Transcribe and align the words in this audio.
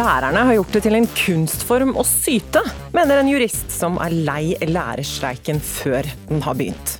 Lærerne 0.00 0.46
har 0.46 0.54
gjort 0.54 0.72
det 0.72 0.80
til 0.86 0.96
en 0.96 1.06
kunstform 1.12 1.90
å 1.98 2.02
syte, 2.06 2.62
mener 2.96 3.20
en 3.20 3.28
jurist 3.28 3.72
som 3.74 3.98
er 4.00 4.14
lei 4.24 4.54
lærerstreiken 4.64 5.58
før 5.60 6.06
den 6.30 6.40
har 6.46 6.56
begynt. 6.56 6.94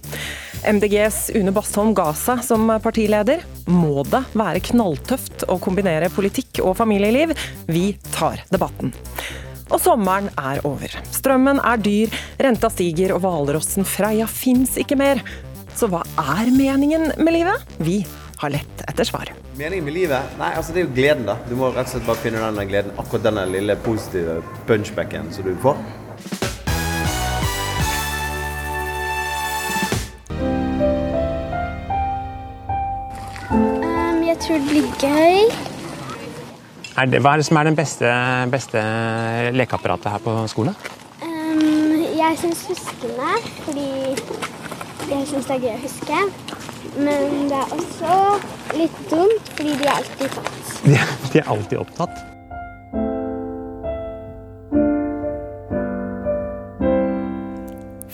MDGs 0.68 1.30
Une 1.38 1.54
Bastholm 1.56 1.94
ga 1.96 2.10
seg 2.18 2.42
som 2.44 2.68
partileder. 2.84 3.46
Må 3.72 4.04
det 4.10 4.20
være 4.36 4.60
knalltøft 4.68 5.46
å 5.48 5.56
kombinere 5.62 6.12
politikk 6.12 6.60
og 6.66 6.76
familieliv? 6.82 7.32
Vi 7.72 7.86
tar 8.10 8.44
debatten. 8.52 8.92
Og 9.70 9.80
sommeren 9.80 10.28
er 10.36 10.60
over. 10.68 10.92
Strømmen 11.14 11.62
er 11.64 11.80
dyr, 11.80 12.20
renta 12.42 12.68
stiger 12.74 13.16
og 13.16 13.24
hvalrossen 13.24 13.88
Freia 13.88 14.28
fins 14.28 14.76
ikke 14.82 15.00
mer. 15.00 15.24
Så 15.72 15.88
hva 15.88 16.04
er 16.36 16.52
meningen 16.52 17.14
med 17.16 17.38
livet? 17.38 17.78
Vi 17.80 18.02
har 18.40 18.50
lett 18.50 18.82
etter 18.88 19.04
svar. 19.04 19.32
Meningen 19.58 19.84
med 19.84 19.92
livet? 19.92 20.36
Nei, 20.40 20.54
altså 20.56 20.72
det 20.72 20.80
er 20.80 20.86
jo 20.86 20.94
gleden, 20.96 21.26
da. 21.28 21.36
Du 21.44 21.56
må 21.60 21.68
rett 21.74 21.90
og 21.90 21.92
slett 21.92 22.06
bare 22.08 22.22
finne 22.22 22.40
denne 22.40 22.64
gleden. 22.68 22.94
Akkurat 22.96 23.26
denne 23.26 23.42
lille 23.52 23.76
positive 23.84 24.38
punchbacken 24.68 25.28
som 25.34 25.44
du 25.44 25.52
får. 25.60 25.76
Um, 33.50 34.22
jeg 34.24 34.38
tror 34.40 34.56
det 34.56 34.68
blir 34.70 34.88
gøy. 35.02 35.50
Er 36.96 37.10
det, 37.12 37.20
hva 37.20 37.34
er 37.34 37.42
det 37.42 37.48
som 37.48 37.60
er 37.60 37.68
det 37.68 37.74
beste, 37.76 38.14
beste 38.52 38.86
lekeapparatet 39.52 40.14
her 40.14 40.24
på 40.24 40.38
skolen? 40.52 40.80
Um, 41.20 41.92
jeg 42.16 42.40
syns 42.40 42.64
huskene, 42.72 43.36
fordi 43.66 43.90
jeg 45.12 45.28
syns 45.28 45.44
det 45.44 45.58
er 45.58 45.68
gøy 45.68 45.76
å 45.76 45.84
huske. 45.84 46.24
Men 47.00 47.48
det 47.48 47.56
er 47.56 47.70
også 47.72 48.16
litt 48.76 48.98
dumt, 49.08 49.46
fordi 49.56 49.76
de 49.80 49.86
er 49.86 49.94
alltid 49.94 50.34
tatt. 50.36 50.74
De, 50.84 50.98
de 51.32 51.40
er 51.40 51.48
alltid 51.54 51.80
opptatt. 51.80 52.26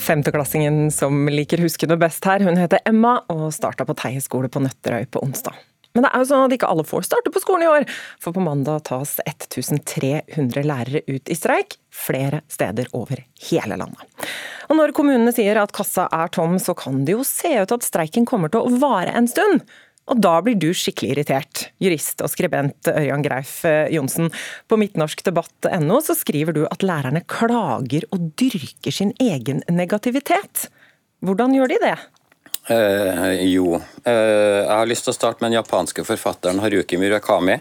Femteklassingen 0.07 0.85
som 0.95 1.27
liker 1.33 1.65
huskene 1.65 1.97
best 1.99 2.27
her, 2.31 2.45
hun 2.47 2.59
heter 2.61 2.85
Emma 2.87 3.19
og 3.33 3.49
starta 3.55 3.87
på 3.89 3.97
Teie 3.99 4.23
skole 4.23 4.51
på 4.53 4.63
Nøtterøy 4.63 5.09
på 5.11 5.25
onsdag. 5.27 5.57
Men 5.97 6.05
det 6.05 6.13
er 6.13 6.21
jo 6.21 6.29
sånn 6.29 6.45
at 6.45 6.53
ikke 6.53 6.69
alle 6.69 6.85
får 6.85 7.07
starte 7.09 7.33
på 7.33 7.41
skolen 7.41 7.65
i 7.65 7.71
år, 7.73 7.87
for 8.21 8.37
på 8.37 8.45
mandag 8.45 8.85
tas 8.91 9.17
1300 9.25 10.67
lærere 10.69 11.01
ut 11.09 11.33
i 11.33 11.39
streik, 11.39 11.79
flere 11.89 12.43
steder 12.53 12.93
over 12.93 13.25
hele 13.49 13.81
landet. 13.81 14.29
Og 14.69 14.77
når 14.77 14.93
kommunene 14.97 15.33
sier 15.33 15.57
at 15.63 15.73
kassa 15.75 16.05
er 16.13 16.29
tom, 16.35 16.59
så 16.61 16.77
kan 16.77 17.07
det 17.09 17.17
jo 17.17 17.25
se 17.25 17.55
ut 17.63 17.73
at 17.73 17.87
streiken 17.87 18.29
kommer 18.29 18.53
til 18.53 18.67
å 18.67 18.81
vare 18.83 19.15
en 19.17 19.31
stund. 19.31 19.65
Og 20.07 20.21
da 20.23 20.37
blir 20.45 20.55
du 20.59 20.69
skikkelig 20.77 21.17
irritert. 21.17 21.63
Jurist 21.83 22.23
og 22.23 22.31
skribent 22.31 22.91
Ørjan 22.93 23.25
Greif 23.25 23.59
eh, 23.67 23.89
Johnsen. 23.95 24.31
På 24.71 24.79
midtnorskdebatt.no 24.79 25.99
så 26.05 26.15
skriver 26.15 26.55
du 26.55 26.63
at 26.69 26.87
lærerne 26.87 27.25
klager 27.27 28.07
og 28.15 28.29
dyrker 28.39 28.95
sin 28.95 29.11
egen 29.23 29.65
negativitet. 29.67 30.69
Hvordan 31.27 31.57
gjør 31.57 31.75
de 31.75 31.81
det? 31.83 31.97
Eh, 32.69 33.45
jo, 33.47 33.77
eh, 34.05 34.13
jeg 34.13 34.73
har 34.75 34.89
lyst 34.91 35.07
til 35.07 35.13
å 35.13 35.17
starte 35.17 35.43
med 35.43 35.53
den 35.53 35.61
japanske 35.61 36.03
forfatteren 36.07 36.59
Haruki 36.59 36.99
Murakami. 36.99 37.61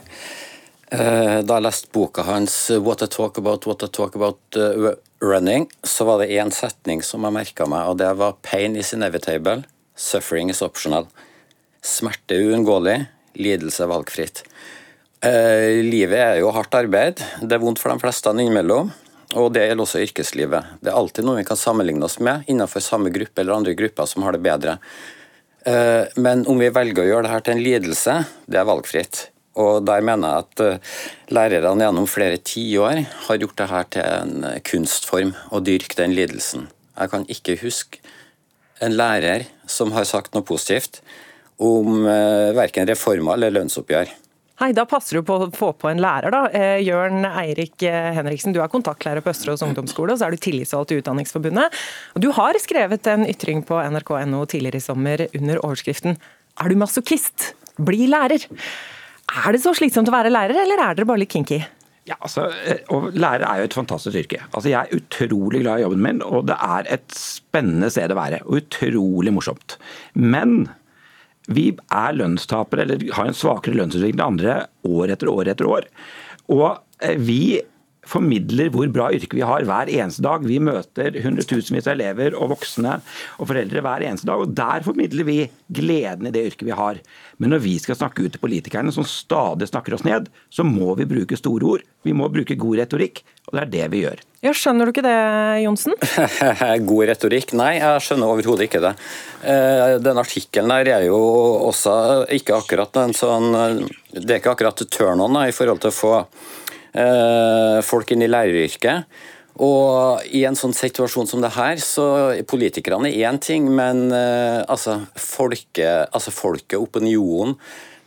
Eh, 0.90 1.42
da 1.46 1.60
jeg 1.60 1.66
leste 1.66 1.92
boka 1.94 2.24
hans 2.26 2.72
'What 2.72 3.04
I 3.04 3.08
Talk 3.08 3.38
About, 3.38 3.68
What 3.68 3.84
I 3.84 3.88
Talk 3.88 4.16
About 4.16 4.40
uh, 4.58 4.96
Running', 5.22 5.70
så 5.84 6.06
var 6.06 6.20
det 6.20 6.34
én 6.34 6.52
setning 6.52 7.04
som 7.04 7.22
jeg 7.22 7.34
merka 7.34 7.68
meg, 7.68 7.88
og 7.88 7.98
det 7.98 8.18
var 8.18 8.34
'Pain 8.42 8.76
is 8.76 8.94
inevitable, 8.94 9.64
suffering 9.96 10.50
is 10.50 10.62
optional'. 10.62 11.08
Smerte 11.84 12.34
er 12.34 12.50
uunngåelig, 12.50 13.08
lidelse 13.36 13.84
er 13.84 13.88
valgfritt. 13.88 14.44
Eh, 15.22 15.84
livet 15.84 16.18
er 16.18 16.40
jo 16.40 16.52
hardt 16.52 16.74
arbeid. 16.74 17.22
Det 17.42 17.54
er 17.54 17.60
vondt 17.60 17.80
for 17.80 17.92
de 17.92 18.00
fleste 18.00 18.30
innimellom. 18.30 18.92
Og 19.34 19.50
det 19.54 19.66
gjelder 19.66 19.84
også 19.84 20.04
yrkeslivet. 20.06 20.74
Det 20.80 20.92
er 20.92 20.98
alltid 21.00 21.26
noe 21.26 21.40
vi 21.40 21.48
kan 21.48 21.60
sammenligne 21.60 22.06
oss 22.06 22.20
med 22.24 22.46
innenfor 22.52 22.84
samme 22.84 23.10
gruppe 23.14 23.42
eller 23.42 23.58
andre 23.58 23.74
grupper 23.78 24.10
som 24.10 24.24
har 24.24 24.36
det 24.36 24.44
bedre. 24.46 24.78
Eh, 25.66 26.04
men 26.22 26.46
om 26.48 26.62
vi 26.62 26.70
velger 26.70 27.04
å 27.04 27.08
gjøre 27.10 27.28
dette 27.28 27.48
til 27.48 27.58
en 27.58 27.64
lidelse, 27.66 28.18
det 28.46 28.62
er 28.62 28.70
valgfritt. 28.70 29.24
Og 29.62 29.86
der 29.88 30.04
mener 30.06 30.30
jeg 30.30 30.46
at 30.46 30.64
eh, 30.66 30.96
lærerne 31.34 31.88
gjennom 31.88 32.10
flere 32.12 32.38
tiår 32.38 33.02
har 33.28 33.42
gjort 33.42 33.62
dette 33.64 33.84
til 33.96 34.06
en 34.06 34.62
kunstform, 34.68 35.34
å 35.50 35.64
dyrke 35.64 35.98
den 35.98 36.14
lidelsen. 36.16 36.70
Jeg 36.96 37.12
kan 37.12 37.26
ikke 37.32 37.58
huske 37.64 38.04
en 38.84 38.94
lærer 38.96 39.48
som 39.72 39.94
har 39.96 40.06
sagt 40.08 40.36
noe 40.36 40.46
positivt 40.46 41.02
om 41.58 42.04
eh, 42.06 42.52
verken 42.56 42.88
reformer 42.88 43.40
eller 43.40 43.58
lønnsoppgjør. 43.58 44.12
Hei, 44.56 44.70
Da 44.72 44.86
passer 44.88 45.18
du 45.20 45.26
på 45.28 45.36
å 45.36 45.50
få 45.52 45.74
på 45.76 45.90
en 45.92 46.00
lærer. 46.00 46.32
da. 46.32 46.46
Eh, 46.56 46.80
Jørn 46.86 47.26
Eirik 47.28 47.84
eh, 47.84 48.14
Henriksen, 48.16 48.54
du 48.56 48.62
er 48.64 48.72
kontaktlærer 48.72 49.20
på 49.20 49.34
Østerås 49.34 49.64
ungdomsskole, 49.66 50.14
og 50.14 50.20
så 50.22 50.30
er 50.30 50.32
du 50.32 50.38
tillitsvalgt 50.40 50.94
i 50.96 51.02
Utdanningsforbundet. 51.02 51.76
Og 52.16 52.22
Du 52.24 52.32
har 52.32 52.56
skrevet 52.64 53.06
en 53.12 53.26
ytring 53.28 53.66
på 53.68 53.76
nrk.no 53.84 54.46
tidligere 54.48 54.80
i 54.80 54.86
sommer 54.86 55.28
under 55.36 55.60
overskriften 55.60 56.16
'Er 56.56 56.70
du 56.70 56.76
masochist? 56.76 57.54
Bli 57.78 58.08
lærer'. 58.08 58.48
Er 59.46 59.52
det 59.52 59.60
så 59.62 59.76
slitsomt 59.76 60.08
å 60.08 60.16
være 60.16 60.32
lærer, 60.32 60.56
eller 60.56 60.80
er 60.80 60.96
dere 60.96 61.06
bare 61.06 61.20
litt 61.20 61.34
kinky? 61.34 61.66
Ja, 62.08 62.16
altså, 62.22 62.54
og 62.94 63.12
Lærer 63.18 63.44
er 63.50 63.58
jo 63.58 63.64
et 63.66 63.74
fantastisk 63.74 64.16
yrke. 64.16 64.40
Altså, 64.54 64.70
Jeg 64.70 64.88
er 64.88 64.96
utrolig 64.96 65.64
glad 65.64 65.80
i 65.80 65.84
jobben 65.84 66.02
min, 66.02 66.22
og 66.22 66.46
det 66.46 66.56
er 66.62 66.86
et 66.94 67.08
spennende 67.10 67.90
sted 67.90 68.12
å 68.14 68.16
være. 68.16 68.44
Utrolig 68.46 69.34
morsomt. 69.34 69.78
Men 70.14 70.70
vi 71.48 71.70
er 71.94 72.18
lønnstapere, 72.18 72.86
eller 72.86 73.06
har 73.16 73.30
en 73.30 73.38
svakere 73.38 73.78
lønnsutvikling 73.78 74.18
enn 74.20 74.28
andre 74.28 74.58
år 74.88 75.14
etter 75.14 75.32
år 75.32 75.52
etter 75.54 75.70
år. 75.70 75.88
Og 76.54 76.68
eh, 77.04 77.18
vi 77.22 77.62
formidler 78.10 78.72
hvor 78.74 78.90
bra 78.94 79.10
yrke 79.16 79.38
vi 79.38 79.46
har 79.46 79.66
hver 79.68 79.90
eneste 79.92 80.24
dag. 80.26 80.46
Vi 80.46 80.60
møter 80.64 81.20
hundretusenvis 81.24 81.90
av 81.90 81.96
elever 81.96 82.38
og 82.38 82.54
voksne 82.56 83.00
og 83.40 83.50
foreldre 83.50 83.84
hver 83.86 84.06
eneste 84.08 84.30
dag. 84.30 84.44
og 84.44 84.54
Der 84.58 84.86
formidler 84.86 85.28
vi 85.28 85.40
gleden 85.74 86.30
i 86.30 86.34
det 86.36 86.46
yrket 86.52 86.70
vi 86.70 86.78
har. 86.78 87.02
Men 87.42 87.52
når 87.52 87.66
vi 87.66 87.76
skal 87.82 87.98
snakke 88.00 88.26
ut 88.26 88.36
til 88.36 88.44
politikerne 88.44 88.94
som 88.96 89.08
stadig 89.08 89.68
snakker 89.72 89.98
oss 89.98 90.06
ned, 90.08 90.30
så 90.54 90.64
må 90.68 90.94
vi 91.00 91.10
bruke 91.10 91.40
store 91.40 91.76
ord. 91.76 91.84
Vi 92.06 92.14
må 92.16 92.30
bruke 92.32 92.58
god 92.60 92.80
retorikk, 92.84 93.24
og 93.50 93.58
det 93.58 93.64
er 93.66 93.74
det 93.74 93.92
vi 93.94 94.06
gjør. 94.06 94.22
Ja, 94.46 94.52
Skjønner 94.54 94.86
du 94.86 94.92
ikke 94.94 95.02
det, 95.02 95.18
Johnsen? 95.64 95.96
God 96.90 97.08
retorikk? 97.10 97.56
Nei, 97.58 97.80
jeg 97.80 98.04
skjønner 98.06 98.30
overhodet 98.30 98.68
ikke 98.68 98.84
det. 98.84 98.92
Eh, 99.42 99.96
den 100.06 100.22
artikkelen 100.22 100.70
der 100.70 100.92
er 101.00 101.08
jo 101.08 101.18
også 101.72 101.96
ikke 102.36 102.60
akkurat 102.60 103.02
en 103.02 103.16
sånn 103.18 103.50
Det 104.14 104.28
er 104.30 104.40
ikke 104.40 104.54
akkurat 104.54 104.86
turn-on 104.94 105.40
i 105.44 105.56
forhold 105.56 105.82
til 105.82 105.92
å 105.92 105.98
få 105.98 106.14
folk 106.96 108.12
inn 108.14 108.24
i 108.24 108.30
læreryrket. 108.30 109.10
Og 109.64 110.26
i 110.36 110.44
en 110.48 110.58
sånn 110.60 110.76
situasjon 110.76 111.30
som 111.30 111.44
det 111.44 111.54
her, 111.56 111.80
så 111.80 112.06
politikerne 112.48 113.08
er 113.08 113.30
én 113.30 113.40
ting, 113.40 113.70
men 113.72 114.10
eh, 114.12 114.60
altså, 114.68 115.00
folket, 115.16 116.12
altså 116.12 116.34
folket, 116.36 116.76
opinionen 116.76 117.56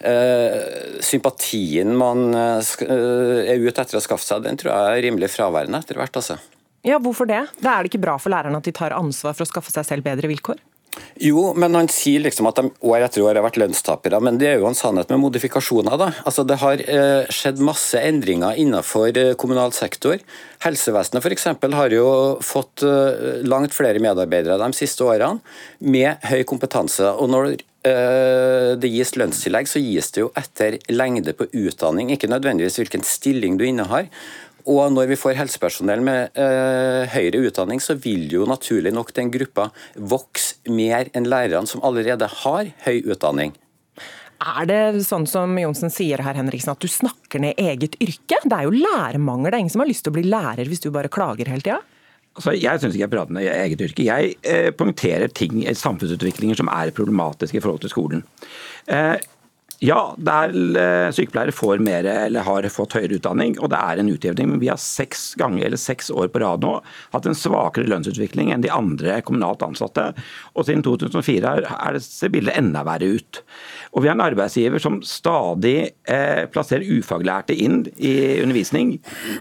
eh, 0.05 1.01
Sympatien 1.01 1.95
man 1.97 2.37
eh, 2.37 2.75
er 2.85 3.65
ute 3.65 3.81
etter 3.81 3.97
å 3.97 4.05
skaffe 4.05 4.27
seg, 4.27 4.45
den 4.45 4.61
tror 4.61 4.75
jeg 4.75 4.99
er 4.99 5.07
rimelig 5.09 5.33
fraværende 5.33 5.81
etter 5.81 6.01
hvert. 6.01 6.21
altså. 6.21 6.37
Ja, 6.85 7.01
Hvorfor 7.01 7.29
det? 7.29 7.41
Da 7.65 7.75
er 7.75 7.83
det 7.83 7.95
ikke 7.95 8.05
bra 8.05 8.19
for 8.21 8.33
lærerne 8.35 8.61
at 8.61 8.69
de 8.69 8.77
tar 8.77 8.97
ansvar 8.97 9.33
for 9.33 9.47
å 9.47 9.49
skaffe 9.49 9.73
seg 9.73 9.89
selv 9.89 10.05
bedre 10.05 10.29
vilkår? 10.29 10.61
Jo, 11.19 11.53
men 11.59 11.75
han 11.75 11.89
sier 11.91 12.23
liksom 12.23 12.47
at 12.51 12.59
de 12.61 12.71
år 12.87 13.05
etter 13.05 13.25
år 13.25 13.39
har 13.39 13.45
vært 13.45 13.59
lønnstapere, 13.61 14.21
men 14.23 14.39
det 14.39 14.53
er 14.53 14.61
jo 14.61 14.69
en 14.69 14.79
sannhet 14.79 15.11
med 15.11 15.21
modifikasjoner. 15.23 15.97
da. 15.99 16.11
Altså 16.25 16.45
Det 16.47 16.59
har 16.63 16.83
eh, 16.83 17.31
skjedd 17.35 17.63
masse 17.65 17.99
endringer 17.99 18.59
innenfor 18.59 19.11
eh, 19.19 19.35
kommunal 19.39 19.75
sektor. 19.75 20.19
Helsevesenet 20.65 21.25
f.eks. 21.25 21.49
har 21.75 21.95
jo 21.95 22.09
fått 22.45 22.87
eh, 22.87 23.43
langt 23.47 23.75
flere 23.75 24.03
medarbeidere 24.03 24.61
de 24.63 24.71
siste 24.79 25.07
årene, 25.07 25.43
med 25.79 26.23
høy 26.31 26.45
kompetanse. 26.47 27.11
og 27.11 27.31
når 27.35 27.51
eh, 27.55 28.75
det 28.79 28.91
gis 28.93 29.17
lønnstillegg, 29.19 29.71
så 29.71 29.83
gis 29.83 30.13
det 30.15 30.23
jo 30.23 30.33
etter 30.39 30.79
lengde 30.91 31.35
på 31.35 31.51
utdanning, 31.51 32.13
ikke 32.15 32.31
nødvendigvis 32.31 32.79
hvilken 32.79 33.07
stilling 33.07 33.59
du 33.59 33.67
innehar. 33.67 34.07
Og 34.69 34.93
når 34.93 35.13
vi 35.13 35.17
får 35.17 35.39
helsepersonell 35.39 36.03
med 36.05 36.37
eh, 36.37 37.09
høyere 37.15 37.41
utdanning, 37.49 37.81
så 37.81 37.97
vil 37.97 38.27
jo 38.33 38.45
naturlig 38.49 38.93
nok 38.93 39.15
den 39.17 39.33
gruppa 39.33 39.71
vokse 39.97 40.59
mer 40.69 41.09
enn 41.17 41.29
lærerne 41.29 41.71
som 41.71 41.85
allerede 41.87 42.29
har 42.43 42.69
høy 42.85 43.01
utdanning. 43.09 43.55
Er 44.39 44.67
det 44.71 44.83
sånn 45.03 45.25
som 45.27 45.57
Johnsen 45.59 45.91
sier 45.91 46.21
her, 46.23 46.37
Henriksen, 46.39 46.71
at 46.77 46.83
du 46.85 46.91
snakker 46.91 47.43
ned 47.43 47.59
eget 47.59 47.97
yrke? 47.99 48.39
Det 48.45 48.55
er 48.55 48.69
jo 48.69 48.77
lærermangel, 48.77 49.51
det 49.51 49.57
er 49.57 49.65
ingen 49.65 49.75
som 49.75 49.83
har 49.83 49.91
lyst 49.91 50.05
til 50.07 50.13
å 50.13 50.19
bli 50.19 50.29
lærer 50.29 50.69
hvis 50.69 50.85
du 50.85 50.93
bare 50.95 51.11
klager 51.11 51.51
hele 51.51 51.65
tida? 51.65 51.81
Altså, 52.39 52.53
jeg 52.55 52.79
syns 52.79 52.95
ikke 52.95 53.03
jeg 53.03 53.15
prater 53.17 53.35
med 53.35 53.49
eget 53.51 53.81
yrke. 53.83 54.05
Jeg 54.07 54.37
eh, 54.47 54.69
poengterer 54.79 55.33
ting, 55.35 55.65
samfunnsutviklinger 55.75 56.61
som 56.61 56.71
er 56.71 56.95
problematiske 56.95 57.59
i 57.59 57.65
forhold 57.65 57.83
til 57.83 57.91
skolen. 57.91 58.23
Eh, 58.87 59.17
ja, 59.79 60.15
der 60.19 60.51
eh, 60.81 61.09
sykepleiere 61.15 61.55
får 61.55 61.79
mer 61.87 62.07
eller 62.11 62.43
har 62.43 62.67
fått 62.75 62.97
høyere 62.99 63.21
utdanning, 63.21 63.55
og 63.63 63.71
det 63.71 63.79
er 63.79 64.01
en 64.03 64.11
utjevning. 64.11 64.51
Men 64.51 64.63
vi 64.63 64.71
har 64.73 64.81
seks 64.83 65.37
ganger 65.39 65.69
eller 65.69 65.79
seks 65.79 66.11
år 66.11 66.33
på 66.35 66.43
rad 66.43 66.67
nå 66.67 66.73
hatt 67.13 67.29
en 67.31 67.39
svakere 67.39 67.87
lønnsutvikling 67.87 68.51
enn 68.55 68.65
de 68.65 68.73
andre 68.75 69.21
kommunalt 69.23 69.63
ansatte. 69.63 70.11
Og 70.59 70.67
siden 70.67 70.83
2004 70.83 71.55
er 71.63 71.95
det, 71.95 72.03
ser 72.03 72.35
bildet 72.35 72.59
enda 72.59 72.83
verre 72.89 73.13
ut. 73.21 73.43
Og 73.95 74.03
vi 74.03 74.11
har 74.11 74.19
en 74.19 74.27
arbeidsgiver 74.27 74.83
som 74.83 74.99
stadig 75.07 75.77
eh, 76.11 76.45
plasserer 76.51 76.99
ufaglærte 76.99 77.55
inn 77.55 77.85
i 77.95 78.17
undervisning, 78.43 78.97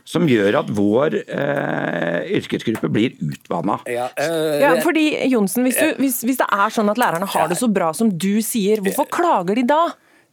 som 0.06 0.30
gjør 0.30 0.62
at 0.62 0.74
vår 0.78 1.18
eh, 1.26 2.34
yrkesgruppe 2.38 2.94
blir 2.94 3.18
utvanna. 3.26 3.82
Ja, 3.90 4.12
øh, 4.22 4.56
ja, 4.62 4.76
fordi 4.86 5.10
Jonsen, 5.34 5.66
hvis, 5.66 5.82
du, 5.82 5.98
hvis, 6.04 6.22
hvis 6.30 6.46
det 6.46 6.52
er 6.54 6.74
sånn 6.74 6.94
at 6.94 7.02
lærerne 7.02 7.26
har 7.34 7.50
det 7.50 7.58
så 7.58 7.72
bra 7.72 7.90
som 7.98 8.14
du 8.14 8.36
sier, 8.46 8.86
hvorfor 8.86 9.10
klager 9.18 9.58
de 9.58 9.66
da? 9.66 9.88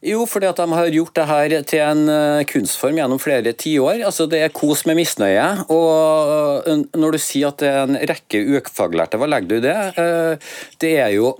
Jo, 0.05 0.27
fordi 0.29 0.51
at 0.51 0.59
de 0.61 0.67
har 0.77 0.91
gjort 0.93 1.17
det 1.17 1.25
her 1.31 1.55
til 1.65 1.81
en 1.81 2.03
eh, 2.13 2.43
kunstform 2.51 2.99
gjennom 3.01 3.21
flere 3.23 3.55
tiår. 3.57 4.03
Altså, 4.05 4.27
det 4.29 4.43
er 4.45 4.53
kos 4.53 4.85
med 4.85 4.99
misnøye. 4.99 5.47
Og 5.73 6.69
eh, 6.69 6.83
når 7.01 7.17
du 7.17 7.21
sier 7.25 7.49
at 7.49 7.63
det 7.63 7.71
er 7.71 7.89
en 7.89 7.97
rekke 8.13 8.43
ufaglærte, 8.59 9.21
hva 9.21 9.31
legger 9.33 9.49
du 9.49 9.57
i 9.57 9.65
det? 9.65 9.79
Eh, 10.03 10.53
det 10.85 10.93
er 11.07 11.15
jo 11.17 11.33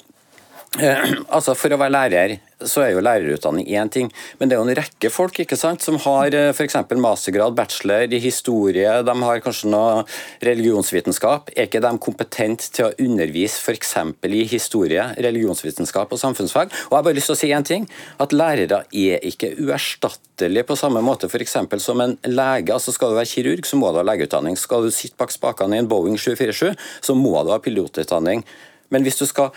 Altså, 1.35 1.55
For 1.59 1.71
å 1.71 1.79
være 1.79 1.95
lærer 1.95 2.37
så 2.65 2.81
er 2.85 2.95
jo 2.95 3.03
lærerutdanning 3.05 3.67
én 3.77 3.91
ting, 3.93 4.09
men 4.39 4.49
det 4.49 4.57
er 4.57 4.61
jo 4.63 4.67
en 4.67 4.77
rekke 4.79 5.11
folk 5.13 5.37
ikke 5.43 5.59
sant, 5.59 5.83
som 5.85 5.99
har 6.01 6.35
eh, 6.35 6.51
f.eks. 6.55 6.77
mastergrad, 6.97 7.55
bachelor 7.59 8.09
i 8.09 8.21
historie, 8.23 8.89
de 9.05 9.15
har 9.21 9.43
kanskje 9.45 9.69
noe 9.73 10.05
religionsvitenskap. 10.47 11.53
Er 11.55 11.69
ikke 11.69 11.83
de 11.85 11.93
kompetente 12.01 12.71
til 12.73 12.89
å 12.89 12.93
undervise 13.05 13.61
f.eks. 13.61 13.95
i 14.25 14.43
historie, 14.49 15.07
religionsvitenskap 15.27 16.15
og 16.15 16.23
samfunnsfag? 16.23 16.73
Og 16.73 16.95
jeg 16.95 16.97
har 16.97 17.07
bare 17.11 17.19
lyst 17.19 17.31
til 17.31 17.37
å 17.37 17.43
si 17.43 17.53
én 17.53 17.69
ting, 17.69 17.89
at 18.23 18.33
lærere 18.33 18.85
er 18.89 19.25
ikke 19.29 19.55
uerstattelige 19.61 20.69
på 20.71 20.79
samme 20.81 21.05
måte 21.05 21.29
f.eks. 21.29 21.59
som 21.85 22.05
en 22.05 22.17
lege. 22.25 22.73
altså 22.73 22.95
Skal 22.95 23.13
du 23.13 23.21
være 23.21 23.33
kirurg, 23.35 23.69
så 23.69 23.81
må 23.81 23.93
du 23.93 24.01
ha 24.01 24.07
legeutdanning. 24.09 24.57
Skal 24.57 24.89
du 24.89 24.95
sitte 24.95 25.21
bak 25.21 25.35
spakene 25.35 25.77
i 25.77 25.85
en 25.85 25.91
Boeing 25.91 26.17
747, 26.17 26.73
så 27.05 27.19
må 27.19 27.37
du 27.45 27.53
ha 27.53 27.61
pilotutdanning. 27.61 28.47
Men 28.95 29.05
hvis 29.05 29.19
du 29.19 29.27
skal 29.27 29.51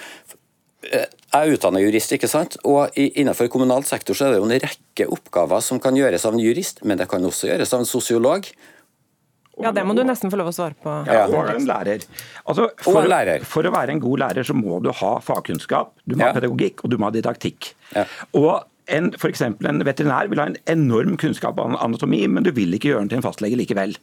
jeg 0.91 1.35
er 1.35 1.53
utdannet 1.53 1.83
jurist, 1.83 2.13
ikke 2.15 2.29
sant? 2.31 2.57
og 2.67 2.95
innenfor 2.97 3.49
kommunal 3.51 3.85
sektor 3.87 4.17
så 4.17 4.27
er 4.27 4.35
det 4.35 4.41
jo 4.41 4.47
en 4.47 4.63
rekke 4.63 5.07
oppgaver 5.13 5.63
som 5.65 5.81
kan 5.83 5.97
gjøres 5.97 6.25
av 6.27 6.37
en 6.37 6.43
jurist, 6.43 6.83
men 6.87 6.99
det 6.99 7.09
kan 7.11 7.23
også 7.25 7.51
gjøres 7.51 7.73
av 7.75 7.83
en 7.83 7.89
sosiolog. 7.89 8.49
Ja, 9.57 9.71
Det 9.73 9.83
må 9.89 9.95
du 9.97 10.03
nesten 10.05 10.29
få 10.29 10.37
lov 10.37 10.51
å 10.51 10.53
svare 10.53 10.77
på. 10.77 10.91
Ja, 11.09 11.25
og 11.25 11.49
en 11.49 11.65
lærer. 11.65 12.03
Altså, 12.45 12.69
for, 12.77 13.01
og 13.01 13.09
lærer. 13.09 13.45
For 13.47 13.65
å 13.65 13.73
være 13.73 13.95
en 13.95 14.01
god 14.03 14.21
lærer 14.21 14.45
så 14.45 14.53
må 14.53 14.77
du 14.85 14.91
ha 14.93 15.13
fagkunnskap, 15.23 15.95
du 16.05 16.13
må 16.15 16.21
ja. 16.21 16.29
ha 16.29 16.37
pedagogikk 16.37 16.83
og 16.83 16.93
du 16.93 16.99
må 17.01 17.09
ha 17.09 17.15
didaktikk. 17.15 17.71
Ja. 17.95 18.05
Og 18.37 18.51
en, 18.93 19.09
for 19.19 19.33
en 19.33 19.83
veterinær 19.87 20.29
vil 20.31 20.41
ha 20.41 20.51
en 20.51 20.59
enorm 20.69 21.17
kunnskap 21.19 21.57
om 21.59 21.75
anatomi, 21.75 22.21
men 22.29 22.45
du 22.45 22.53
vil 22.55 22.77
ikke 22.77 22.93
gjøre 22.93 23.05
den 23.05 23.15
til 23.15 23.21
en 23.21 23.25
fastlege 23.25 23.59
likevel. 23.59 23.97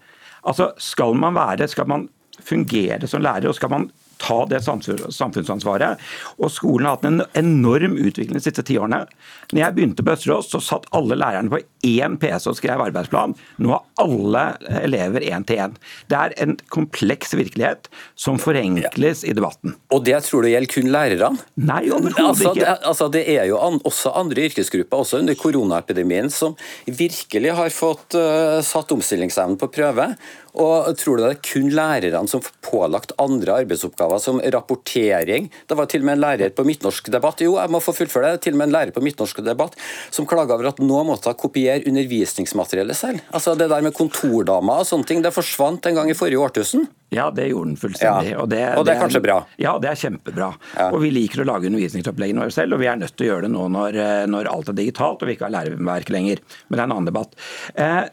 Altså, 0.44 0.72
Skal 0.76 1.14
man 1.16 1.38
være, 1.38 1.70
skal 1.70 1.88
man 1.88 2.08
fungere 2.42 3.06
som 3.08 3.22
lærer, 3.22 3.48
og 3.48 3.56
skal 3.56 3.70
man 3.72 3.88
ta 4.22 4.44
det 4.50 4.62
samfunnsansvaret. 4.64 6.02
Og 6.38 6.52
skolen 6.52 6.88
har 6.88 6.98
hatt 6.98 7.08
en 7.08 7.22
enorm 7.38 7.96
utvikling 7.98 8.38
de 8.38 8.44
siste 8.44 8.64
ti 8.66 8.78
årene. 8.80 9.04
Når 9.52 9.60
jeg 9.60 9.76
begynte 9.76 10.04
på 10.06 10.14
Østerås, 10.14 10.50
så 10.52 10.60
satt 10.62 10.88
alle 10.96 11.18
lærerne 11.18 11.52
på 11.52 11.60
én 11.86 12.16
PC 12.20 12.48
og 12.50 12.58
skrev 12.58 12.82
arbeidsplan. 12.86 13.36
Nå 13.62 13.74
har 13.74 13.84
alle 14.02 14.44
elever 14.82 15.24
én 15.28 15.46
til 15.46 15.62
én. 15.66 15.76
Det 16.10 16.18
er 16.18 16.36
en 16.44 16.56
kompleks 16.72 17.34
virkelighet 17.36 17.90
som 18.18 18.38
forenkles 18.42 19.24
i 19.24 19.34
debatten. 19.36 19.76
Og 19.94 20.04
det 20.06 20.20
tror 20.26 20.44
du 20.44 20.50
gjelder 20.52 20.72
kun 20.74 20.92
lærerne? 20.94 21.32
Nei, 21.60 21.82
overhodet 21.90 22.24
altså, 22.24 22.52
ikke. 22.52 22.64
Det, 22.64 22.78
altså, 22.90 23.10
det 23.14 23.24
er 23.36 23.48
jo 23.50 23.60
an, 23.62 23.80
også 23.86 24.14
andre 24.18 24.48
yrkesgrupper, 24.48 25.04
også 25.04 25.20
under 25.22 25.38
koronaepidemien, 25.38 26.30
som 26.32 26.56
virkelig 26.86 27.54
har 27.58 27.74
fått 27.74 28.16
uh, 28.18 28.60
satt 28.64 28.92
omstillingsevnen 28.94 29.58
på 29.60 29.70
prøve. 29.74 30.12
Og 30.54 30.92
Tror 30.98 31.18
du 31.18 31.24
det 31.24 31.30
er 31.32 31.40
kun 31.42 31.70
lærerne 31.74 32.30
som 32.30 32.42
får 32.44 32.54
pålagt 32.62 33.14
andre 33.18 33.58
arbeidsoppgaver, 33.64 34.20
som 34.22 34.38
rapportering? 34.54 35.48
Det 35.66 35.78
var 35.78 35.88
til 35.90 36.04
og 36.04 36.08
med 36.08 36.18
en 36.18 36.22
lærer 36.22 36.52
på 36.54 36.64
Midtnorsk 36.66 37.10
debatt 37.10 37.42
jo, 37.42 37.56
jeg 37.58 37.72
må 37.74 37.80
få 37.82 37.94
fullføre 37.96 38.34
det, 38.34 38.44
til 38.44 38.54
og 38.54 38.60
med 38.60 38.70
en 38.70 38.76
lærer 38.76 38.94
på 38.94 39.02
Midtnorsk 39.04 39.42
debatt 39.46 39.74
som 40.14 40.28
klaga 40.30 40.54
over 40.54 40.70
at 40.70 40.82
nå 40.82 41.02
måtte 41.08 41.32
hun 41.32 41.40
kopiere 41.40 41.82
undervisningsmateriellet 41.90 42.98
selv. 42.98 43.24
Altså 43.34 43.56
Det 43.58 43.68
der 43.72 43.82
med 43.82 43.96
kontordamer 43.98 44.84
og 44.84 44.88
sånne 44.88 45.10
ting, 45.10 45.24
det 45.24 45.34
forsvant 45.34 45.90
en 45.90 45.98
gang 45.98 46.12
i 46.12 46.18
forrige 46.18 46.42
årtusen. 46.46 46.86
Ja, 47.14 47.28
det 47.34 47.50
gjorde 47.50 47.72
den 47.74 47.78
fullstendig. 47.78 48.32
Ja. 48.32 48.40
Og, 48.42 48.48
det, 48.50 48.62
og, 48.78 48.86
det, 48.86 48.94
er 48.94 49.02
kanskje 49.02 49.22
bra? 49.26 49.42
Ja, 49.60 49.76
det 49.82 49.90
er 49.90 49.98
kjempebra. 49.98 50.50
Ja. 50.78 50.90
Og 50.90 51.00
Vi 51.02 51.12
liker 51.14 51.42
å 51.42 51.50
lage 51.50 51.70
undervisningsoppleggene 51.70 52.46
våre 52.46 52.54
selv, 52.54 52.76
og 52.76 52.82
vi 52.82 52.90
er 52.90 52.98
nødt 52.98 53.14
til 53.18 53.26
å 53.26 53.32
gjøre 53.32 53.48
det 53.48 53.54
nå 53.54 53.68
når, 53.74 54.02
når 54.30 54.50
alt 54.50 54.70
er 54.70 54.78
digitalt 54.78 55.22
og 55.22 55.30
vi 55.30 55.36
ikke 55.36 55.48
har 55.48 55.56
læreverk 55.58 56.14
lenger. 56.14 56.42
Men 56.68 56.78
det 56.78 56.82
er 56.82 56.88
en 56.88 56.96
annen 56.96 57.10
debatt. 57.10 57.38
Eh, 57.74 58.04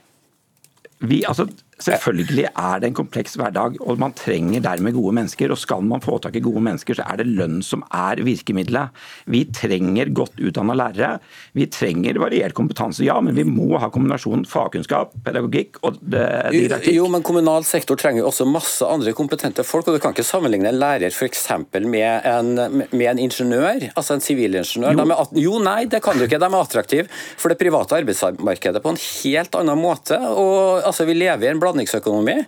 vi, 1.02 1.24
altså, 1.26 1.48
Selvfølgelig 1.81 2.48
er 2.50 2.81
det 2.81 2.92
en 2.92 2.98
kompleks 2.98 3.38
hverdag, 3.39 3.78
og 3.81 4.00
man 4.01 4.13
trenger 4.18 4.63
dermed 4.63 4.95
gode 4.95 5.16
mennesker. 5.18 5.51
og 5.51 5.60
Skal 5.60 5.83
man 5.86 6.04
få 6.04 6.19
tak 6.22 6.36
i 6.38 6.44
gode 6.44 6.62
mennesker, 6.63 6.98
så 6.98 7.06
er 7.10 7.22
det 7.22 7.30
lønn 7.30 7.62
som 7.66 7.83
er 7.95 8.22
virkemidlet. 8.25 8.94
Vi 9.31 9.44
trenger 9.54 10.12
godt 10.13 10.39
utdanna 10.42 10.75
lærere. 10.78 11.12
Vi 11.57 11.68
trenger 11.72 12.19
variert 12.22 12.56
kompetanse, 12.57 13.04
ja, 13.06 13.18
men 13.22 13.36
vi 13.38 13.45
må 13.48 13.80
ha 13.81 13.89
kombinasjonen 13.94 14.45
fagkunnskap, 14.50 15.16
pedagogikk 15.25 15.81
og 15.81 16.00
didaktikk. 16.01 16.94
Jo, 16.95 17.07
men 17.12 17.25
kommunal 17.25 17.66
sektor 17.68 18.00
trenger 18.00 18.27
også 18.27 18.48
masse 18.50 18.86
andre 18.86 19.16
kompetente 19.18 19.66
folk, 19.68 19.88
og 19.88 19.98
du 19.98 20.04
kan 20.04 20.16
ikke 20.16 20.27
sammenligne 20.27 20.72
en 20.72 20.80
lærer 20.81 21.12
f.eks. 21.12 21.48
Med, 21.81 22.25
en, 22.27 22.54
med 22.92 23.07
en 23.07 23.19
ingeniør, 23.19 23.89
altså 23.95 24.16
en 24.18 24.24
sivilingeniør. 24.24 25.01
Jo. 25.01 25.27
jo, 25.42 25.57
nei, 25.63 25.86
det 25.92 26.01
kan 26.04 26.18
du 26.18 26.25
ikke. 26.27 26.39
De 26.42 26.48
er 26.48 26.60
attraktive 26.62 27.07
for 27.12 27.51
det 27.51 27.60
private 27.60 27.98
arbeidsmarkedet 28.01 28.81
på 28.84 28.94
en 28.94 29.00
helt 29.01 29.57
annen 29.60 29.80
måte. 29.80 30.18
og 30.18 30.86
altså, 30.88 31.06
Vi 31.10 31.16
lever 31.18 31.48
i 31.48 31.51
en 31.51 31.62
blandingsøkonomi. 31.72 32.42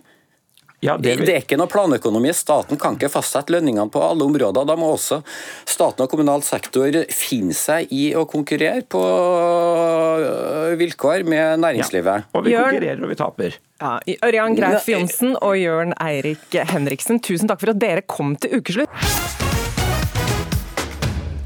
Ja, 0.84 0.98
det, 1.00 1.14
det, 1.24 1.32
er 1.32 1.40
ikke 1.40 1.56
noe 1.56 1.70
planøkonomi. 1.72 2.28
Staten 2.36 2.76
kan 2.80 2.98
ikke 2.98 3.08
fastsette 3.08 3.54
lønningene 3.54 3.88
på 3.92 4.02
alle 4.04 4.26
områder. 4.26 4.66
Da 4.68 4.74
må 4.76 4.90
også 4.92 5.22
staten 5.64 6.04
og 6.04 6.10
kommunal 6.12 6.44
sektor 6.44 6.98
finne 7.08 7.56
seg 7.56 7.88
i 7.94 8.10
å 8.12 8.26
konkurrere 8.28 8.84
på 8.92 9.00
øh, 9.00 10.74
vilkår 10.80 11.24
med 11.24 11.64
næringslivet. 11.64 12.28
Ja, 12.28 12.36
og 12.36 12.44
vi 12.44 12.52
konkurrerer 12.58 13.00
og 13.00 13.14
vi 13.14 13.18
taper. 13.22 13.58
Ja, 13.80 13.96
Ørjan 14.28 14.58
Greif 14.60 14.90
Johnsen 14.92 15.38
og 15.40 15.56
Jørn 15.56 15.96
Eirik 16.04 16.52
Henriksen, 16.74 17.22
tusen 17.24 17.48
takk 17.48 17.64
for 17.64 17.72
at 17.72 17.80
dere 17.80 18.04
kom 18.04 18.36
til 18.36 18.60
ukeslutt. 18.60 18.92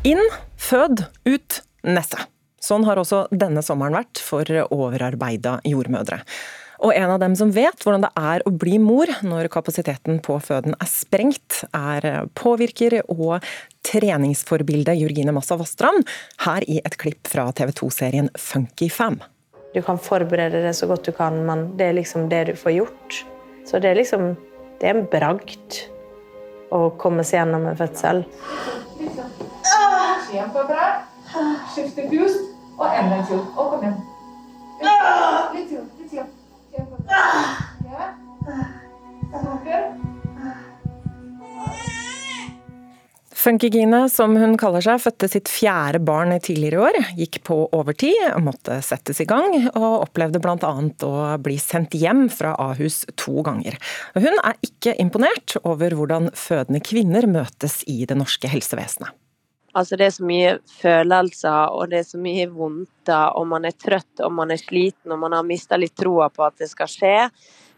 Inn, 0.09 0.25
fød, 0.59 1.07
ut, 1.31 1.63
neste. 1.87 2.27
Sånn 2.59 2.83
har 2.89 2.99
også 2.99 3.29
denne 3.31 3.63
sommeren 3.63 4.01
vært 4.01 4.19
for 4.19 4.51
overarbeida 4.67 5.61
jordmødre. 5.69 6.25
Og 6.79 6.95
en 6.95 7.11
av 7.11 7.19
dem 7.19 7.35
som 7.35 7.51
vet 7.51 7.83
hvordan 7.83 8.05
det 8.07 8.11
er 8.15 8.45
å 8.47 8.53
bli 8.55 8.77
mor 8.79 9.11
når 9.27 9.51
kapasiteten 9.51 10.21
på 10.23 10.37
føden 10.43 10.77
er 10.79 10.91
sprengt, 10.91 11.65
er 11.75 12.29
påvirker 12.39 13.01
og 13.11 13.43
treningsforbildet 13.89 15.01
Jørgine 15.01 15.35
Massa 15.35 15.59
Vassstrand, 15.59 16.07
her 16.45 16.67
i 16.71 16.79
et 16.85 16.99
klipp 17.01 17.27
fra 17.31 17.49
TV 17.57 17.75
2-serien 17.83 18.31
Funky 18.39 18.91
Fam. 18.93 19.19
Du 19.75 19.83
kan 19.83 19.99
forberede 19.99 20.63
det 20.63 20.75
så 20.79 20.87
godt 20.87 21.09
du 21.09 21.13
kan, 21.13 21.43
men 21.47 21.67
det 21.77 21.91
er 21.91 21.99
liksom 21.99 22.29
det 22.31 22.45
du 22.53 22.55
får 22.57 22.77
gjort. 22.79 23.25
Så 23.67 23.83
det 23.83 23.91
er 23.91 24.01
liksom 24.01 24.37
Det 24.79 24.87
er 24.87 24.95
en 24.95 25.09
bragd 25.11 25.75
å 26.71 26.93
komme 27.03 27.25
seg 27.27 27.41
gjennom 27.41 27.65
en 27.67 27.75
fødsel. 27.75 28.23
Kjempebra. 30.31 30.87
Skifte 31.75 32.07
pust 32.13 32.47
og 32.79 32.87
enda 32.95 33.19
en 33.19 33.27
tur. 33.27 33.43
Og 33.59 33.75
kom 33.75 33.83
igjen. 33.83 33.99
Litt 35.57 35.73
til. 35.75 35.98
Funkygine, 43.39 44.09
som 44.11 44.35
hun 44.37 44.57
kaller 44.61 44.83
seg, 44.85 44.99
fødte 45.01 45.29
sitt 45.31 45.49
fjerde 45.49 46.01
barn 46.05 46.35
tidligere 46.43 46.75
i 46.75 46.83
år. 46.89 46.97
Gikk 47.21 47.39
på 47.47 47.57
overtid, 47.77 48.19
måtte 48.45 48.81
settes 48.85 49.23
i 49.23 49.29
gang, 49.31 49.55
og 49.71 50.03
opplevde 50.09 50.43
bl.a. 50.43 50.73
å 51.07 51.13
bli 51.41 51.57
sendt 51.63 51.95
hjem 51.97 52.27
fra 52.35 52.57
Ahus 52.61 53.05
to 53.17 53.45
ganger. 53.47 53.79
Hun 54.19 54.35
er 54.43 54.59
ikke 54.67 54.97
imponert 55.01 55.55
over 55.63 55.97
hvordan 55.97 56.29
fødende 56.37 56.83
kvinner 56.85 57.31
møtes 57.31 57.81
i 57.89 58.03
det 58.11 58.19
norske 58.19 58.51
helsevesenet. 58.53 59.15
Altså 59.79 59.97
det 59.99 60.09
er 60.09 60.15
så 60.17 60.27
mye 60.27 60.53
følelser, 60.81 61.71
og 61.71 61.91
det 61.93 62.01
er 62.01 62.07
så 62.09 62.19
mye 62.19 62.49
vondter, 62.51 63.35
og 63.39 63.47
man 63.47 63.69
er 63.69 63.77
trøtt 63.79 64.23
og 64.27 64.33
man 64.35 64.51
er 64.51 64.59
sliten 64.59 65.13
og 65.15 65.21
man 65.23 65.37
har 65.37 65.47
mista 65.47 65.79
litt 65.79 65.95
troa 65.99 66.27
på 66.35 66.47
at 66.49 66.57
det 66.59 66.71
skal 66.73 66.91
skje. 66.91 67.17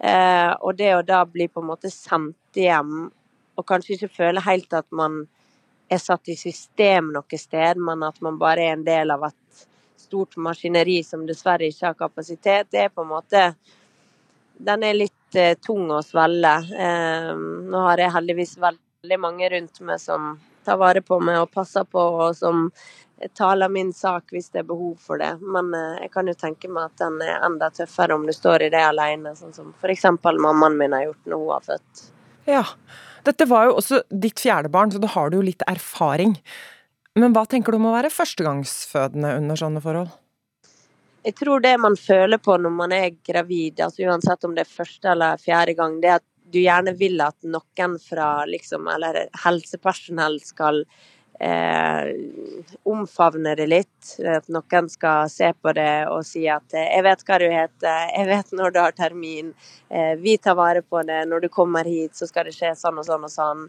Eh, 0.00 0.52
og 0.64 0.78
det 0.78 0.95
å 0.97 1.02
da 1.04 1.25
bli 1.28 1.50
på 1.52 1.61
en 1.61 1.69
måte 1.69 1.90
sendt 1.92 2.57
hjem, 2.57 3.11
og 3.59 3.66
kanskje 3.69 3.99
ikke 3.99 4.14
føle 4.16 4.45
helt 4.47 4.73
at 4.73 4.88
man 4.97 5.26
er 5.90 6.00
satt 6.00 6.30
i 6.33 6.38
system 6.38 7.11
noe 7.12 7.40
sted, 7.42 7.80
men 7.83 8.07
at 8.07 8.21
man 8.25 8.38
bare 8.40 8.64
er 8.64 8.78
en 8.78 8.87
del 8.87 9.12
av 9.12 9.26
et 9.28 9.66
stort 10.00 10.38
maskineri 10.40 11.02
som 11.04 11.26
dessverre 11.28 11.69
ikke 11.69 11.90
har 11.90 11.99
kapasitet, 11.99 12.71
det 12.73 12.87
er 12.87 12.95
på 12.95 13.04
en 13.04 13.12
måte 13.12 13.50
Den 14.61 14.83
er 14.85 14.92
litt 14.92 15.37
eh, 15.40 15.54
tung 15.57 15.88
å 15.88 16.02
svelge. 16.04 16.50
Eh, 16.76 17.30
nå 17.73 17.78
har 17.80 18.02
jeg 18.02 18.12
heldigvis 18.12 18.59
veldig 18.61 19.16
mange 19.16 19.49
rundt 19.49 19.80
meg 19.88 20.02
som 20.02 20.35
tar 20.64 20.81
vare 20.81 21.02
på 21.05 21.21
meg 21.23 21.40
og 21.43 21.52
passer 21.55 21.87
på, 21.88 22.00
og 22.00 22.37
som 22.37 22.69
taler 23.37 23.69
min 23.69 23.93
sak 23.93 24.33
hvis 24.33 24.49
det 24.55 24.62
er 24.62 24.71
behov 24.71 24.97
for 25.00 25.21
det. 25.21 25.35
Men 25.40 25.75
eh, 25.76 26.00
jeg 26.07 26.12
kan 26.14 26.31
jo 26.31 26.37
tenke 26.38 26.71
meg 26.73 26.88
at 26.88 27.02
den 27.02 27.21
er 27.25 27.45
enda 27.47 27.71
tøffere 27.75 28.17
om 28.17 28.26
du 28.26 28.33
står 28.37 28.67
i 28.67 28.73
det 28.73 28.83
alene, 28.85 29.35
sånn 29.37 29.55
som 29.57 29.75
f.eks. 29.81 30.09
mammaen 30.25 30.79
min 30.81 30.97
har 30.97 31.11
gjort 31.11 31.31
når 31.31 31.45
hun 31.45 31.55
har 31.55 31.67
født. 31.69 32.05
Ja, 32.49 32.64
dette 33.26 33.47
var 33.50 33.69
jo 33.69 33.79
også 33.81 34.02
ditt 34.09 34.40
fjerde 34.40 34.73
barn, 34.73 34.93
så 34.93 35.02
da 35.02 35.11
har 35.12 35.31
du 35.31 35.40
jo 35.40 35.47
litt 35.50 35.64
erfaring. 35.69 36.38
Men 37.19 37.35
hva 37.37 37.45
tenker 37.49 37.75
du 37.75 37.81
om 37.81 37.90
å 37.90 37.97
være 37.99 38.12
førstegangsfødende 38.14 39.35
under 39.43 39.59
sånne 39.59 39.83
forhold? 39.85 40.17
Jeg 41.26 41.37
tror 41.37 41.61
det 41.61 41.75
man 41.76 41.99
føler 42.00 42.40
på 42.40 42.55
når 42.57 42.73
man 42.73 42.95
er 42.97 43.11
gravid, 43.26 43.83
altså 43.85 44.07
uansett 44.09 44.47
om 44.49 44.55
det 44.57 44.64
er 44.64 44.73
første 44.73 45.11
eller 45.12 45.40
fjerde 45.43 45.75
gang, 45.76 45.99
det 46.00 46.09
er 46.09 46.23
at 46.23 46.26
du 46.52 46.61
gjerne 46.61 46.95
vil 46.99 47.21
at 47.25 47.38
noen 47.47 47.97
fra 48.02 48.45
liksom, 48.49 48.88
eller 48.90 49.26
helsepersonell 49.45 50.40
skal 50.45 50.85
eh, 51.40 52.04
omfavne 52.83 53.54
det 53.54 53.66
litt. 53.66 54.16
At 54.37 54.49
noen 54.52 54.88
skal 54.92 55.30
se 55.33 55.52
på 55.52 55.73
det 55.76 56.07
og 56.11 56.25
si 56.26 56.47
at 56.49 56.73
'jeg 56.73 57.02
vet 57.07 57.25
hva 57.26 57.38
du 57.38 57.49
heter, 57.50 58.11
jeg 58.16 58.26
vet 58.26 58.52
når 58.52 58.73
du 58.73 58.80
har 58.80 58.92
termin', 58.92 59.54
eh, 59.90 60.14
'vi 60.16 60.37
tar 60.38 60.54
vare 60.54 60.83
på 60.83 61.02
det, 61.07 61.25
når 61.28 61.40
du 61.40 61.49
kommer 61.49 61.85
hit 61.85 62.14
så 62.14 62.26
skal 62.26 62.45
det 62.45 62.54
skje 62.54 62.75
sånn 62.76 62.99
og 62.99 63.07
sånn 63.07 63.25
og 63.25 63.30
sånn'. 63.30 63.69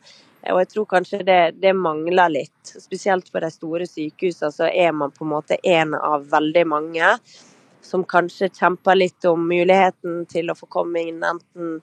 Og 0.51 0.59
jeg 0.59 0.69
tror 0.69 0.85
kanskje 0.85 1.25
det, 1.25 1.61
det 1.61 1.73
mangler 1.73 2.29
litt. 2.29 2.65
Spesielt 2.65 3.31
på 3.31 3.39
de 3.39 3.51
store 3.51 3.85
sykehusene 3.85 4.51
så 4.51 4.65
er 4.73 4.91
man 4.91 5.11
på 5.11 5.23
en 5.23 5.29
måte 5.29 5.57
en 5.63 5.93
av 5.93 6.25
veldig 6.25 6.65
mange 6.67 7.19
som 7.81 8.03
kanskje 8.07 8.51
kjemper 8.53 8.97
litt 8.97 9.25
om 9.29 9.43
muligheten 9.49 10.25
til 10.29 10.51
å 10.51 10.57
få 10.57 10.69
komme 10.71 11.01
inn 11.09 11.23
enten 11.25 11.79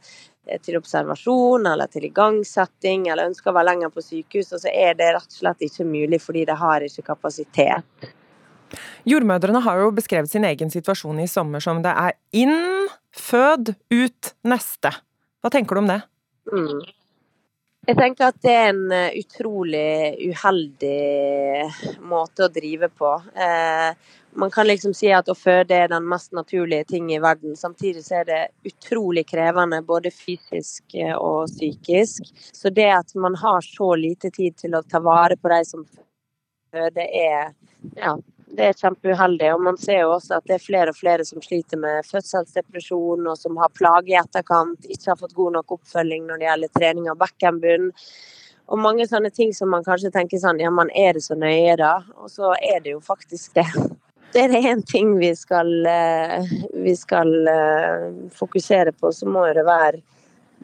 Eh, 0.49 0.61
til 0.65 0.79
observasjon 0.79 1.67
eller 1.69 1.91
til 1.93 2.09
igangsetting, 2.09 3.09
eller 3.09 3.29
ønsker 3.29 3.53
å 3.53 3.57
være 3.57 3.73
lenger 3.73 3.93
på 3.93 4.05
sykehus, 4.05 4.55
og 4.57 4.63
så 4.63 4.73
er 4.73 4.97
det 4.99 5.11
rett 5.17 5.35
og 5.35 5.41
slett 5.41 5.67
ikke 5.67 5.87
mulig 5.89 6.21
fordi 6.25 6.47
de 6.49 6.57
har 6.57 6.85
ikke 6.87 7.05
kapasitet. 7.11 8.13
Jordmødrene 9.09 9.63
har 9.65 9.81
jo 9.81 9.93
beskrevet 9.97 10.31
sin 10.31 10.45
egen 10.45 10.73
situasjon 10.73 11.21
i 11.23 11.29
sommer 11.31 11.65
som 11.65 11.81
det 11.85 11.93
er 11.93 12.17
inn, 12.37 12.89
fød, 13.17 13.75
ut, 13.93 14.33
neste. 14.49 14.93
Hva 15.41 15.53
tenker 15.53 15.77
du 15.77 15.85
om 15.85 15.91
det? 15.93 16.01
Mm. 16.53 16.81
Jeg 17.89 17.97
tenker 17.97 18.29
at 18.29 18.41
det 18.45 18.53
er 18.53 18.67
en 18.75 18.93
eh, 18.93 19.21
utrolig 19.21 20.29
uheldig 20.29 22.01
måte 22.09 22.45
å 22.45 22.53
drive 22.53 22.91
på. 22.93 23.15
Eh, 23.33 24.17
man 24.39 24.51
kan 24.51 24.67
liksom 24.67 24.95
si 24.95 25.09
at 25.13 25.29
å 25.29 25.35
føde 25.35 25.75
er 25.75 25.89
den 25.91 26.07
mest 26.07 26.33
naturlige 26.37 26.87
ting 26.93 27.11
i 27.11 27.19
verden. 27.23 27.57
Samtidig 27.59 28.05
så 28.07 28.21
er 28.21 28.29
det 28.29 28.41
utrolig 28.71 29.25
krevende 29.27 29.81
både 29.83 30.13
fysisk 30.15 30.95
eh, 30.95 31.15
og 31.17 31.51
psykisk. 31.51 32.31
Så 32.55 32.71
det 32.71 32.87
at 32.95 33.15
man 33.19 33.35
har 33.41 33.67
så 33.67 33.95
lite 33.99 34.31
tid 34.31 34.57
til 34.63 34.79
å 34.79 34.85
ta 34.87 35.03
vare 35.03 35.37
på 35.37 35.51
de 35.51 35.61
som 35.67 35.85
føder, 36.71 37.03
er 37.03 37.51
ja, 37.99 38.15
det 38.55 38.71
er 38.71 38.79
kjempeuheldig. 38.79 39.53
Og 39.57 39.67
man 39.67 39.79
ser 39.81 40.05
jo 40.05 40.15
også 40.15 40.39
at 40.39 40.47
det 40.47 40.59
er 40.61 40.67
flere 40.69 40.95
og 40.95 41.01
flere 41.01 41.27
som 41.27 41.43
sliter 41.43 41.81
med 41.83 42.07
fødselsdepresjon, 42.07 43.27
og 43.27 43.39
som 43.43 43.59
har 43.59 43.75
plager 43.75 44.15
i 44.15 44.19
etterkant, 44.23 44.87
ikke 44.87 45.13
har 45.13 45.21
fått 45.21 45.37
god 45.39 45.59
nok 45.59 45.79
oppfølging 45.81 46.29
når 46.29 46.39
det 46.39 46.53
gjelder 46.53 46.77
trening 46.79 47.11
av 47.11 47.19
bekkenbunn. 47.27 47.91
Og 48.69 48.87
mange 48.87 49.07
sånne 49.09 49.35
ting 49.35 49.51
som 49.57 49.71
man 49.73 49.83
kanskje 49.83 50.13
tenker 50.15 50.39
sånn, 50.39 50.61
ja, 50.63 50.71
man 50.71 50.93
er 50.95 51.17
det 51.17 51.25
så 51.25 51.35
nøye 51.35 51.75
da? 51.81 51.97
Og 52.21 52.31
så 52.31 52.53
er 52.61 52.85
det 52.85 52.95
jo 52.95 53.01
faktisk 53.03 53.57
det 53.59 53.67
det 54.33 54.45
er 54.45 54.71
én 54.73 54.83
ting 54.87 55.17
vi 55.19 55.33
skal, 55.37 55.71
eh, 55.87 56.45
vi 56.75 56.95
skal 56.97 57.49
eh, 57.49 58.07
fokusere 58.35 58.93
på, 58.93 59.13
så 59.13 59.27
må 59.27 59.47
det 59.57 59.65
være 59.67 60.03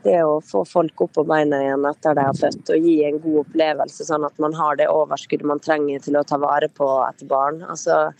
det 0.04 0.21
å 0.25 0.40
få 0.44 0.64
folk 0.68 1.00
opp 1.00 1.14
på 1.16 1.25
beina 1.28 1.62
igjen 1.62 1.87
etter 1.88 2.16
de 2.16 2.26
har 2.26 2.37
født, 2.37 2.73
og 2.75 2.88
gi 2.88 2.97
en 3.09 3.21
god 3.23 3.40
opplevelse, 3.44 4.04
sånn 4.04 4.26
at 4.26 4.37
man 4.42 4.56
har 4.59 4.76
det 4.80 4.90
overskuddet 4.92 5.49
man 5.49 5.62
trenger 5.64 6.02
til 6.04 6.18
å 6.21 6.25
ta 6.28 6.38
vare 6.42 6.68
på 6.68 6.88
et 7.06 7.25
barn. 7.30 7.62
Altså, 7.73 8.11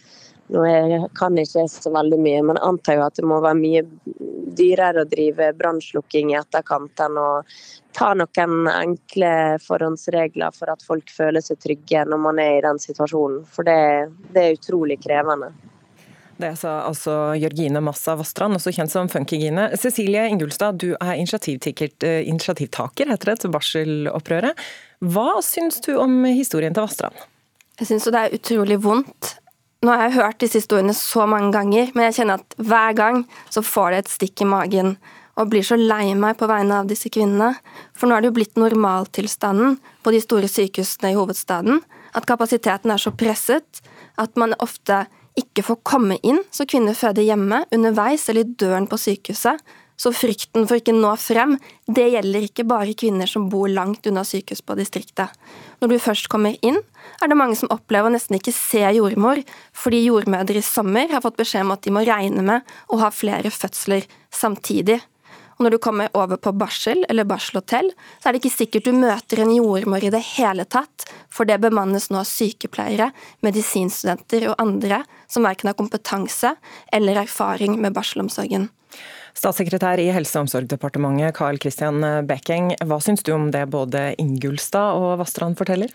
nå 0.55 0.65
jeg 0.69 1.03
kan 1.19 1.37
ikke 1.41 1.67
så 1.73 1.93
veldig 1.93 2.21
mye, 2.21 2.41
men 2.49 2.61
jeg 2.61 2.69
antar 2.71 2.99
jo 2.99 3.05
at 3.09 3.21
det 3.21 3.29
må 3.29 3.43
være 3.45 3.61
mye 3.61 3.85
dyrere 4.57 5.05
å 5.05 5.09
drive 5.09 5.53
brannslukking 5.59 6.33
i 6.33 6.39
etterkant 6.39 7.03
enn 7.05 7.21
å 7.21 7.29
ta 7.95 8.11
noen 8.19 8.69
enkle 8.71 9.35
forhåndsregler 9.63 10.55
for 10.57 10.73
at 10.73 10.83
folk 10.87 11.13
føler 11.15 11.45
seg 11.45 11.61
trygge 11.63 12.07
når 12.09 12.23
man 12.25 12.41
er 12.43 12.59
i 12.59 12.65
den 12.65 12.81
situasjonen. 12.83 13.45
For 13.51 13.67
det, 13.67 14.11
det 14.35 14.43
er 14.43 14.59
utrolig 14.59 14.99
krevende. 15.05 15.53
Det 16.37 16.51
sa 16.59 16.81
altså 16.89 17.13
Jørgine 17.39 17.79
Massa 17.85 18.17
Vastrand, 18.19 18.59
også 18.59 18.73
kjent 18.75 18.91
som 18.91 19.11
Funkygine. 19.11 19.69
Cecilie 19.79 20.27
Ingulstad, 20.33 20.81
du 20.83 20.97
er 20.97 21.13
eh, 21.15 21.21
initiativtaker 22.27 23.13
heter 23.13 23.31
det, 23.31 23.37
til 23.45 23.55
barselopprøret. 23.55 24.65
Hva 25.15 25.39
syns 25.47 25.79
du 25.85 25.95
om 25.95 26.25
historien 26.27 26.75
til 26.75 26.89
Vastrand? 26.89 27.23
Jeg 27.79 27.91
syns 27.91 28.11
det 28.11 28.21
er 28.21 28.35
utrolig 28.35 28.81
vondt. 28.83 29.34
Nå 29.85 29.93
har 29.93 30.07
jeg 30.07 30.17
hørt 30.17 30.39
disse 30.41 30.63
historiene 30.63 30.95
så 30.97 31.27
mange 31.29 31.51
ganger, 31.53 31.91
men 31.93 32.07
jeg 32.07 32.17
kjenner 32.21 32.41
at 32.41 32.55
hver 32.57 32.95
gang 32.97 33.19
så 33.53 33.61
får 33.61 33.93
det 33.93 33.99
et 33.99 34.13
stikk 34.15 34.41
i 34.41 34.49
magen 34.49 34.95
og 35.37 35.51
blir 35.51 35.67
så 35.67 35.77
lei 35.77 36.15
meg 36.17 36.39
på 36.41 36.49
vegne 36.49 36.79
av 36.81 36.89
disse 36.89 37.11
kvinnene. 37.13 37.51
For 37.93 38.09
nå 38.09 38.17
er 38.17 38.25
det 38.25 38.31
jo 38.31 38.37
blitt 38.39 38.57
normaltilstanden 38.57 39.77
på 40.07 40.15
de 40.15 40.23
store 40.25 40.49
sykehusene 40.49 41.13
i 41.13 41.19
hovedstaden 41.19 41.83
at 42.15 42.29
kapasiteten 42.31 42.95
er 42.95 43.03
så 43.03 43.13
presset 43.13 43.83
at 44.23 44.41
man 44.41 44.57
ofte 44.63 45.03
ikke 45.37 45.67
får 45.67 45.81
komme 45.85 46.17
inn, 46.23 46.39
så 46.55 46.65
kvinner 46.71 46.97
føder 46.97 47.27
hjemme, 47.27 47.65
underveis 47.75 48.29
eller 48.31 48.47
i 48.47 48.57
døren 48.63 48.87
på 48.89 49.01
sykehuset. 49.03 49.59
Så 49.97 50.11
frykten 50.11 50.67
for 50.67 50.81
ikke 50.81 50.95
nå 50.97 51.13
frem, 51.23 51.55
det 51.87 52.09
gjelder 52.17 52.49
ikke 52.49 52.67
bare 52.67 52.97
kvinner 52.99 53.31
som 53.31 53.47
bor 53.51 53.71
langt 53.71 54.07
unna 54.11 54.25
sykehus 54.27 54.65
på 54.67 54.75
distriktet. 54.79 55.31
Når 55.79 55.93
du 55.93 55.97
først 56.03 56.29
kommer 56.33 56.59
inn, 56.67 56.81
er 57.23 57.31
det 57.31 57.39
mange 57.39 57.57
som 57.59 57.71
opplever 57.71 58.11
å 58.11 58.15
nesten 58.17 58.41
ikke 58.41 58.55
se 58.57 58.83
jordmor, 58.97 59.41
fordi 59.77 60.03
jordmødre 60.09 60.59
i 60.59 60.67
sommer 60.67 61.13
har 61.15 61.23
fått 61.23 61.39
beskjed 61.39 61.67
om 61.67 61.75
at 61.77 61.87
de 61.87 61.95
må 61.95 62.03
regne 62.07 62.43
med 62.43 62.77
å 62.91 62.99
ha 63.05 63.13
flere 63.15 63.55
fødsler 63.55 64.09
samtidig. 64.35 64.99
Og 65.55 65.67
når 65.67 65.77
du 65.77 65.79
kommer 65.83 66.11
over 66.19 66.39
på 66.43 66.51
barsel 66.59 67.05
eller 67.09 67.29
barselhotell, 67.31 67.93
så 68.19 68.29
er 68.29 68.35
det 68.35 68.43
ikke 68.43 68.57
sikkert 68.57 68.89
du 68.89 68.97
møter 68.97 69.45
en 69.45 69.53
jordmor 69.55 70.03
i 70.03 70.11
det 70.11 70.23
hele 70.35 70.67
tatt, 70.67 71.07
for 71.31 71.47
det 71.47 71.61
bemannes 71.63 72.11
nå 72.11 72.19
av 72.23 72.27
sykepleiere, 72.27 73.13
medisinstudenter 73.47 74.49
og 74.51 74.59
andre 74.63 75.05
som 75.31 75.47
verken 75.47 75.71
har 75.71 75.79
kompetanse 75.79 76.57
eller 76.95 77.23
erfaring 77.23 77.79
med 77.79 77.95
barselomsorgen. 77.95 78.67
Statssekretær 79.35 79.99
i 79.99 80.13
Helse- 80.15 80.39
og 80.39 80.47
omsorgsdepartementet 80.47 81.35
Carl 81.35 81.59
Christian 81.59 82.01
Bekking, 82.29 82.71
hva 82.87 83.01
syns 83.03 83.25
du 83.27 83.33
om 83.35 83.51
det 83.55 83.67
både 83.73 84.13
Ingulstad 84.23 85.01
og 85.01 85.19
Vastrand 85.21 85.59
forteller? 85.59 85.91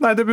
Nei, 0.00 0.14
Det 0.16 0.24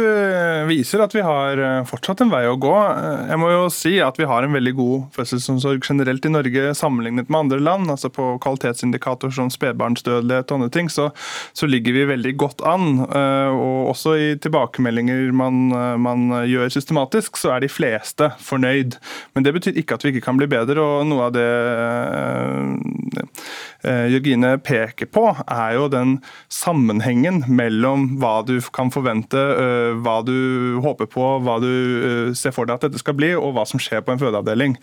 viser 0.69 1.01
at 1.03 1.11
vi 1.11 1.23
har 1.25 1.59
eh, 1.59 1.81
fortsatt 1.87 2.21
en 2.23 2.29
vei 2.31 2.45
å 2.47 2.55
gå. 2.55 2.71
Eh, 2.71 3.23
jeg 3.33 3.39
må 3.41 3.49
jo 3.51 3.65
si 3.73 3.97
at 3.99 4.15
vi 4.15 4.27
har 4.29 4.45
en 4.45 4.55
veldig 4.55 4.71
god 4.77 5.17
fødselsomsorg 5.17 5.83
generelt 5.83 6.23
i 6.23 6.31
Norge 6.31 6.69
sammenlignet 6.79 7.27
med 7.27 7.39
andre 7.41 7.59
land. 7.59 7.91
altså 7.91 8.07
På 8.07 8.29
kvalitetsindikator 8.39 9.33
som 9.35 9.51
spedbarnsdødelighet 9.51 10.53
og 10.53 10.61
andre 10.61 10.71
ting, 10.71 10.87
så, 10.87 11.09
så, 11.51 11.67
ligger 11.67 11.97
vi 11.97 12.05
veldig 12.13 12.33
godt 12.39 12.63
an. 12.63 13.03
Eh, 13.11 13.51
og 13.51 13.91
også 13.91 14.15
i 14.15 14.29
tilbakemeldinger 14.39 15.35
man, 15.35 15.59
man, 15.99 16.31
gjør 16.47 16.71
systematisk, 16.71 17.35
så 17.35 17.57
er 17.57 17.65
de 17.65 17.71
fleste 17.71 18.31
fornøyd. 18.39 18.95
Men 19.35 19.43
det 19.43 19.51
betyr 19.57 19.81
ikke 19.83 19.99
at 19.99 20.07
vi 20.07 20.15
ikke 20.15 20.29
kan 20.29 20.39
bli 20.39 20.47
bedre. 20.47 20.79
og 20.79 21.11
noe 21.11 21.27
av 21.27 21.35
det 21.35 21.47
Jørgine 23.87 24.55
peker 24.63 25.07
på, 25.11 25.29
er 25.47 25.75
jo 25.75 25.87
den 25.91 26.17
sammenhengen 26.51 27.43
mellom 27.51 28.17
hva 28.21 28.39
du 28.47 28.57
kan 28.73 28.89
forvente 28.91 29.56
hva 30.03 30.19
du 30.25 30.79
håper 30.83 31.09
på, 31.09 31.27
hva 31.43 31.59
du 31.63 31.69
eh, 31.69 32.33
ser 32.37 32.53
for 32.55 32.67
deg 32.67 32.77
at 32.77 32.87
dette 32.87 33.01
skal 33.01 33.17
bli, 33.17 33.33
og 33.37 33.55
hva 33.55 33.65
som 33.67 33.81
skjer 33.81 34.03
på 34.05 34.13
en 34.13 34.21
fødeavdeling. 34.21 34.77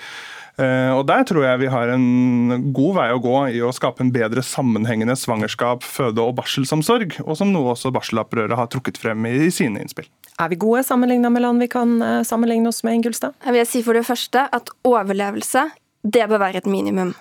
Eh, 0.54 0.90
og 0.94 1.06
Der 1.10 1.24
tror 1.26 1.46
jeg 1.46 1.64
vi 1.64 1.70
har 1.72 1.90
en 1.94 2.72
god 2.76 2.96
vei 2.98 3.08
å 3.14 3.22
gå 3.22 3.36
i 3.56 3.62
å 3.64 3.72
skape 3.74 4.04
en 4.04 4.12
bedre 4.14 4.44
sammenhengende 4.46 5.16
svangerskap, 5.18 5.82
føde- 5.82 6.22
og 6.22 6.36
barselsomsorg, 6.38 7.18
og 7.26 7.38
som 7.40 7.52
noe 7.54 7.74
også 7.74 7.92
barselopprøret 7.94 8.56
har 8.58 8.70
trukket 8.70 9.00
frem 9.02 9.26
i 9.30 9.50
sine 9.50 9.82
innspill. 9.82 10.08
Er 10.38 10.50
vi 10.50 10.58
gode 10.58 10.82
sammenligna 10.86 11.30
med 11.30 11.44
land 11.44 11.62
vi 11.62 11.70
kan 11.70 12.00
sammenligne 12.26 12.70
oss 12.70 12.82
med, 12.82 12.98
Ingulstad? 12.98 13.36
Jeg 13.44 13.54
vil 13.54 13.68
si 13.70 13.82
for 13.86 13.94
det 13.94 14.06
første 14.06 14.48
at 14.50 14.72
overlevelse, 14.86 15.68
det 16.02 16.26
bør 16.30 16.42
være 16.42 16.62
et 16.62 16.66
minimum. 16.70 17.14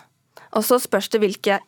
Og 0.53 0.65
så 0.65 0.79
spørs 0.81 1.09
det 1.13 1.21
hvilke 1.21 1.59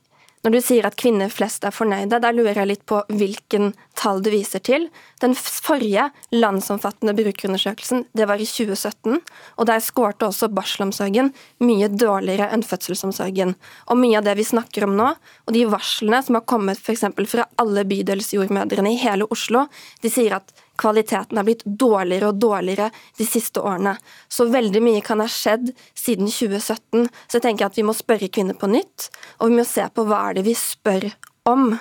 når 0.46 0.54
du 0.54 0.62
sier 0.62 0.86
at 0.86 0.94
kvinner 1.02 1.32
flest 1.34 1.64
er 1.66 1.74
fornøyde, 1.74 2.20
da 2.22 2.30
lurer 2.30 2.60
jeg 2.60 2.70
litt 2.70 2.84
på 2.86 3.00
hvilken 3.10 3.72
tall 3.98 4.20
du 4.22 4.30
viser 4.30 4.62
til. 4.62 4.84
Den 5.24 5.34
forrige 5.34 6.12
landsomfattende 6.36 7.16
brukerundersøkelsen 7.18 8.04
det 8.14 8.28
var 8.30 8.38
i 8.38 8.46
2017, 8.46 9.18
og 9.58 9.66
der 9.66 9.82
skårte 9.82 10.30
også 10.30 10.52
barselomsorgen 10.54 11.32
mye 11.66 11.90
dårligere 11.90 12.52
enn 12.54 12.66
fødselsomsorgen. 12.68 13.56
Og 13.90 13.98
mye 13.98 14.20
av 14.22 14.28
det 14.30 14.38
vi 14.38 14.46
snakker 14.46 14.86
om 14.86 14.94
nå, 15.00 15.10
og 15.18 15.58
de 15.58 15.66
varslene 15.72 16.22
som 16.22 16.38
har 16.38 16.46
kommet 16.46 16.78
f.eks. 16.78 17.08
fra 17.32 17.50
alle 17.58 17.88
bydelsjordmødrene 17.90 18.94
i 18.94 19.02
hele 19.02 19.26
Oslo, 19.34 19.66
de 20.06 20.14
sier 20.14 20.38
at 20.38 20.54
kvaliteten 20.82 21.40
er 21.40 21.48
blitt 21.48 21.64
dårligere 21.66 22.32
og 22.32 22.40
dårligere 22.42 22.92
de 23.18 23.28
siste 23.28 23.64
årene. 23.64 23.96
Så 24.30 24.48
veldig 24.52 24.82
mye 24.84 25.04
kan 25.06 25.24
ha 25.24 25.28
skjedd 25.32 25.72
siden 25.98 26.30
2017. 26.32 27.10
Så 27.28 27.40
jeg 27.40 27.46
tenker 27.48 27.70
at 27.70 27.80
vi 27.80 27.86
må 27.88 27.96
spørre 27.98 28.32
kvinner 28.32 28.58
på 28.60 28.70
nytt, 28.72 29.10
og 29.40 29.52
vi 29.52 29.60
må 29.60 29.68
se 29.68 29.88
på 29.94 30.08
hva 30.08 30.28
er 30.30 30.40
det 30.40 30.48
vi 30.48 30.56
spør 30.60 31.10
om. 31.50 31.76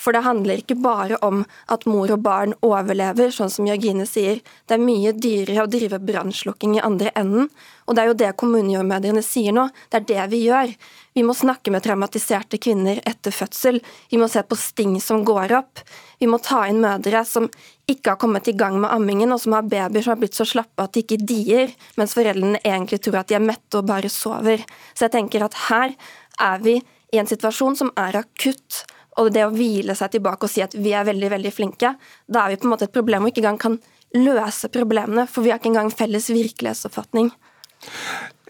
For 0.00 0.16
det 0.16 0.24
handler 0.24 0.62
ikke 0.62 0.78
bare 0.80 1.18
om 1.24 1.42
at 1.68 1.84
mor 1.88 2.10
og 2.14 2.22
barn 2.24 2.54
overlever, 2.64 3.28
sånn 3.34 3.52
som 3.52 3.68
Jørgine 3.68 4.06
sier. 4.08 4.40
Det 4.64 4.76
er 4.76 4.82
mye 4.82 5.12
dyrere 5.12 5.66
å 5.66 5.70
drive 5.70 6.00
brannslukking 6.00 6.78
i 6.78 6.84
andre 6.84 7.12
enden. 7.20 7.50
Og 7.84 7.96
det 7.96 8.02
er 8.02 8.08
jo 8.08 8.18
det 8.22 8.30
kommunejordmødrene 8.40 9.22
sier 9.26 9.52
nå. 9.56 9.66
Det 9.90 10.00
er 10.00 10.06
det 10.08 10.26
vi 10.32 10.44
gjør. 10.46 10.72
Vi 11.18 11.24
må 11.26 11.34
snakke 11.34 11.72
med 11.74 11.82
traumatiserte 11.84 12.60
kvinner 12.62 13.00
etter 13.08 13.34
fødsel. 13.34 13.80
Vi 14.12 14.20
må 14.20 14.28
se 14.30 14.44
på 14.46 14.56
sting 14.56 14.94
som 15.02 15.24
går 15.26 15.52
opp. 15.58 15.82
Vi 16.22 16.28
må 16.30 16.38
ta 16.44 16.62
inn 16.70 16.80
mødre 16.80 17.24
som 17.26 17.48
ikke 17.90 18.14
har 18.14 18.20
kommet 18.22 18.48
i 18.48 18.54
gang 18.56 18.78
med 18.80 18.92
ammingen, 18.94 19.34
og 19.34 19.40
som 19.42 19.56
har 19.56 19.66
babyer 19.66 20.04
som 20.06 20.14
har 20.14 20.20
blitt 20.22 20.38
så 20.38 20.46
slappe 20.46 20.84
at 20.84 20.94
de 20.94 21.02
ikke 21.02 21.18
dier, 21.26 21.74
mens 21.98 22.14
foreldrene 22.14 22.62
egentlig 22.62 23.00
tror 23.02 23.20
at 23.20 23.32
de 23.32 23.36
er 23.40 23.44
mette 23.44 23.80
og 23.80 23.88
bare 23.90 24.12
sover. 24.12 24.62
Så 24.94 25.08
jeg 25.08 25.16
tenker 25.16 25.44
at 25.44 25.58
her 25.66 25.96
er 26.40 26.62
vi 26.62 26.78
i 27.10 27.18
en 27.18 27.28
situasjon 27.28 27.76
som 27.80 27.90
er 27.98 28.20
akutt. 28.22 28.84
Og 29.18 29.32
det 29.34 29.42
å 29.46 29.54
hvile 29.54 29.96
seg 29.98 30.14
tilbake 30.14 30.46
og 30.46 30.52
si 30.52 30.62
at 30.62 30.76
vi 30.78 30.92
er 30.94 31.08
veldig 31.08 31.30
veldig 31.32 31.52
flinke, 31.54 31.94
da 32.30 32.44
er 32.44 32.54
vi 32.54 32.60
på 32.60 32.68
en 32.68 32.74
måte 32.74 32.86
et 32.86 32.94
problem 32.94 33.26
og 33.26 33.32
ikke 33.32 33.42
engang 33.42 33.58
kan 33.60 33.80
løse 34.14 34.70
problemene, 34.72 35.26
for 35.30 35.42
vi 35.42 35.52
har 35.52 35.60
ikke 35.60 35.72
engang 35.72 35.90
felles 35.94 36.30
virkelighetsoppfatning. 36.30 37.30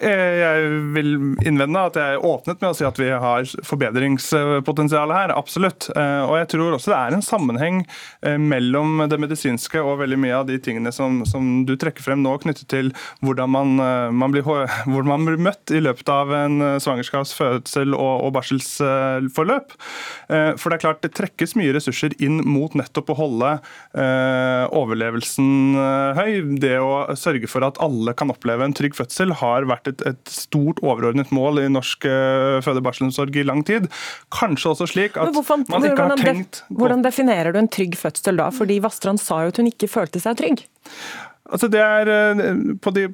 Eh, 0.01 0.35
jeg 0.41 0.69
vil 0.95 1.11
innvende 1.45 1.81
at 1.91 1.97
jeg 2.01 2.21
åpnet 2.25 2.63
med 2.63 2.71
å 2.71 2.77
si 2.77 2.87
at 2.89 2.97
vi 2.97 3.11
har 3.13 3.45
forbedringspotensial 3.69 5.13
her. 5.13 5.35
Absolutt. 5.37 5.91
Eh, 5.93 6.23
og 6.25 6.39
jeg 6.39 6.49
tror 6.55 6.77
også 6.77 6.95
det 6.95 7.01
er 7.01 7.17
en 7.17 7.25
sammenheng 7.25 7.83
eh, 8.25 8.39
mellom 8.41 9.05
det 9.11 9.19
medisinske 9.21 9.83
og 9.85 10.01
veldig 10.01 10.21
mye 10.23 10.39
av 10.39 10.47
de 10.49 10.57
tingene 10.63 10.93
som, 10.95 11.21
som 11.29 11.67
du 11.69 11.75
trekker 11.77 12.07
frem 12.07 12.25
nå, 12.25 12.33
knyttet 12.41 12.71
til 12.73 12.89
hvordan 13.21 13.53
man, 13.53 13.75
man, 14.17 14.33
blir, 14.33 14.47
hvordan 14.89 15.11
man, 15.11 15.29
blir, 15.29 15.41
møtt 15.41 15.73
i 15.75 15.83
løpet 15.85 16.09
av 16.13 16.33
en 16.37 16.57
svangerskaps-, 16.81 17.37
fødsel- 17.37 17.97
og, 17.97 18.25
og 18.27 18.35
barselsforløp. 18.39 19.77
For 20.31 20.71
det 20.71 20.77
er 20.77 20.83
klart 20.83 21.01
det 21.05 21.13
trekkes 21.17 21.55
mye 21.59 21.73
ressurser 21.75 22.15
inn 22.23 22.41
mot 22.47 22.75
nettopp 22.79 23.13
å 23.13 23.17
holde 23.19 23.53
overlevelsen 24.77 25.79
høy. 26.19 26.31
Det 26.63 26.77
å 26.83 27.17
sørge 27.19 27.49
for 27.51 27.65
at 27.67 27.81
alle 27.83 28.15
kan 28.17 28.33
oppleve 28.33 28.67
en 28.67 28.77
trygg 28.77 28.97
fødsel 28.99 29.35
har 29.41 29.69
vært 29.71 29.90
et, 29.93 30.05
et 30.09 30.33
stort 30.33 30.83
overordnet 30.85 31.33
mål 31.35 31.63
i 31.65 31.69
norsk 31.73 32.07
uh, 32.09 32.59
føde- 32.65 32.83
og 32.83 32.87
barselomsorg 32.89 33.37
i 33.37 33.47
lang 33.47 33.65
tid. 33.67 33.89
Kanskje 34.35 34.75
også 34.75 34.91
slik 34.91 35.19
at 35.21 35.35
hvorfor, 35.37 35.65
man 35.69 35.89
ikke 35.89 36.11
har 36.13 36.21
tenkt 36.21 36.63
Hvordan 36.71 37.05
definerer 37.07 37.55
du 37.55 37.61
en 37.63 37.71
trygg 37.71 37.99
fødsel 37.99 38.41
da? 38.41 38.51
Fordi 38.55 38.81
Vastrand 38.83 39.21
sa 39.23 39.45
jo 39.45 39.55
at 39.55 39.61
hun 39.61 39.71
ikke 39.71 39.91
følte 39.91 40.23
seg 40.23 40.39
trygg. 40.41 40.65
Altså 41.51 41.69
det 41.71 41.81
er 41.83 42.11
eh, 42.11 42.51
på 42.83 42.93
de, 42.95 43.07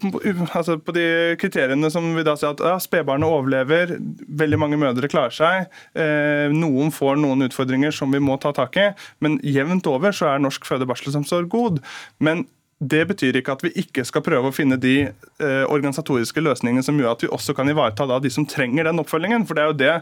altså 0.59 0.77
på 0.83 0.93
de, 0.97 1.07
kriteriene 1.41 1.89
som 1.93 2.09
vi 2.17 2.25
da 2.27 2.37
sier 2.39 2.53
at 2.53 2.63
ja, 2.65 2.75
spedbarnet 2.83 3.29
overlever, 3.29 3.97
veldig 4.43 4.59
mange 4.61 4.81
mødre 4.81 5.09
klarer 5.13 5.35
seg. 5.35 5.71
Eh, 5.97 6.53
noen 6.53 6.93
får 6.95 7.17
noen 7.23 7.47
utfordringer 7.49 7.95
som 7.97 8.13
vi 8.13 8.21
må 8.23 8.37
ta 8.43 8.53
tak 8.57 8.77
i, 8.81 8.91
men 9.25 9.39
jevnt 9.47 9.89
over 9.91 10.15
så 10.17 10.35
er 10.35 10.45
norsk 10.45 10.69
føde- 10.69 10.85
og 10.85 10.93
barselomsorg 10.93 11.49
god. 11.53 11.81
Men 12.21 12.45
det 12.79 13.07
betyr 13.09 13.39
ikke 13.39 13.55
at 13.57 13.63
vi 13.65 13.71
ikke 13.81 14.05
skal 14.05 14.21
prøve 14.25 14.51
å 14.51 14.55
finne 14.55 14.77
de 14.81 15.09
eh, 15.09 15.65
organisatoriske 15.65 16.43
løsningene 16.45 16.85
som 16.85 16.99
gjør 17.01 17.15
at 17.15 17.25
vi 17.25 17.31
også 17.33 17.55
kan 17.57 17.71
ivareta 17.73 18.05
da, 18.09 18.19
de 18.21 18.29
som 18.33 18.45
trenger 18.45 18.85
den 18.85 19.01
oppfølgingen. 19.01 19.47
For 19.49 19.57
det 19.57 19.63
er 19.63 19.71
jo 19.71 19.79
det 19.81 19.95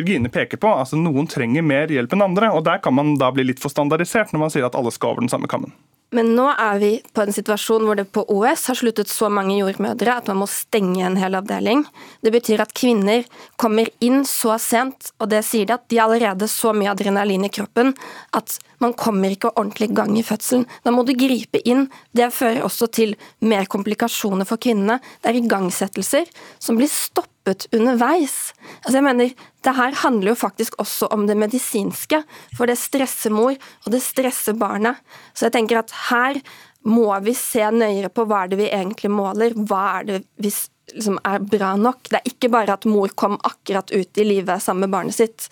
Jørgine 0.00 0.32
peker 0.32 0.60
på. 0.62 0.70
altså 0.72 0.96
Noen 0.96 1.28
trenger 1.28 1.66
mer 1.66 1.92
hjelp 1.92 2.16
enn 2.16 2.24
andre. 2.24 2.48
og 2.56 2.64
Der 2.64 2.80
kan 2.80 2.96
man 2.96 3.18
da 3.20 3.28
bli 3.36 3.50
litt 3.50 3.60
for 3.60 3.72
standardisert 3.72 4.32
når 4.32 4.46
man 4.46 4.54
sier 4.54 4.68
at 4.68 4.78
alle 4.78 4.94
skal 4.94 5.12
over 5.12 5.26
den 5.26 5.32
samme 5.32 5.50
kammen. 5.50 5.76
Men 6.12 6.34
nå 6.36 6.44
er 6.50 6.80
vi 6.80 6.90
på 7.16 7.24
en 7.24 7.32
situasjon 7.32 7.86
hvor 7.88 7.96
det 7.96 8.04
på 8.12 8.24
OS 8.34 8.66
har 8.68 8.76
sluttet 8.76 9.08
så 9.08 9.30
mange 9.32 9.56
jordmødre 9.56 10.18
at 10.20 10.28
man 10.28 10.42
må 10.42 10.48
stenge 10.50 11.00
en 11.06 11.16
hel 11.16 11.38
avdeling. 11.38 11.86
Det 12.20 12.34
betyr 12.34 12.60
at 12.64 12.74
kvinner 12.76 13.24
kommer 13.60 13.88
inn 14.04 14.20
så 14.28 14.58
sent, 14.60 15.14
og 15.16 15.30
det 15.32 15.40
sier 15.48 15.70
de 15.70 15.76
at 15.78 15.86
de 15.88 15.98
har 15.98 16.10
allerede 16.10 16.48
så 16.52 16.74
mye 16.76 16.92
adrenalin 16.92 17.48
i 17.48 17.52
kroppen 17.52 17.94
at 18.36 18.58
man 18.82 18.92
kommer 18.98 19.32
ikke 19.32 19.54
ordentlig 19.54 19.88
i 19.88 19.96
gang 19.96 20.12
i 20.18 20.26
fødselen. 20.26 20.66
Da 20.84 20.92
må 20.92 21.06
du 21.08 21.14
gripe 21.16 21.62
inn. 21.64 21.86
Det 22.12 22.28
fører 22.34 22.64
også 22.66 22.90
til 22.92 23.16
mer 23.40 23.68
komplikasjoner 23.72 24.48
for 24.48 24.60
kvinnene. 24.60 25.00
Det 25.22 25.32
er 25.32 25.40
igangsettelser 25.40 26.28
som 26.60 26.76
blir 26.76 26.92
stoppet 26.92 27.30
stoppet 27.42 27.66
underveis. 27.74 28.54
Altså 28.84 28.98
jeg 28.98 29.04
mener, 29.04 29.32
Det 29.62 29.76
her 29.76 29.92
handler 29.94 30.32
jo 30.32 30.34
faktisk 30.34 30.74
også 30.78 31.06
om 31.12 31.26
det 31.26 31.36
medisinske, 31.36 32.22
for 32.56 32.66
det 32.66 32.78
stresser 32.78 33.30
mor, 33.30 33.54
og 33.86 33.92
det 33.92 34.02
stresser 34.02 34.54
barnet. 34.54 34.96
Så 35.34 35.46
jeg 35.46 35.52
tenker 35.52 35.78
at 35.78 35.90
her 36.10 36.40
må 36.84 37.12
vi 37.22 37.32
se 37.32 37.62
nøyere 37.62 38.10
på 38.10 38.26
hva 38.26 38.42
er 38.42 38.48
det 38.48 38.58
vi 38.58 38.70
egentlig 38.70 39.10
måler, 39.10 39.54
hva 39.54 40.00
er 40.00 40.04
det 40.04 40.24
vi 40.36 40.50
liksom 40.50 41.20
er 41.24 41.38
bra 41.38 41.76
nok. 41.76 42.08
Det 42.10 42.18
er 42.18 42.26
ikke 42.26 42.50
bare 42.50 42.72
at 42.74 42.84
mor 42.84 43.08
kom 43.14 43.38
akkurat 43.44 43.92
ut 43.92 44.18
i 44.18 44.24
livet 44.24 44.60
sammen 44.60 44.88
med 44.88 44.90
barnet 44.90 45.14
sitt. 45.14 45.46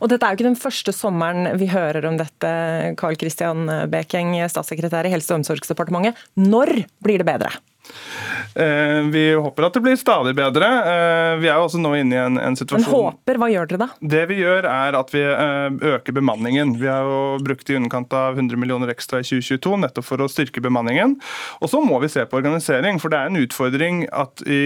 Og 0.00 0.08
Dette 0.08 0.22
er 0.22 0.30
jo 0.30 0.38
ikke 0.38 0.50
den 0.52 0.62
første 0.62 0.92
sommeren 0.92 1.58
vi 1.58 1.66
hører 1.66 2.06
om 2.06 2.16
dette, 2.16 2.94
Carl 2.96 3.18
Christian 3.18 3.66
Bekeng, 3.90 4.36
statssekretær 4.46 5.08
i 5.08 5.10
Helse- 5.10 5.32
og 5.32 5.40
omsorgsdepartementet. 5.40 6.14
Når 6.36 6.84
blir 7.02 7.18
det 7.18 7.26
bedre? 7.26 7.50
Eh, 8.54 9.00
vi 9.12 9.34
håper 9.34 9.66
at 9.68 9.76
det 9.76 9.82
blir 9.84 9.96
stadig 9.96 10.34
bedre. 10.36 10.66
Eh, 10.66 11.34
vi 11.42 11.48
er 11.48 11.58
jo 11.58 11.66
også 11.66 11.80
nå 11.80 11.92
inne 11.98 12.16
i 12.16 12.20
en, 12.20 12.38
en 12.42 12.56
situasjon 12.58 12.84
Men 12.84 13.06
håper, 13.06 13.40
hva 13.40 13.48
gjør 13.52 13.70
dere 13.70 13.80
da? 13.84 13.88
Det 14.14 14.24
vi 14.30 14.40
gjør 14.40 14.68
er 14.70 14.98
at 14.98 15.12
vi 15.14 15.22
eh, 15.22 15.78
øker 15.94 16.16
bemanningen. 16.16 16.74
Vi 16.80 16.88
har 16.90 17.06
jo 17.06 17.20
brukt 17.44 17.70
i 17.70 17.76
underkant 17.78 18.14
av 18.16 18.38
100 18.38 18.58
millioner 18.60 18.92
ekstra 18.92 19.22
i 19.22 19.26
2022 19.28 19.78
nettopp 19.84 20.08
for 20.08 20.24
å 20.24 20.30
styrke 20.30 20.62
bemanningen. 20.64 21.16
Og 21.62 21.72
så 21.72 21.82
må 21.84 22.00
vi 22.02 22.10
se 22.12 22.24
på 22.26 22.40
organisering, 22.40 23.00
for 23.02 23.12
det 23.12 23.20
er 23.20 23.30
en 23.30 23.40
utfordring 23.42 24.02
at 24.10 24.42
i 24.48 24.60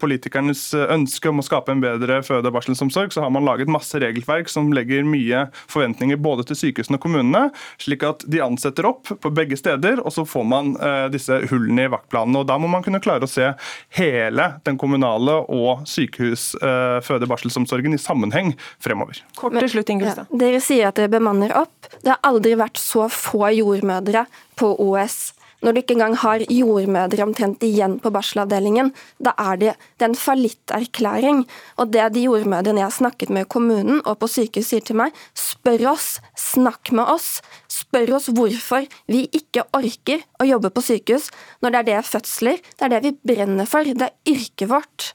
politikernes 0.00 0.70
ønske 0.78 1.30
om 1.30 1.40
å 1.40 1.44
skape 1.44 1.72
en 1.72 1.82
bedre 1.82 2.20
føde- 2.26 2.50
og 2.50 2.56
barselsomsorg, 2.56 3.12
så 3.14 3.24
har 3.24 3.32
man 3.34 3.46
laget 3.46 3.70
masse 3.70 3.98
regelverk 4.00 4.50
som 4.50 4.70
legger 4.74 5.06
mye 5.06 5.46
forventninger 5.70 6.20
både 6.20 6.46
til 6.48 6.58
sykehusene 6.58 6.98
og 6.98 7.04
kommunene, 7.04 7.44
slik 7.80 8.04
at 8.06 8.24
de 8.28 8.42
ansetter 8.44 8.88
opp 8.88 9.10
på 9.22 9.32
begge 9.34 9.58
steder, 9.58 10.02
og 10.02 10.14
så 10.14 10.24
får 10.28 10.46
man 10.48 10.74
disse 11.12 11.40
hullene 11.50 11.86
i 11.86 11.92
vaktplanene. 11.92 12.42
og 12.42 12.48
Da 12.50 12.58
må 12.60 12.67
man 12.70 12.84
kunne 12.84 13.00
klare 13.04 13.26
å 13.26 13.30
se 13.30 13.52
hele 13.98 14.48
den 14.64 14.78
kommunale 14.80 15.38
og 15.48 15.86
sykehus, 15.88 16.54
eh, 16.60 16.98
føde- 17.04 17.26
og 17.28 17.32
barselomsorgen 17.34 17.94
i 17.94 18.02
sammenheng 18.02 18.54
fremover. 18.80 19.22
Kort 19.36 19.58
til 19.58 19.68
slutt, 19.68 19.90
Ingulstad. 19.94 20.28
Ja, 20.30 20.38
dere 20.44 20.60
sier 20.60 20.88
at 20.88 21.00
dere 21.00 21.08
bemanner 21.08 21.54
opp. 21.56 21.88
Det 22.02 22.14
har 22.14 22.20
aldri 22.22 22.54
vært 22.58 22.80
så 22.80 23.08
få 23.12 23.50
jordmødre 23.56 24.26
på 24.58 24.74
OS 24.78 25.32
når 25.64 25.74
du 25.74 25.80
ikke 25.80 25.96
engang 25.96 26.14
har 26.22 26.44
jordmødre 26.46 27.24
omtrent 27.24 27.64
igjen 27.66 27.96
på 28.02 28.12
barselavdelingen, 28.14 28.92
da 29.18 29.34
er 29.42 29.58
det, 29.60 29.74
det 29.98 30.06
er 30.06 30.12
en 30.12 30.20
fallitterklæring. 30.20 31.42
Og 31.82 31.92
det 31.94 32.06
de 32.14 32.24
jordmødrene 32.28 32.82
jeg 32.82 32.86
har 32.86 32.94
snakket 32.94 33.32
med 33.34 33.46
i 33.46 33.50
kommunen 33.50 34.00
og 34.04 34.20
på 34.20 34.30
sykehus 34.30 34.70
sier 34.70 34.84
til 34.86 35.00
meg, 35.00 35.16
spør 35.34 35.88
oss, 35.94 36.08
snakk 36.38 36.92
med 36.94 37.10
oss. 37.10 37.38
Spør 37.72 38.14
oss 38.20 38.30
hvorfor 38.30 38.86
vi 39.10 39.26
ikke 39.34 39.66
orker 39.76 40.22
å 40.38 40.48
jobbe 40.48 40.70
på 40.74 40.84
sykehus 40.92 41.30
når 41.64 41.74
det 41.74 41.80
er 41.80 41.88
det 41.90 42.08
fødsler, 42.12 42.62
det 42.78 42.86
er 42.86 42.94
det 42.94 43.04
vi 43.08 43.16
brenner 43.32 43.68
for, 43.68 43.82
det 43.82 44.12
er 44.12 44.34
yrket 44.36 44.70
vårt. 44.70 45.12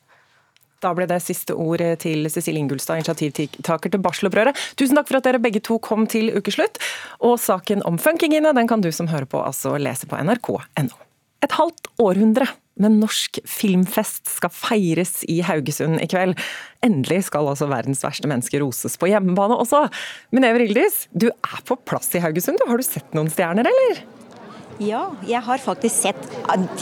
Da 0.83 0.91
ble 0.95 1.07
det 1.07 1.21
siste 1.23 1.55
ord 1.55 1.83
til 2.03 2.27
Cecilie 2.31 2.63
Ingulstad, 2.63 2.99
initiativtaker 2.99 3.93
til 3.93 4.03
Barselopprøret. 4.03 4.57
Tusen 4.79 4.99
takk 4.99 5.09
for 5.09 5.21
at 5.21 5.29
dere 5.29 5.41
begge 5.43 5.63
to 5.63 5.79
kom 5.83 6.07
til 6.11 6.33
ukeslutt. 6.35 6.81
Og 7.23 7.37
saken 7.41 7.85
om 7.87 7.99
funkingene 8.01 8.51
den 8.55 8.69
kan 8.69 8.83
du 8.83 8.91
som 8.91 9.07
hører 9.11 9.29
på 9.29 9.41
altså 9.43 9.77
lese 9.79 10.09
på 10.09 10.19
nrk.no. 10.19 10.99
Et 11.43 11.55
halvt 11.59 11.89
århundre 11.99 12.47
med 12.81 12.95
norsk 12.97 13.37
filmfest 13.45 14.31
skal 14.39 14.53
feires 14.53 15.21
i 15.29 15.41
Haugesund 15.45 16.01
i 16.01 16.07
kveld. 16.09 16.33
Endelig 16.85 17.27
skal 17.27 17.51
altså 17.51 17.67
verdens 17.69 18.01
verste 18.05 18.29
menneske 18.29 18.61
roses 18.63 18.97
på 18.99 19.11
hjemmebane 19.11 19.59
også. 19.59 19.85
Men 20.33 20.47
Ever 20.47 20.65
Ildis, 20.65 21.05
du 21.13 21.29
er 21.29 21.61
på 21.67 21.77
plass 21.85 22.09
i 22.17 22.23
Haugesund. 22.23 22.63
Har 22.67 22.79
du 22.79 22.87
sett 22.87 23.13
noen 23.15 23.31
stjerner, 23.33 23.69
eller? 23.69 24.03
Ja, 24.81 25.03
jeg 25.21 25.37
har 25.45 25.61
faktisk 25.61 26.01
sett 26.01 26.21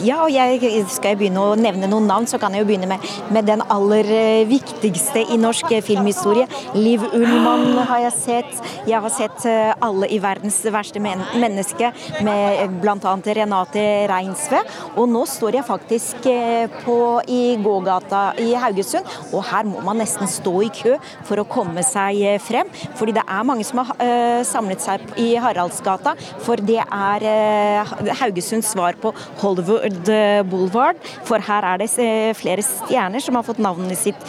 Ja, 0.00 0.22
og 0.24 0.30
jeg, 0.32 0.60
skal 0.88 1.12
jeg 1.12 1.18
begynne 1.20 1.42
å 1.44 1.56
nevne 1.58 1.88
noen 1.90 2.06
navn, 2.08 2.26
så 2.28 2.38
kan 2.40 2.54
jeg 2.54 2.64
jo 2.64 2.68
begynne 2.70 2.88
med, 2.88 3.04
med 3.34 3.44
den 3.46 3.60
aller 3.72 4.08
eh, 4.08 4.44
viktigste 4.48 5.22
i 5.32 5.36
norsk 5.40 5.68
filmhistorie. 5.84 6.46
Liv 6.74 7.04
Ullmann 7.12 7.76
har 7.88 8.02
jeg 8.06 8.14
sett. 8.16 8.62
Jeg 8.88 9.00
har 9.04 9.12
sett 9.12 9.44
eh, 9.48 9.70
alle 9.84 10.08
i 10.12 10.18
verdens 10.22 10.58
verste 10.72 11.02
men 11.02 11.22
menneske, 11.40 11.92
med 12.24 12.62
eh, 12.64 12.74
bl.a. 12.82 13.14
Renate 13.38 13.84
Reinsve. 14.10 14.62
Og 14.96 15.08
nå 15.12 15.24
står 15.28 15.60
jeg 15.60 15.68
faktisk 15.68 16.28
på, 16.82 16.98
i 17.28 17.42
gågata 17.62 18.24
i 18.42 18.52
Haugesund, 18.58 19.08
og 19.30 19.46
her 19.52 19.68
må 19.68 19.84
man 19.84 20.00
nesten 20.02 20.30
stå 20.30 20.54
i 20.66 20.72
kø 20.74 20.96
for 21.28 21.42
å 21.42 21.48
komme 21.48 21.84
seg 21.86 22.40
frem. 22.42 22.72
Fordi 22.98 23.16
det 23.18 23.26
er 23.26 23.48
mange 23.48 23.66
som 23.68 23.84
har 23.84 24.44
samlet 24.48 24.82
seg 24.84 25.06
i 25.20 25.32
Haraldsgata, 25.40 26.16
for 26.42 26.60
det 26.62 26.80
er 26.82 27.30
Haugesunds 28.20 28.70
svar 28.72 28.96
på 29.00 29.12
Hollywood 29.42 30.10
Boulevard. 30.50 31.00
For 31.28 31.42
her 31.42 31.66
er 31.72 31.82
det 31.82 31.90
flere 32.38 32.64
stjerner 32.66 33.22
som 33.22 33.38
har 33.38 33.46
fått 33.46 33.62
navnet 33.62 33.98
sitt 34.00 34.28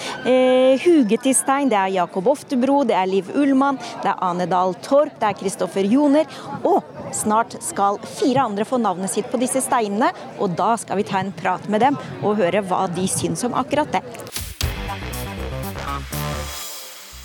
huget 0.84 1.28
i 1.30 1.36
stein. 1.38 1.72
Det 1.72 1.80
er 1.80 1.96
Jakob 2.00 2.28
Oftebro, 2.34 2.82
det 2.88 2.98
er 2.98 3.10
Liv 3.10 3.30
Ullmann, 3.36 3.80
det 4.04 4.12
er 4.12 4.24
Ane 4.26 4.48
Dahl 4.50 4.76
Torp, 4.86 5.16
det 5.22 5.30
er 5.30 5.40
Kristoffer 5.40 5.88
Joner. 5.88 6.30
Og 6.64 6.84
snart 7.14 7.58
skal 7.64 8.00
fire 8.18 8.48
andre 8.48 8.66
få 8.68 8.80
navnet 8.82 9.12
sitt 9.14 9.30
på 9.32 9.42
disse 9.42 9.62
steinene, 9.64 10.12
og 10.42 10.56
da 10.58 10.74
skal 10.82 11.00
vi 11.00 11.08
ta 11.08 11.22
en 11.22 11.34
prat 11.36 11.70
med 11.70 11.86
dem 11.86 12.00
og 12.22 12.38
høre 12.42 12.64
hva 12.68 12.86
de 12.92 13.08
syns 13.12 13.46
om 13.48 13.58
akkurat 13.60 13.94
det. 13.94 14.04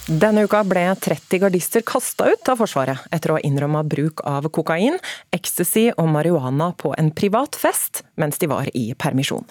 Denne 0.09 0.47
uka 0.47 0.63
ble 0.65 0.87
30 0.97 1.37
gardister 1.43 1.83
kasta 1.85 2.31
ut 2.33 2.49
av 2.49 2.57
Forsvaret 2.63 3.11
etter 3.13 3.29
å 3.29 3.35
ha 3.37 3.43
innrømma 3.45 3.83
bruk 3.85 4.23
av 4.25 4.47
kokain, 4.57 4.97
ecstasy 5.37 5.91
og 5.91 6.09
marihuana 6.09 6.71
på 6.81 6.95
en 6.97 7.11
privat 7.13 7.59
fest 7.61 8.01
mens 8.17 8.41
de 8.41 8.49
var 8.49 8.71
i 8.73 8.87
permisjon. 8.97 9.45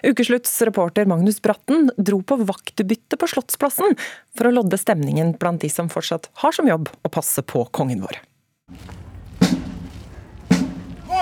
Ukeslutts 0.00 0.56
reporter 0.64 1.04
Magnus 1.04 1.42
Bratten 1.44 1.90
dro 2.00 2.22
på 2.24 2.40
vaktbytte 2.48 3.20
på 3.20 3.28
Slottsplassen 3.28 3.92
for 4.32 4.48
å 4.48 4.56
lodde 4.56 4.80
stemningen 4.80 5.36
blant 5.36 5.60
de 5.60 5.68
som 5.68 5.92
fortsatt 5.92 6.30
har 6.46 6.56
som 6.56 6.72
jobb 6.72 6.88
å 6.88 7.12
passe 7.12 7.44
på 7.44 7.68
kongen 7.68 8.00
vår. 8.00 8.22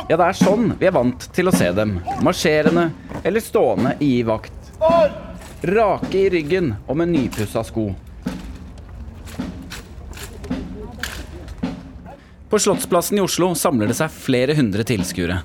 Ja, 0.07 0.15
det 0.15 0.23
er 0.23 0.39
sånn 0.39 0.77
vi 0.79 0.87
er 0.87 0.95
vant 0.95 1.33
til 1.35 1.51
å 1.51 1.59
se 1.59 1.75
dem. 1.75 1.99
Marsjerende 2.23 2.93
eller 3.27 3.43
stående 3.43 3.99
i 4.07 4.21
vakt. 4.23 4.55
Rake 5.67 6.15
i 6.29 6.29
ryggen 6.31 6.77
og 6.87 7.03
med 7.03 7.19
nypussa 7.19 7.67
sko. 7.67 7.91
På 12.49 12.59
Slottsplassen 12.59 13.19
i 13.19 13.21
Oslo 13.21 13.51
samler 13.55 13.91
det 13.91 13.99
seg 13.99 14.13
flere 14.13 14.55
hundre 14.57 14.85
tilskuere. 14.89 15.43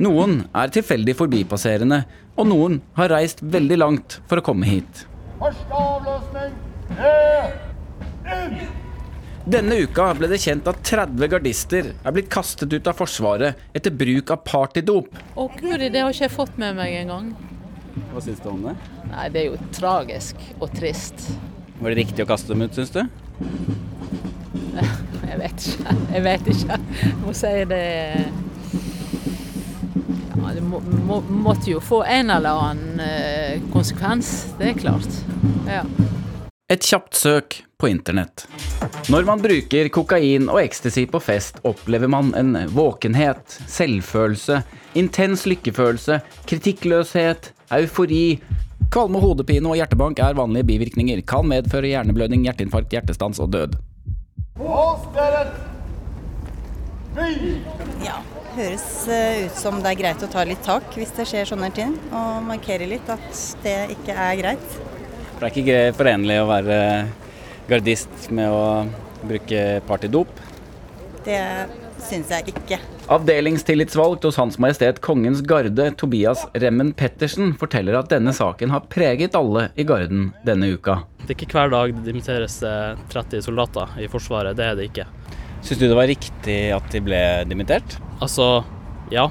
Noen 0.00 0.38
er 0.56 0.72
tilfeldig 0.72 1.12
forbipasserende, 1.18 2.02
og 2.36 2.48
noen 2.48 2.78
har 2.96 3.12
reist 3.12 3.42
veldig 3.44 3.76
langt 3.80 4.16
for 4.28 4.40
å 4.40 4.44
komme 4.44 4.68
hit. 4.68 5.02
Første 5.40 5.80
avløsning 5.82 6.56
inn! 6.96 8.60
Denne 9.46 9.76
uka 9.84 10.08
ble 10.18 10.26
det 10.32 10.40
kjent 10.42 10.66
at 10.66 10.80
30 10.88 11.28
gardister 11.30 11.92
er 11.92 12.14
blitt 12.16 12.32
kastet 12.32 12.72
ut 12.72 12.88
av 12.90 12.96
Forsvaret 12.98 13.60
etter 13.76 13.94
bruk 13.94 14.32
av 14.34 14.40
partydop. 14.48 15.12
Å 15.38 15.44
guri, 15.60 15.86
det 15.92 16.02
har 16.02 16.10
ikke 16.10 16.24
jeg 16.24 16.34
fått 16.34 16.56
med 16.58 16.74
meg 16.80 16.96
engang. 17.04 17.28
Hva 18.10 18.24
syns 18.24 18.40
du 18.42 18.48
om 18.50 18.64
det? 18.64 18.74
Nei, 19.12 19.28
Det 19.28 19.44
er 19.44 19.46
jo 19.52 19.60
tragisk 19.76 20.40
og 20.58 20.72
trist. 20.74 21.28
Var 21.78 21.92
det 21.92 22.00
riktig 22.00 22.24
å 22.24 22.28
kaste 22.32 22.56
dem 22.56 22.64
ut, 22.64 22.74
syns 22.74 22.90
du? 22.96 23.04
Jeg 25.26 25.38
vet 25.40 25.66
ikke. 25.68 25.96
Jeg 26.12 26.24
vet 26.24 26.50
ikke. 26.52 26.78
Jeg 27.02 27.16
må 27.22 27.34
si 27.36 27.52
det 27.70 27.84
ja, 30.36 30.52
Det 30.54 30.62
må, 30.64 30.80
må, 30.80 31.20
måtte 31.28 31.70
jo 31.72 31.80
få 31.82 32.02
en 32.04 32.30
eller 32.30 32.60
annen 32.66 33.00
eh, 33.02 33.62
konsekvens, 33.72 34.52
det 34.60 34.72
er 34.72 34.78
klart. 34.80 35.22
Ja. 35.68 35.82
Et 36.72 36.82
kjapt 36.82 37.14
søk 37.14 37.60
på 37.78 37.88
internett. 37.88 38.46
Når 39.12 39.26
man 39.28 39.42
bruker 39.42 39.88
kokain 39.94 40.48
og 40.50 40.58
ecstasy 40.62 41.04
på 41.10 41.20
fest, 41.22 41.60
opplever 41.68 42.10
man 42.10 42.32
en 42.38 42.56
våkenhet, 42.74 43.58
selvfølelse, 43.70 44.62
intens 44.98 45.44
lykkefølelse, 45.46 46.20
kritikkløshet, 46.48 47.52
eufori. 47.76 48.38
Kvalme, 48.92 49.20
hodepine 49.22 49.70
og 49.70 49.78
hjertebank 49.78 50.20
er 50.22 50.38
vanlige 50.38 50.68
bivirkninger. 50.72 51.22
Kan 51.28 51.48
medføre 51.50 51.90
hjerneblødning, 51.90 52.46
hjerteinfarkt, 52.46 52.94
hjertestans 52.94 53.42
og 53.42 53.52
død. 53.54 53.78
Ja, 58.04 58.16
høres 58.56 58.86
eh, 59.12 59.46
ut 59.46 59.58
som 59.60 59.78
det 59.84 59.90
er 59.92 59.98
greit 60.00 60.24
å 60.24 60.28
ta 60.32 60.44
litt 60.48 60.62
tak 60.64 60.96
hvis 60.96 61.12
det 61.16 61.26
skjer 61.28 61.48
sånne 61.48 61.68
ting, 61.76 61.92
og 62.08 62.44
markere 62.48 62.88
litt 62.88 63.08
at 63.12 63.40
det 63.64 63.76
ikke 63.98 64.16
er 64.16 64.40
greit. 64.40 64.66
For 65.34 65.44
det 65.44 65.50
er 65.50 65.60
ikke 65.60 65.96
forenlig 65.98 66.38
å 66.40 66.48
være 66.48 66.78
gardist 67.68 68.30
med 68.32 68.48
å 68.52 68.64
bruke 69.26 69.64
partydop? 69.88 70.40
Det 71.26 71.40
syns 72.06 72.32
jeg 72.32 72.54
ikke. 72.54 72.80
Avdelingstillitsvalgt 73.06 74.24
hos 74.24 74.36
Hans 74.36 74.58
Majestet 74.58 75.00
Kongens 75.00 75.40
Garde, 75.40 75.90
Tobias 75.90 76.46
Remmen 76.54 76.92
Pettersen, 76.92 77.52
forteller 77.54 77.94
at 77.94 78.08
denne 78.10 78.32
saken 78.34 78.72
har 78.74 78.86
preget 78.90 79.36
alle 79.38 79.68
i 79.78 79.84
Garden 79.86 80.32
denne 80.46 80.72
uka. 80.74 80.96
Det 81.20 81.30
er 81.30 81.36
ikke 81.36 81.54
hver 81.54 81.70
dag 81.70 81.92
det 81.94 82.02
dimitteres 82.08 82.56
30 83.12 83.44
soldater 83.46 83.92
i 84.02 84.08
Forsvaret, 84.10 84.58
det 84.58 84.66
er 84.66 84.74
det 84.78 84.88
ikke. 84.88 85.04
Syns 85.62 85.78
du 85.78 85.84
det 85.86 85.98
var 85.98 86.10
riktig 86.10 86.56
at 86.74 86.88
de 86.90 87.02
ble 87.06 87.20
dimittert? 87.46 87.94
Altså, 88.18 88.64
ja. 89.14 89.28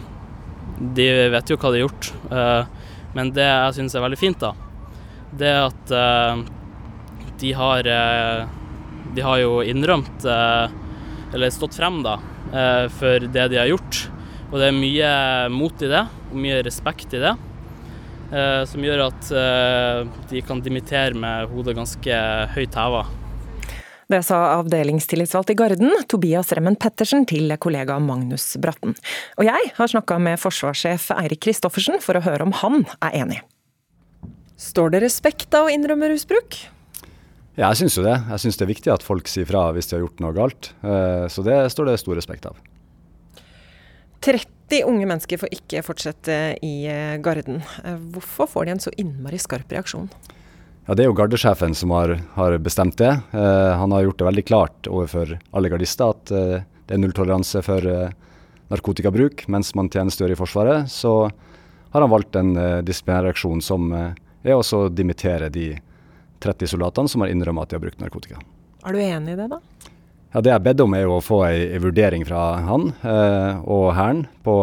De 0.80 1.08
vet 1.34 1.52
jo 1.52 1.58
hva 1.60 1.72
de 1.74 1.82
har 1.82 1.84
gjort. 1.84 2.12
Eh, 2.32 2.94
men 3.18 3.34
det 3.36 3.48
jeg 3.48 3.76
syns 3.80 3.96
er 3.96 4.06
veldig 4.06 4.20
fint, 4.20 4.40
da, 4.40 4.54
det 5.36 5.50
er 5.52 5.66
at 5.66 5.94
eh, 6.00 6.46
de 7.44 7.52
har 7.60 7.92
eh, 7.92 8.46
De 9.16 9.24
har 9.24 9.38
jo 9.40 9.60
innrømt, 9.64 10.26
eller 10.28 11.52
stått 11.54 11.76
frem, 11.78 12.02
da, 12.04 12.18
for 12.52 13.26
det 13.26 13.50
de 13.52 13.60
har 13.60 13.72
gjort. 13.72 14.06
Og 14.52 14.60
det 14.62 14.70
er 14.70 14.78
mye 14.78 15.12
mot 15.52 15.84
i 15.84 15.90
det, 15.92 16.06
og 16.30 16.40
mye 16.40 16.62
respekt 16.64 17.16
i 17.18 17.22
det. 17.24 17.34
Som 18.70 18.86
gjør 18.86 19.06
at 19.10 19.30
de 20.32 20.42
kan 20.46 20.62
dimittere 20.64 21.18
med 21.18 21.50
hodet 21.52 21.76
ganske 21.78 22.20
høyt 22.56 22.78
heva. 22.80 23.04
Det 24.06 24.20
sa 24.22 24.38
avdelingstillitsvalgt 24.60 25.50
i 25.50 25.58
Garden, 25.58 25.90
Tobias 26.06 26.52
Remmen 26.54 26.78
Pettersen, 26.78 27.26
til 27.26 27.50
kollega 27.58 27.98
Magnus 27.98 28.52
Bratten. 28.62 28.94
Og 29.42 29.48
jeg 29.48 29.72
har 29.74 29.90
snakka 29.90 30.20
med 30.22 30.38
forsvarssjef 30.38 31.10
Eirik 31.18 31.42
Kristoffersen 31.48 31.98
for 32.06 32.20
å 32.20 32.22
høre 32.22 32.46
om 32.46 32.54
han 32.62 32.86
er 33.00 33.18
enig. 33.24 33.40
Står 34.62 34.94
det 34.94 35.02
respekt 35.08 35.58
av 35.58 35.66
å 35.66 35.74
innrømme 35.74 36.14
rusbruk? 36.14 36.60
Ja, 37.56 37.70
jeg 37.72 37.86
syns 37.86 37.96
jo 37.96 38.04
det. 38.04 38.18
Jeg 38.34 38.44
syns 38.44 38.60
det 38.60 38.65
er 38.65 38.72
viktig 38.74 38.91
at 38.91 39.06
folk 39.06 39.30
sier 39.32 39.48
fra 39.48 39.70
hvis 39.76 39.88
de 39.88 39.96
har 39.96 40.04
gjort 40.04 40.24
noe 40.24 40.36
galt. 40.36 40.74
Så 41.32 41.44
det 41.46 41.56
står 41.72 41.88
det 41.88 41.94
stor 42.02 42.18
respekt 42.20 42.50
av. 42.50 42.58
30 44.28 44.84
unge 44.89 45.08
mennesker 45.08 45.39
får 45.39 45.54
ikke 45.56 45.84
fortsette 45.88 46.36
i 46.60 46.74
Garden. 47.24 47.62
Hvorfor 48.12 48.52
får 48.52 48.68
de 48.68 48.74
en 48.76 48.84
så 48.84 48.91
innmari 49.00 49.39
skarp 49.39 49.72
reaksjon? 49.72 50.10
Ja, 50.86 50.94
Det 50.94 51.02
er 51.02 51.10
jo 51.10 51.18
gardesjefen 51.18 51.74
som 51.74 51.89
har, 51.96 52.12
har 52.36 52.58
bestemt 52.62 52.98
det. 53.02 53.10
Eh, 53.34 53.72
han 53.74 53.91
har 53.91 54.04
gjort 54.06 54.20
det 54.20 54.28
veldig 54.28 54.46
klart 54.46 54.89
overfor 54.91 55.32
alle 55.50 55.70
gardister 55.74 56.13
at 56.13 56.30
eh, 56.30 56.62
det 56.86 56.94
er 56.94 57.02
nulltoleranse 57.02 57.63
for 57.65 57.88
eh, 57.89 58.12
narkotikabruk 58.70 59.48
mens 59.50 59.74
man 59.74 59.89
tjenestegjør 59.89 60.36
i 60.36 60.38
Forsvaret. 60.38 60.91
Så 60.94 61.15
har 61.26 62.06
han 62.06 62.12
valgt 62.12 62.38
en 62.38 62.54
eh, 62.54 62.84
disiplinærreaksjon 62.86 63.65
som 63.65 63.89
er 63.96 64.54
også 64.54 64.84
å 64.84 64.94
dimittere 64.94 65.50
de 65.50 65.72
30 66.46 66.72
soldatene 66.76 67.12
som 67.12 67.26
har 67.26 67.34
innrømmet 67.34 67.68
at 67.68 67.74
de 67.74 67.80
har 67.80 67.84
brukt 67.84 68.02
narkotika. 68.04 68.42
Er 68.86 68.96
du 68.96 69.02
enig 69.02 69.34
i 69.36 69.40
det, 69.40 69.50
da? 69.52 69.60
Ja, 70.36 70.42
Det 70.42 70.52
jeg 70.52 70.66
bedt 70.66 70.84
om, 70.84 70.94
er 70.94 71.06
jo 71.06 71.18
å 71.18 71.24
få 71.24 71.42
ei 71.48 71.80
vurdering 71.82 72.26
fra 72.28 72.44
han 72.66 72.92
og 73.64 73.86
Hæren 73.98 74.26
på 74.46 74.56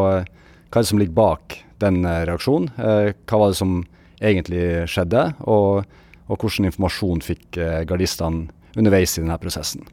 hva 0.72 0.82
som 0.84 1.00
ligger 1.00 1.16
bak 1.16 1.58
den 1.82 2.04
reaksjonen. 2.04 2.70
hva 2.76 3.40
var 3.40 3.50
det 3.50 3.58
som 3.58 3.80
egentlig 4.20 4.86
skjedde? 4.92 5.32
og 5.40 5.88
og 6.32 6.38
hvordan 6.38 6.70
informasjon 6.70 7.24
fikk 7.24 7.58
eh, 7.60 7.82
gardistene 7.88 8.48
underveis 8.78 9.18
i 9.18 9.24
denne 9.24 9.36
prosessen. 9.40 9.84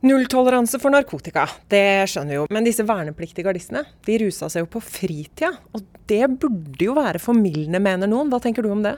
Nulltoleranse 0.00 0.78
for 0.80 0.92
narkotika, 0.94 1.44
det 1.68 2.08
skjønner 2.08 2.32
vi 2.32 2.38
jo. 2.38 2.46
Men 2.56 2.64
disse 2.64 2.86
vernepliktige 2.88 3.44
gardistene, 3.44 3.84
de 4.06 4.16
rusa 4.22 4.48
seg 4.48 4.64
jo 4.64 4.70
på 4.72 4.80
fritida. 4.80 5.52
Og 5.76 5.84
det 6.08 6.24
burde 6.40 6.86
jo 6.86 6.94
være 6.96 7.20
formildende, 7.20 7.82
mener 7.84 8.08
noen. 8.08 8.30
Hva 8.32 8.40
tenker 8.40 8.64
du 8.64 8.70
om 8.72 8.80
det? 8.86 8.94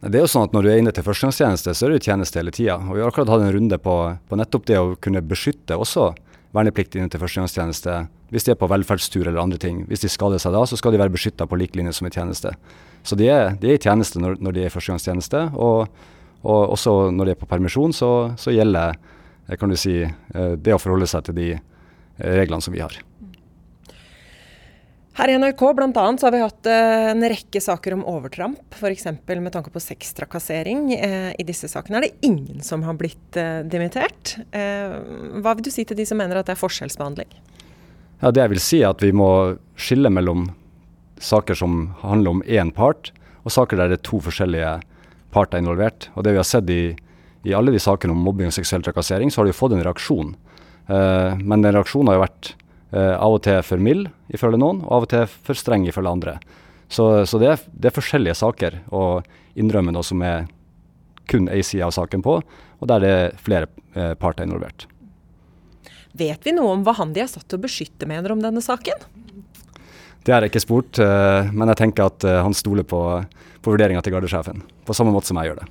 Det 0.00 0.16
er 0.16 0.24
jo 0.24 0.30
sånn 0.32 0.46
at 0.48 0.54
Når 0.56 0.64
du 0.64 0.70
er 0.72 0.78
inne 0.80 0.92
til 0.96 1.04
førstegangstjeneste, 1.04 1.74
så 1.76 1.86
er 1.86 1.92
du 1.92 1.98
i 1.98 2.04
tjeneste 2.04 2.40
hele 2.40 2.52
tida. 2.54 2.78
Vi 2.80 3.02
har 3.02 3.10
akkurat 3.10 3.28
hatt 3.28 3.44
en 3.44 3.52
runde 3.52 3.76
på, 3.84 3.96
på, 4.30 4.38
nettopp 4.40 4.64
det 4.70 4.78
å 4.80 4.94
kunne 4.96 5.20
beskytte 5.20 5.76
også 5.76 6.14
verneplikt 6.56 6.96
inne 6.96 7.12
til 7.12 7.20
førstegangstjeneste. 7.20 7.98
Hvis 8.32 8.46
de 8.46 8.54
er 8.54 8.58
på 8.58 8.68
velferdstur 8.70 9.26
eller 9.26 9.42
andre 9.42 9.58
ting. 9.60 9.82
Hvis 9.90 10.06
de 10.06 10.10
skader 10.10 10.40
seg 10.40 10.56
da, 10.56 10.64
så 10.64 10.78
skal 10.80 10.94
de 10.94 11.02
være 11.02 11.12
beskytta 11.12 11.44
på 11.46 11.58
lik 11.60 11.76
linje 11.76 11.92
som 11.98 12.08
i 12.08 12.14
tjeneste. 12.14 12.54
Så 13.04 13.18
de 13.18 13.28
er, 13.28 13.52
de 13.60 13.68
er 13.68 13.76
i 13.76 13.82
tjeneste 13.82 14.22
når, 14.22 14.40
når, 14.40 14.56
de 14.56 14.64
er 14.64 14.72
i 14.72 14.72
førstegangstjeneste. 14.72 15.44
Og, 15.60 16.00
og, 16.40 16.62
også 16.78 16.96
når 17.12 17.28
de 17.28 17.36
er 17.36 17.42
på 17.42 17.50
permisjon, 17.50 17.92
så, 17.92 18.10
så 18.40 18.56
gjelder 18.56 18.96
eh, 18.96 19.58
kan 19.60 19.68
du 19.68 19.76
si, 19.76 20.00
eh, 20.00 20.52
det 20.56 20.76
å 20.76 20.80
forholde 20.80 21.10
seg 21.12 21.28
til 21.28 21.36
de 21.36 21.48
eh, 21.58 21.60
reglene 22.40 22.64
som 22.64 22.72
vi 22.72 22.80
har. 22.80 22.96
Her 25.20 25.28
i 25.28 25.34
NRK 25.36 25.62
blant 25.76 25.98
annet, 26.00 26.22
har 26.24 26.32
vi 26.32 26.38
hatt 26.40 26.68
en 26.72 27.24
rekke 27.28 27.60
saker 27.60 27.92
om 27.92 28.06
overtramp, 28.08 28.60
f.eks. 28.72 29.04
med 29.28 29.50
tanke 29.52 29.68
på 29.68 29.80
sextrakassering. 29.84 30.94
I 30.96 31.44
disse 31.44 31.68
sakene 31.68 31.98
er 31.98 32.06
det 32.06 32.24
ingen 32.24 32.62
som 32.64 32.80
har 32.86 32.96
blitt 32.96 33.36
dimittert. 33.68 34.38
Hva 34.48 35.52
vil 35.58 35.66
du 35.66 35.68
si 35.74 35.84
til 35.84 35.98
de 35.98 36.06
som 36.08 36.16
mener 36.16 36.40
at 36.40 36.48
det 36.48 36.54
er 36.54 36.60
forskjellsbehandling? 36.62 37.34
Ja, 38.22 38.30
Det 38.30 38.40
jeg 38.40 38.52
vil 38.54 38.62
si 38.64 38.80
er 38.80 38.94
at 38.94 39.04
vi 39.04 39.10
må 39.12 39.28
skille 39.76 40.08
mellom 40.08 40.46
saker 41.20 41.58
som 41.66 41.90
handler 42.00 42.38
om 42.38 42.42
én 42.48 42.72
part, 42.72 43.12
og 43.44 43.52
saker 43.52 43.76
der 43.76 43.92
det 43.92 44.00
er 44.00 44.08
to 44.08 44.22
forskjellige 44.24 44.72
parter 45.36 45.60
involvert. 45.60 46.08
Og 46.16 46.24
det 46.24 46.32
vi 46.32 46.40
har 46.40 46.48
sett 46.48 46.72
i, 46.72 46.96
i 47.44 47.52
alle 47.52 47.76
de 47.76 47.82
sakene 47.82 48.16
om 48.16 48.24
mobbing 48.24 48.48
og 48.48 48.56
seksuell 48.56 48.88
trakassering, 48.88 49.28
så 49.28 49.42
har 49.42 49.50
det 49.50 49.52
jo 49.52 49.60
fått 49.60 49.76
en 49.76 49.84
reaksjon. 49.84 50.32
Men 50.88 51.60
den 51.60 51.76
reaksjonen 51.76 52.08
har 52.08 52.22
jo 52.22 52.24
vært 52.24 52.54
Eh, 52.90 53.14
av 53.14 53.36
og 53.36 53.42
til 53.46 53.60
for 53.62 53.82
mild, 53.82 54.08
ifølge 54.34 54.58
noen, 54.58 54.80
og 54.82 54.94
av 54.96 55.04
og 55.06 55.12
til 55.12 55.28
for 55.30 55.58
streng, 55.58 55.84
ifølge 55.86 56.10
andre. 56.10 56.38
Så, 56.90 57.04
så 57.30 57.38
det, 57.38 57.52
er, 57.52 57.60
det, 57.70 57.90
er, 57.90 57.94
forskjellige 57.94 58.38
saker 58.40 58.80
å 58.90 59.20
innrømme 59.54 59.94
noe 59.94 60.06
som 60.06 60.22
er 60.26 60.48
kun 61.30 61.46
én 61.46 61.62
side 61.62 61.86
av 61.86 61.94
saken 61.94 62.24
på, 62.26 62.40
og 62.42 62.90
der 62.90 63.04
det 63.04 63.10
er 63.14 63.36
flere 63.38 63.68
uh, 63.94 64.16
parter 64.18 64.48
involvert. 64.48 64.88
Vet 66.18 66.42
vi 66.42 66.56
noe 66.56 66.72
om 66.74 66.82
hva 66.82 66.96
han 66.98 67.12
de 67.14 67.22
er 67.22 67.30
satt 67.30 67.46
til 67.46 67.60
å 67.60 67.62
beskytte 67.62 68.08
mener 68.10 68.34
om 68.34 68.42
denne 68.42 68.64
saken? 68.64 69.06
Det 70.26 70.34
har 70.34 70.42
jeg 70.42 70.50
ikke 70.50 70.66
spurt, 70.66 70.98
uh, 70.98 71.46
men 71.54 71.70
jeg 71.70 71.84
tenker 71.84 72.10
at 72.10 72.26
han 72.26 72.56
stoler 72.58 72.82
på, 72.82 73.04
på 73.62 73.76
vurderinga 73.76 74.02
til 74.02 74.18
gardesjefen. 74.18 74.66
På 74.82 74.98
samme 74.98 75.14
måte 75.14 75.30
som 75.30 75.38
jeg 75.38 75.52
gjør 75.52 75.62
det. 75.62 75.70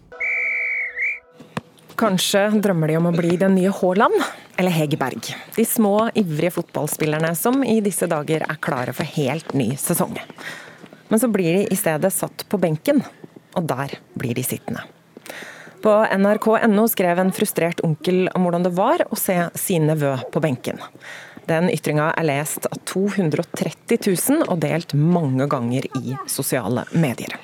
Kanskje 1.99 2.45
drømmer 2.63 2.88
de 2.88 2.95
om 2.95 3.09
å 3.09 3.12
bli 3.12 3.33
den 3.35 3.57
nye 3.57 3.71
Haaland 3.75 4.15
eller 4.59 4.71
Hegerberg. 4.71 5.25
De 5.57 5.65
små, 5.67 6.07
ivrige 6.15 6.53
fotballspillerne 6.55 7.33
som 7.35 7.59
i 7.59 7.81
disse 7.83 8.07
dager 8.07 8.45
er 8.45 8.59
klare 8.63 8.93
for 8.95 9.09
helt 9.17 9.51
ny 9.51 9.73
sesong. 9.75 10.15
Men 11.09 11.19
så 11.19 11.27
blir 11.27 11.57
de 11.57 11.65
i 11.67 11.79
stedet 11.79 12.13
satt 12.15 12.45
på 12.47 12.59
benken, 12.62 13.01
og 13.51 13.67
der 13.67 13.97
blir 14.15 14.38
de 14.38 14.45
sittende. 14.47 14.85
På 15.83 15.97
nrk.no 16.15 16.88
skrev 16.91 17.19
en 17.19 17.33
frustrert 17.35 17.83
onkel 17.83 18.29
om 18.31 18.47
hvordan 18.47 18.69
det 18.69 18.73
var 18.79 19.03
å 19.12 19.19
se 19.19 19.35
sin 19.59 19.91
nevø 19.91 20.15
på 20.31 20.43
benken. 20.43 20.79
Den 21.51 21.67
ytringa 21.73 22.13
er 22.13 22.29
lest 22.29 22.69
av 22.69 22.79
230 22.88 23.99
000 24.07 24.47
og 24.47 24.63
delt 24.63 24.95
mange 24.95 25.51
ganger 25.51 25.91
i 25.99 26.15
sosiale 26.31 26.88
medier. 26.95 27.35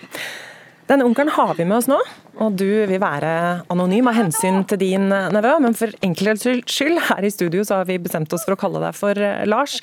Denne 0.85 1.05
onkelen 1.07 1.33
har 1.33 1.55
vi 1.57 1.65
med 1.65 1.79
oss 1.79 1.87
nå, 1.89 1.97
og 2.37 2.57
du 2.59 2.67
vil 2.85 2.99
være 3.01 3.29
anonym 3.73 4.05
av 4.11 4.19
hensyn 4.19 4.61
til 4.69 4.77
din 4.83 5.07
nevø, 5.09 5.55
men 5.63 5.73
for 5.77 5.89
enkelhets 6.05 6.45
skyld 6.69 6.99
her 7.07 7.25
i 7.25 7.31
studio 7.33 7.63
så 7.65 7.79
har 7.79 7.87
vi 7.89 7.97
bestemt 8.01 8.33
oss 8.37 8.45
for 8.45 8.53
å 8.53 8.59
kalle 8.61 8.83
deg 8.83 8.97
for 8.97 9.17
eh, 9.17 9.47
Lars. 9.49 9.79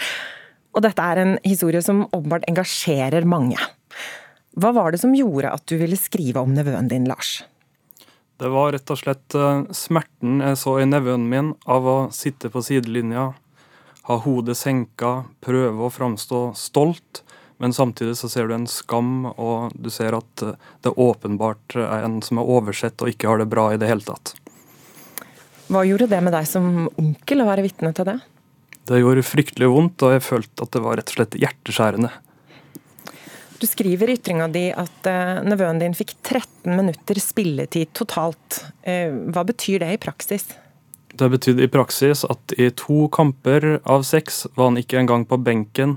Og 0.73 0.85
dette 0.87 1.03
er 1.03 1.19
en 1.19 1.35
historie 1.43 1.83
som 1.83 2.05
åpenbart 2.07 2.47
engasjerer 2.51 3.27
mange. 3.27 3.59
Hva 4.55 4.71
var 4.77 4.95
det 4.95 5.03
som 5.03 5.17
gjorde 5.17 5.51
at 5.51 5.67
du 5.67 5.75
ville 5.81 5.99
skrive 5.99 6.45
om 6.45 6.55
nevøen 6.55 6.87
din, 6.93 7.11
Lars? 7.11 7.41
Det 8.39 8.51
var 8.55 8.71
rett 8.77 8.95
og 8.95 9.03
slett 9.03 9.35
eh, 9.35 9.67
smerten 9.75 10.39
jeg 10.45 10.63
så 10.63 10.77
i 10.85 10.87
nevøen 10.87 11.27
min 11.27 11.53
av 11.67 11.89
å 11.89 11.99
sitte 12.15 12.53
på 12.53 12.63
sidelinja, 12.63 13.33
ha 14.07 14.23
hodet 14.23 14.55
senka, 14.59 15.25
prøve 15.43 15.89
å 15.89 15.91
framstå 15.91 16.53
stolt, 16.59 17.25
men 17.63 17.73
samtidig 17.73 18.17
så 18.19 18.27
ser 18.27 18.49
du 18.51 18.57
en 18.57 18.67
skam, 18.67 19.29
og 19.39 19.71
du 19.79 19.87
ser 19.95 20.17
at 20.19 20.43
eh, 20.43 20.57
det 20.83 20.91
åpenbart 20.99 21.77
er 21.79 22.03
en 22.03 22.17
som 22.27 22.41
er 22.43 22.49
oversett 22.57 22.99
og 23.05 23.13
ikke 23.13 23.29
har 23.31 23.39
det 23.39 23.47
bra 23.53 23.69
i 23.71 23.79
det 23.79 23.87
hele 23.87 24.03
tatt. 24.03 24.33
Hva 25.71 25.85
gjorde 25.87 26.09
det 26.11 26.19
med 26.27 26.35
deg 26.35 26.49
som 26.51 26.89
onkel 26.99 27.45
å 27.45 27.47
være 27.47 27.63
vitne 27.63 27.93
til 27.95 28.09
det? 28.11 28.17
Det 28.91 28.99
gjorde 28.99 29.23
fryktelig 29.23 29.71
vondt, 29.71 30.03
og 30.03 30.17
jeg 30.17 30.25
følte 30.27 30.67
at 30.67 30.75
det 30.75 30.83
var 30.83 30.99
rett 30.99 31.13
og 31.13 31.21
slett 31.21 31.39
hjerteskjærende. 31.39 32.11
Du 33.63 33.69
skriver 33.71 34.11
i 34.11 34.19
ytringa 34.19 34.51
di 34.51 34.65
at 34.75 35.07
uh, 35.07 35.39
nevøen 35.47 35.79
din 35.79 35.95
fikk 35.95 36.17
13 36.19 36.67
minutter 36.67 37.23
spilletid 37.23 37.95
totalt. 37.95 38.65
Hva 38.83 39.47
betyr 39.47 39.85
det 39.85 39.93
i 39.95 40.03
praksis? 40.03 40.49
Det 41.23 41.29
betydde 41.31 41.63
i 41.63 41.71
praksis 41.71 42.25
at 42.27 42.53
i 42.59 42.67
to 42.75 43.05
kamper 43.15 43.77
av 43.87 44.03
seks 44.03 44.41
var 44.57 44.73
han 44.73 44.79
ikke 44.81 44.99
engang 44.99 45.23
på 45.31 45.37
benken. 45.39 45.93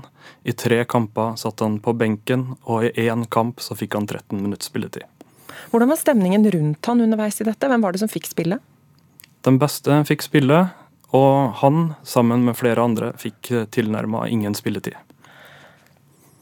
I 0.46 0.52
tre 0.54 0.84
kamper 0.86 1.32
satt 1.40 1.64
han 1.64 1.80
på 1.82 1.96
benken, 1.98 2.52
og 2.62 2.84
i 2.86 3.08
én 3.08 3.24
kamp 3.26 3.58
så 3.58 3.74
fikk 3.74 3.96
han 3.98 4.06
13 4.06 4.38
minutter 4.38 4.70
spilletid. 4.70 5.02
Hvordan 5.72 5.90
var 5.90 5.98
stemningen 5.98 6.46
rundt 6.54 6.86
han 6.86 7.02
underveis 7.02 7.40
i 7.42 7.48
dette? 7.48 7.66
Hvem 7.66 7.82
var 7.82 7.96
det 7.96 8.04
som 8.04 8.12
fikk 8.12 8.30
spille? 8.30 8.60
Den 9.42 9.58
beste 9.58 9.98
fikk 10.06 10.22
spille, 10.22 10.60
og 11.10 11.58
han, 11.58 11.96
sammen 12.06 12.46
med 12.46 12.54
flere 12.60 12.86
andre, 12.86 13.10
fikk 13.18 13.50
tilnærma 13.74 14.28
ingen 14.30 14.54
spilletid. 14.54 14.94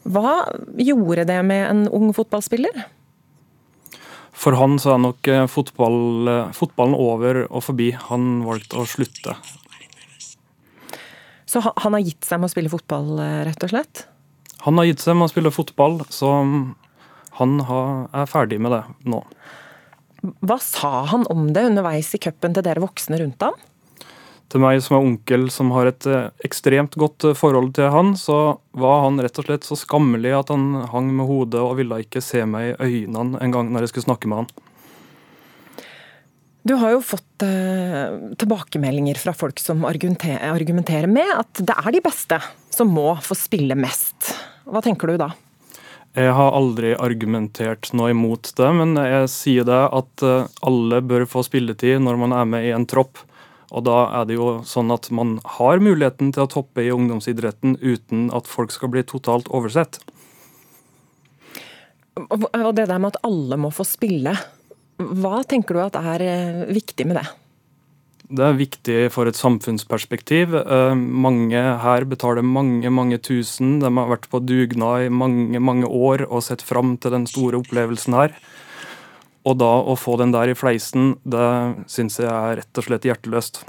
Hva 0.05 0.43
gjorde 0.77 1.25
det 1.25 1.41
med 1.41 1.65
en 1.71 1.87
ung 1.89 2.13
fotballspiller? 2.13 2.85
For 4.35 4.57
han 4.59 4.75
så 4.81 4.95
er 4.95 5.03
nok 5.03 5.27
eh, 5.31 5.45
fotball, 5.49 5.99
eh, 6.29 6.55
fotballen 6.55 6.97
over 6.99 7.45
og 7.45 7.63
forbi. 7.65 7.91
Han 8.09 8.43
valgte 8.45 8.81
å 8.81 8.87
slutte. 8.89 9.37
Så 11.45 11.61
han 11.63 11.95
har 11.95 12.03
gitt 12.03 12.27
seg 12.27 12.41
med 12.41 12.49
å 12.49 12.53
spille 12.53 12.71
fotball, 12.73 13.13
eh, 13.23 13.43
rett 13.47 13.63
og 13.63 13.71
slett? 13.71 14.05
Han 14.65 14.81
har 14.81 14.89
gitt 14.89 15.03
seg 15.03 15.15
med 15.15 15.29
å 15.29 15.31
spille 15.31 15.53
fotball, 15.53 16.01
så 16.11 16.31
han 17.39 17.53
er 17.61 18.27
ferdig 18.31 18.57
med 18.63 18.73
det 18.73 18.83
nå. 19.07 19.21
Hva 20.41 20.57
sa 20.63 21.05
han 21.11 21.25
om 21.29 21.51
det 21.53 21.67
underveis 21.69 22.09
i 22.17 22.21
cupen 22.23 22.55
til 22.55 22.65
dere 22.65 22.81
voksne 22.83 23.19
rundt 23.21 23.45
ham? 23.45 23.57
Til 24.55 24.63
meg 24.63 24.79
som 24.83 24.95
er 24.97 25.07
onkel 25.09 25.49
som 25.51 25.73
har 25.75 25.89
et 25.91 26.07
eh, 26.07 26.29
ekstremt 26.47 26.95
godt 26.99 27.27
eh, 27.27 27.35
forhold 27.37 27.73
til 27.75 27.91
han, 27.91 28.13
så 28.15 28.57
var 28.75 29.03
han 29.03 29.19
rett 29.19 29.41
og 29.41 29.49
slett 29.49 29.67
så 29.67 29.75
skammelig 29.79 30.31
at 30.37 30.53
han 30.53 30.87
hang 30.93 31.11
med 31.17 31.27
hodet 31.27 31.59
og 31.59 31.75
ville 31.81 31.99
ikke 32.05 32.23
se 32.23 32.45
meg 32.47 32.71
i 32.71 33.03
øynene 33.03 33.41
en 33.43 33.55
gang 33.55 33.73
når 33.73 33.85
jeg 33.85 33.95
skulle 33.95 34.09
snakke 34.09 34.31
med 34.31 34.43
han. 34.45 34.53
Du 36.65 36.73
har 36.81 36.95
jo 36.95 37.01
fått 37.05 37.43
eh, 37.45 38.15
tilbakemeldinger 38.41 39.19
fra 39.21 39.35
folk 39.37 39.59
som 39.61 39.83
argumenterer, 39.85 40.47
argumenterer 40.49 41.11
med 41.11 41.29
at 41.35 41.61
det 41.61 41.75
er 41.75 41.93
de 41.93 42.01
beste 42.01 42.39
som 42.73 42.89
må 42.89 43.11
få 43.21 43.37
spille 43.37 43.77
mest. 43.77 44.31
Hva 44.65 44.81
tenker 44.81 45.11
du 45.11 45.19
da? 45.21 45.29
Jeg 46.15 46.31
har 46.31 46.55
aldri 46.55 46.95
argumentert 46.95 47.91
noe 47.91 48.13
imot 48.15 48.53
det, 48.55 48.71
men 48.79 48.95
jeg 48.97 49.29
sier 49.29 49.67
det 49.67 49.83
at 49.99 50.23
eh, 50.23 50.49
alle 50.65 51.03
bør 51.03 51.27
få 51.29 51.43
spilletid 51.43 51.99
når 52.01 52.23
man 52.23 52.33
er 52.39 52.47
med 52.49 52.65
i 52.65 52.73
en 52.73 52.87
tropp. 52.87 53.19
Og 53.73 53.85
da 53.87 54.01
er 54.19 54.27
det 54.29 54.37
jo 54.37 54.49
sånn 54.67 54.93
at 54.93 55.09
man 55.15 55.37
har 55.57 55.81
muligheten 55.83 56.33
til 56.35 56.45
å 56.45 56.51
toppe 56.51 56.85
i 56.85 56.91
ungdomsidretten 56.93 57.79
uten 57.81 58.27
at 58.35 58.49
folk 58.49 58.73
skal 58.75 58.91
bli 58.93 59.05
totalt 59.07 59.49
oversett. 59.49 60.01
Og 62.15 62.75
det 62.77 62.85
der 62.87 62.99
med 63.01 63.15
at 63.15 63.23
alle 63.27 63.57
må 63.59 63.73
få 63.73 63.83
spille, 63.87 64.35
hva 64.95 65.41
tenker 65.43 65.75
du 65.75 65.81
at 65.83 65.97
er 65.99 66.23
eh, 66.23 66.61
viktig 66.71 67.07
med 67.09 67.19
det? 67.19 67.25
Det 68.25 68.41
er 68.41 68.57
viktig 68.57 68.99
for 69.13 69.29
et 69.29 69.37
samfunnsperspektiv. 69.37 70.55
Eh, 70.57 70.95
mange 70.95 71.59
her 71.83 72.07
betaler 72.09 72.45
mange 72.45 72.89
mange 72.89 73.19
tusen. 73.21 73.77
De 73.83 73.91
har 73.91 74.09
vært 74.09 74.29
på 74.31 74.41
dugnad 74.41 75.05
i 75.05 75.11
mange 75.13 75.59
mange 75.59 75.85
år 75.89 76.25
og 76.29 76.45
sett 76.47 76.63
fram 76.65 76.95
til 76.97 77.13
den 77.13 77.27
store 77.29 77.59
opplevelsen 77.61 78.17
her. 78.17 78.33
Og 79.45 79.57
da 79.61 79.71
å 79.85 79.95
få 79.99 80.17
den 80.21 80.33
der 80.33 80.49
i 80.51 80.57
fleisen, 80.57 81.15
det 81.23 81.47
syns 81.91 82.17
jeg 82.21 82.29
er 82.29 82.61
rett 82.61 82.81
og 82.81 82.87
slett 82.87 83.05
hjerteløst. 83.05 83.61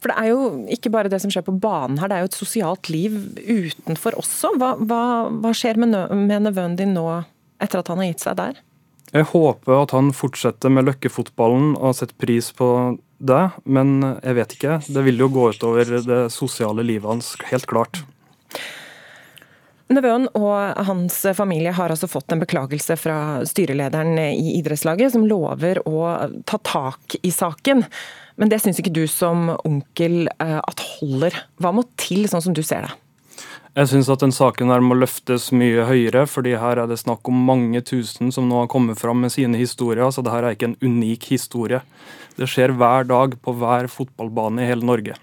For 0.00 0.12
det 0.12 0.16
er 0.20 0.30
jo 0.32 0.40
ikke 0.72 0.92
bare 0.92 1.08
det 1.12 1.20
som 1.22 1.32
skjer 1.32 1.46
på 1.46 1.56
banen 1.60 1.96
her, 2.00 2.10
det 2.10 2.16
er 2.16 2.24
jo 2.24 2.30
et 2.32 2.36
sosialt 2.36 2.90
liv 2.92 3.14
utenfor 3.40 4.16
også. 4.20 4.54
Hva, 4.60 4.74
hva, 4.80 5.02
hva 5.32 5.52
skjer 5.56 5.80
med, 5.80 5.96
med 6.12 6.44
nevøen 6.48 6.76
din 6.80 6.92
nå, 6.96 7.06
etter 7.64 7.80
at 7.80 7.92
han 7.92 8.02
har 8.02 8.10
gitt 8.10 8.24
seg 8.24 8.38
der? 8.40 8.60
Jeg 9.14 9.28
håper 9.30 9.76
at 9.78 9.92
han 9.94 10.10
fortsetter 10.16 10.72
med 10.74 10.88
løkkefotballen 10.88 11.76
og 11.78 11.94
setter 11.96 12.16
pris 12.18 12.50
på 12.56 12.68
det, 13.24 13.42
men 13.64 14.00
jeg 14.18 14.38
vet 14.40 14.56
ikke. 14.56 14.78
Det 14.90 15.04
vil 15.06 15.22
jo 15.22 15.30
gå 15.32 15.50
utover 15.54 15.92
det 16.08 16.22
sosiale 16.34 16.84
livet 16.84 17.08
hans, 17.12 17.34
helt 17.52 17.68
klart. 17.70 18.02
Nevøen 19.92 20.30
og 20.32 20.86
hans 20.88 21.18
familie 21.36 21.74
har 21.76 21.92
altså 21.92 22.08
fått 22.08 22.32
en 22.32 22.40
beklagelse 22.40 22.96
fra 22.96 23.44
styrelederen 23.44 24.16
i 24.16 24.54
idrettslaget, 24.56 25.12
som 25.12 25.26
lover 25.28 25.82
å 25.84 26.06
ta 26.48 26.60
tak 26.64 27.18
i 27.20 27.32
saken. 27.34 27.84
Men 28.40 28.50
det 28.50 28.62
syns 28.62 28.80
ikke 28.80 28.94
du 28.94 29.04
som 29.10 29.50
onkel 29.60 30.24
eh, 30.32 30.58
at 30.58 30.84
holder. 30.96 31.36
Hva 31.60 31.74
må 31.76 31.84
til, 32.00 32.24
sånn 32.30 32.42
som 32.46 32.56
du 32.56 32.62
ser 32.64 32.88
det? 32.88 32.94
Jeg 33.74 33.90
syns 33.90 34.08
at 34.10 34.22
den 34.22 34.32
saken 34.34 34.70
her 34.70 34.82
må 34.86 34.94
løftes 34.96 35.48
mye 35.54 35.84
høyere, 35.88 36.24
fordi 36.30 36.54
her 36.62 36.78
er 36.78 36.90
det 36.90 37.00
snakk 37.00 37.26
om 37.26 37.40
mange 37.46 37.82
tusen 37.82 38.30
som 38.34 38.46
nå 38.48 38.60
har 38.62 38.70
kommet 38.70 39.00
fram 39.00 39.20
med 39.26 39.34
sine 39.34 39.58
historier. 39.58 40.06
Så 40.14 40.22
det 40.22 40.32
her 40.32 40.46
er 40.46 40.56
ikke 40.56 40.72
en 40.72 40.80
unik 40.82 41.26
historie. 41.34 41.82
Det 42.38 42.48
skjer 42.50 42.74
hver 42.78 43.06
dag 43.10 43.34
på 43.42 43.54
hver 43.58 43.90
fotballbane 43.90 44.62
i 44.62 44.70
hele 44.70 44.86
Norge. 44.86 45.18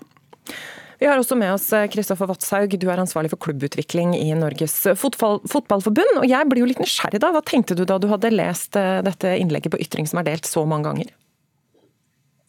Vi 1.01 1.07
har 1.09 1.17
også 1.17 1.33
med 1.33 1.49
oss 1.55 1.63
Kristoffer 1.89 2.29
eh, 2.29 2.67
du 2.77 2.85
er 2.85 3.01
ansvarlig 3.01 3.31
for 3.31 3.41
klubbutvikling 3.41 4.13
i 4.19 4.27
Norges 4.37 4.75
fotball, 5.01 5.39
fotballforbund. 5.49 6.19
og 6.21 6.27
Jeg 6.29 6.49
blir 6.49 6.61
jo 6.61 6.69
litt 6.69 6.81
nysgjerrig 6.83 7.23
da. 7.23 7.31
Hva 7.33 7.41
tenkte 7.41 7.73
du 7.73 7.87
da 7.89 7.97
du 7.97 8.05
hadde 8.11 8.29
lest 8.29 8.77
eh, 8.77 8.99
dette 9.01 9.33
innlegget 9.41 9.73
på 9.73 9.81
Ytring 9.81 10.05
som 10.09 10.21
er 10.21 10.29
delt 10.29 10.45
så 10.45 10.61
mange 10.69 10.85
ganger? 10.91 11.09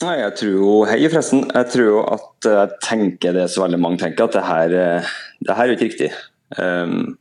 Nei, 0.02 0.18
jeg 0.18 0.34
tror 0.36 0.52
jo, 0.52 0.70
Hei, 0.90 0.98
forresten. 1.06 1.46
Jeg 1.48 1.70
tror 1.72 1.88
jo 1.88 2.04
at 2.10 2.50
jeg 2.50 2.76
tenker 2.84 3.36
det 3.38 3.48
så 3.54 3.64
veldig 3.64 3.80
mange 3.80 4.02
tenker, 4.02 4.28
at 4.28 4.36
det 4.36 4.44
her, 4.44 4.76
eh, 4.82 5.10
det 5.46 5.56
her 5.56 5.64
er 5.64 5.72
jo 5.72 5.78
ikke 5.78 5.88
riktig. 5.88 6.12
Um, 6.58 7.14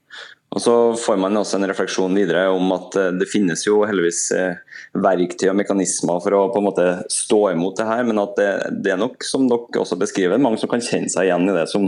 og 0.52 0.62
Så 0.62 0.76
får 1.00 1.20
man 1.22 1.38
også 1.40 1.60
en 1.60 1.70
refleksjon 1.70 2.18
videre 2.18 2.50
om 2.52 2.74
at 2.76 2.98
eh, 3.00 3.14
det 3.16 3.30
finnes 3.32 3.64
jo 3.64 3.82
heldigvis 3.88 4.26
eh, 4.36 4.71
verktøy 4.92 5.48
og 5.52 5.58
mekanismer 5.62 6.20
for 6.24 6.36
å 6.36 6.46
på 6.52 6.60
en 6.60 6.68
måte 6.68 6.86
stå 7.12 7.42
imot 7.54 7.80
det 7.80 7.88
her, 7.88 8.04
men 8.08 8.20
at 8.22 8.34
det, 8.40 8.52
det 8.84 8.94
er 8.94 9.00
nok, 9.00 9.24
som 9.24 9.48
dere 9.50 9.84
også 9.84 9.98
beskriver, 10.00 10.42
mange 10.42 10.60
som 10.60 10.72
kan 10.72 10.84
kjenne 10.84 11.12
seg 11.12 11.30
igjen 11.30 11.48
i 11.48 11.56
det 11.56 11.68
som, 11.72 11.88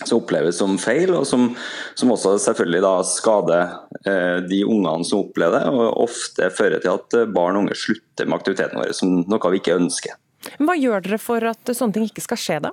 som 0.00 0.22
oppleves 0.22 0.60
som 0.62 0.78
feil, 0.80 1.12
og 1.18 1.26
som, 1.28 1.50
som 1.98 2.14
også 2.14 2.38
selvfølgelig 2.46 2.82
da 2.86 2.94
skader 3.08 3.74
eh, 4.08 4.38
de 4.48 4.62
ungene 4.64 5.04
som 5.08 5.26
opplever 5.26 5.60
det, 5.60 5.74
og 5.76 6.06
ofte 6.06 6.48
fører 6.56 6.80
til 6.80 6.96
at 6.96 7.18
barn 7.34 7.58
og 7.58 7.66
unge 7.66 7.76
slutter 7.78 8.28
med 8.28 8.40
aktiviteten 8.40 8.80
vår, 8.80 8.94
som 8.96 9.20
noe 9.28 9.52
vi 9.52 9.60
ikke 9.60 9.76
ønsker. 9.80 10.16
Hva 10.58 10.74
gjør 10.78 11.04
dere 11.04 11.20
for 11.22 11.44
at 11.52 11.76
sånne 11.76 11.98
ting 11.98 12.08
ikke 12.08 12.24
skal 12.24 12.40
skje, 12.40 12.58
da? 12.64 12.72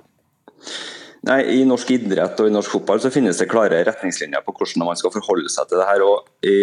Nei, 1.28 1.40
I 1.60 1.64
norsk 1.68 1.90
idrett 1.92 2.38
og 2.40 2.48
i 2.48 2.52
norsk 2.52 2.72
fotball 2.72 3.00
så 3.02 3.10
finnes 3.12 3.36
det 3.36 3.48
klare 3.50 3.82
retningslinjer 3.84 4.40
på 4.44 4.54
hvordan 4.56 4.86
man 4.86 4.96
skal 4.96 5.12
forholde 5.12 5.50
seg 5.52 5.68
til 5.68 5.80
det 5.82 5.88
her. 5.90 6.04
og 6.06 6.48
I 6.48 6.54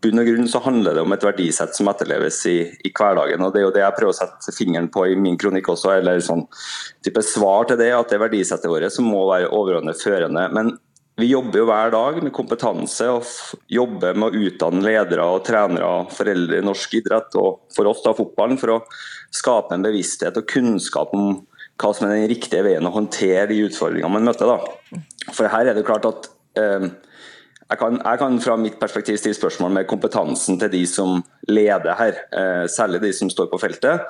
bunn 0.00 0.22
og 0.22 0.30
grunn 0.30 0.48
så 0.48 0.62
handler 0.64 0.96
det 0.96 1.02
om 1.04 1.12
et 1.12 1.26
verdisett 1.26 1.76
som 1.76 1.90
etterleves 1.92 2.38
i, 2.48 2.56
i 2.64 2.92
hverdagen. 2.96 3.44
og 3.44 3.52
Det 3.52 3.60
er 3.60 3.66
jo 3.66 3.74
det 3.74 3.82
jeg 3.82 3.96
prøver 3.98 4.14
å 4.14 4.16
sette 4.16 4.54
fingeren 4.56 4.88
på 4.92 5.04
i 5.10 5.18
min 5.20 5.36
kronikk 5.36 5.68
også. 5.74 5.92
eller 5.98 6.24
sånn 6.24 6.46
type 7.04 7.24
svar 7.28 7.68
til 7.68 7.76
det, 7.82 7.92
At 7.92 8.08
det 8.08 8.16
er 8.16 8.24
verdisettet 8.24 8.72
vårt 8.72 8.94
som 8.94 9.04
må 9.04 9.26
være 9.28 9.52
overordnet 9.52 10.00
førende. 10.00 10.46
Men 10.48 10.78
vi 11.20 11.28
jobber 11.28 11.60
jo 11.60 11.66
hver 11.68 11.92
dag 11.92 12.22
med 12.22 12.32
kompetanse 12.36 13.08
og 13.08 13.28
jobber 13.72 14.16
med 14.16 14.32
å 14.32 14.46
utdanne 14.48 14.84
ledere 14.84 15.24
og 15.24 15.44
trenere 15.44 15.84
og 15.84 16.10
foreldre 16.12 16.58
i 16.60 16.64
norsk 16.64 16.96
idrett, 16.98 17.36
og 17.40 17.68
for 17.72 17.88
oss 17.88 18.02
da 18.04 18.12
fotballen, 18.16 18.56
for 18.60 18.74
å 18.74 18.82
skape 19.32 19.76
en 19.76 19.84
bevissthet 19.84 20.36
og 20.36 20.48
kunnskap 20.48 21.14
om 21.16 21.38
hva 21.80 21.92
som 21.92 22.08
er 22.08 22.16
den 22.16 22.30
riktige 22.30 22.64
veien 22.64 22.88
å 22.88 22.94
håndtere 22.94 23.48
de 23.50 23.60
utfordringene 23.66 24.12
man 24.16 24.30
møter. 24.30 24.48
da. 24.48 25.02
For 25.32 25.48
her 25.52 25.70
er 25.70 25.76
det 25.76 25.84
klart 25.88 26.08
at 26.08 26.28
eh, 26.58 26.88
jeg, 26.88 27.78
kan, 27.80 27.98
jeg, 28.00 28.20
kan, 28.22 28.38
fra 28.42 28.58
mitt 28.60 28.78
perspektiv 28.80 29.18
stille 29.20 29.36
spørsmål 29.36 29.74
med 29.76 29.88
kompetansen 29.90 30.60
til 30.60 30.72
de 30.72 30.84
som 30.88 31.20
leder 31.50 31.96
her, 31.98 32.22
eh, 32.32 32.66
særlig 32.72 33.02
de 33.04 33.12
som 33.16 33.32
står 33.32 33.50
på 33.52 33.60
feltet. 33.60 34.06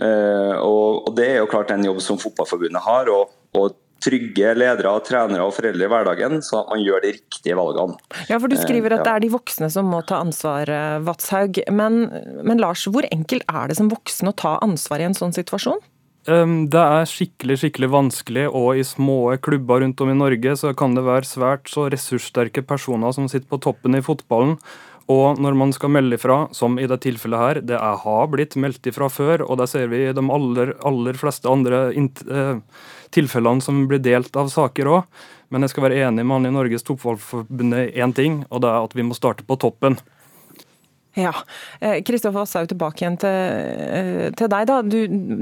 Eh, 0.00 0.56
og, 0.56 1.06
og, 1.06 1.14
Det 1.16 1.28
er 1.28 1.38
jo 1.40 1.52
klart 1.52 1.72
en 1.72 1.86
jobb 1.88 2.02
som 2.04 2.20
Fotballforbundet 2.20 2.84
har. 2.84 3.12
og, 3.12 3.32
og 3.56 3.78
trygge 4.00 4.54
ledere, 4.56 4.94
trenere 5.04 5.44
og 5.44 5.50
foreldre 5.52 5.84
i 5.84 5.88
hverdagen, 5.92 6.38
så 6.40 6.62
at 6.62 6.70
man 6.72 6.80
gjør 6.80 7.02
de 7.04 7.10
riktige 7.18 7.52
valgene. 7.58 7.98
Ja, 8.30 8.38
for 8.40 8.48
Du 8.48 8.56
skriver 8.56 8.94
at 8.96 9.02
det 9.04 9.12
er 9.12 9.20
de 9.26 9.28
voksne 9.34 9.68
som 9.68 9.90
må 9.92 10.00
ta 10.08 10.22
ansvar, 10.24 10.72
Vatshaug. 11.04 11.60
Men, 11.68 12.06
men 12.40 12.62
Lars, 12.64 12.86
hvor 12.88 13.04
enkelt 13.12 13.44
er 13.44 13.68
det 13.68 13.76
som 13.76 13.92
voksen 13.92 14.32
å 14.32 14.32
ta 14.32 14.54
ansvar 14.64 15.04
i 15.04 15.08
en 15.10 15.18
sånn 15.18 15.36
situasjon? 15.36 15.84
Det 16.20 16.80
er 16.80 17.08
skikkelig 17.08 17.56
skikkelig 17.62 17.88
vanskelig, 17.94 18.44
og 18.52 18.76
i 18.76 18.84
små 18.84 19.32
klubber 19.40 19.80
rundt 19.80 20.00
om 20.04 20.10
i 20.12 20.18
Norge 20.18 20.52
så 20.60 20.74
kan 20.76 20.92
det 20.94 21.06
være 21.06 21.24
svært 21.24 21.70
så 21.72 21.86
ressurssterke 21.88 22.60
personer 22.62 23.14
som 23.16 23.28
sitter 23.28 23.48
på 23.48 23.60
toppen 23.64 23.96
i 23.96 24.02
fotballen. 24.04 24.58
Og 25.10 25.40
når 25.42 25.56
man 25.58 25.72
skal 25.74 25.90
melde 25.90 26.14
ifra, 26.14 26.44
som 26.54 26.76
i 26.78 26.86
det 26.86 27.00
tilfellet 27.02 27.40
her, 27.40 27.60
det 27.66 27.74
er, 27.74 27.96
har 28.04 28.28
blitt 28.30 28.54
meldt 28.60 28.86
ifra 28.86 29.08
før, 29.10 29.42
og 29.42 29.58
det 29.58 29.66
ser 29.72 29.88
vi 29.90 30.04
i 30.04 30.12
de 30.14 30.22
aller, 30.36 30.74
aller 30.86 31.18
fleste 31.18 31.50
andre 31.50 31.88
eh, 31.90 32.60
tilfellene 33.10 33.64
som 33.64 33.86
blir 33.90 34.02
delt 34.04 34.36
av 34.38 34.52
saker 34.52 34.92
òg. 34.92 35.26
Men 35.50 35.64
jeg 35.64 35.72
skal 35.72 35.88
være 35.88 36.04
enig 36.04 36.22
med 36.22 36.36
han 36.36 36.46
i 36.46 36.54
Norges 36.54 36.86
Toppfotballforbund 36.86 37.74
i 37.80 37.88
én 37.98 38.14
ting, 38.14 38.44
og 38.52 38.62
det 38.62 38.70
er 38.70 38.86
at 38.86 38.94
vi 38.94 39.08
må 39.08 39.16
starte 39.18 39.42
på 39.48 39.58
toppen. 39.58 39.98
Ja. 41.18 41.32
Kristoffer 42.06 42.36
eh, 42.36 42.38
Vasshaug, 42.38 42.68
tilbake 42.70 43.02
igjen 43.02 43.18
til, 43.20 43.34
eh, 43.34 44.26
til 44.38 44.50
deg. 44.52 44.66
da. 44.70 44.80
Du, 44.86 44.98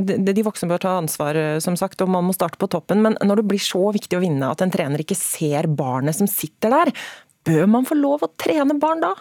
de, 0.09 0.33
de 0.33 0.47
voksne 0.47 0.71
bør 0.71 0.83
ta 0.83 0.97
ansvar, 1.01 1.37
eh, 1.37 1.59
som 1.65 1.77
sagt, 1.77 2.01
og 2.05 2.13
man 2.13 2.25
må 2.29 2.37
starte 2.37 2.61
på 2.61 2.71
toppen. 2.73 3.03
Men 3.05 3.19
når 3.21 3.43
det 3.43 3.49
blir 3.53 3.63
så 3.63 3.91
viktig 3.95 4.19
å 4.19 4.25
vinne 4.25 4.49
at 4.49 4.65
en 4.65 4.73
trener 4.73 5.05
ikke 5.05 5.19
ser 5.19 5.69
barnet 5.69 6.17
som 6.17 6.31
sitter 6.31 6.73
der, 6.73 6.93
bør 7.49 7.69
man 7.71 7.89
få 7.89 7.99
lov 7.99 8.25
å 8.25 8.33
trene 8.41 8.79
barn 8.81 9.05
da? 9.05 9.15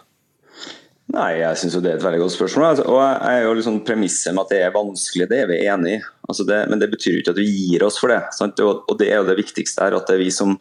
Nei, 1.15 1.37
jeg 1.39 1.55
syns 1.59 1.77
det 1.79 1.93
er 1.93 1.99
et 2.01 2.03
veldig 2.03 2.19
godt 2.19 2.35
spørsmål. 2.35 2.65
Altså, 2.67 2.85
og 2.91 2.97
jeg 2.99 3.37
er 3.37 3.45
jo 3.45 3.53
liksom 3.55 3.77
Premisset 3.87 4.35
med 4.35 4.43
at 4.43 4.49
det 4.51 4.57
er 4.65 4.73
vanskelig, 4.75 5.29
det 5.31 5.37
er 5.39 5.47
vi 5.51 5.61
enig 5.63 5.93
i. 5.95 6.01
Altså 6.27 6.43
men 6.47 6.81
det 6.81 6.89
betyr 6.91 7.13
jo 7.13 7.21
ikke 7.21 7.31
at 7.31 7.39
vi 7.39 7.47
gir 7.47 7.85
oss 7.87 7.99
for 8.01 8.11
det. 8.11 8.19
Sant? 8.35 8.59
Og 8.59 8.91
det 8.99 9.07
er 9.07 9.21
jo 9.21 9.29
det 9.29 9.37
viktigste 9.39 9.85
her, 9.85 9.95
at 9.95 10.09
det 10.09 10.17
er 10.17 10.25
vi 10.25 10.33
som 10.35 10.57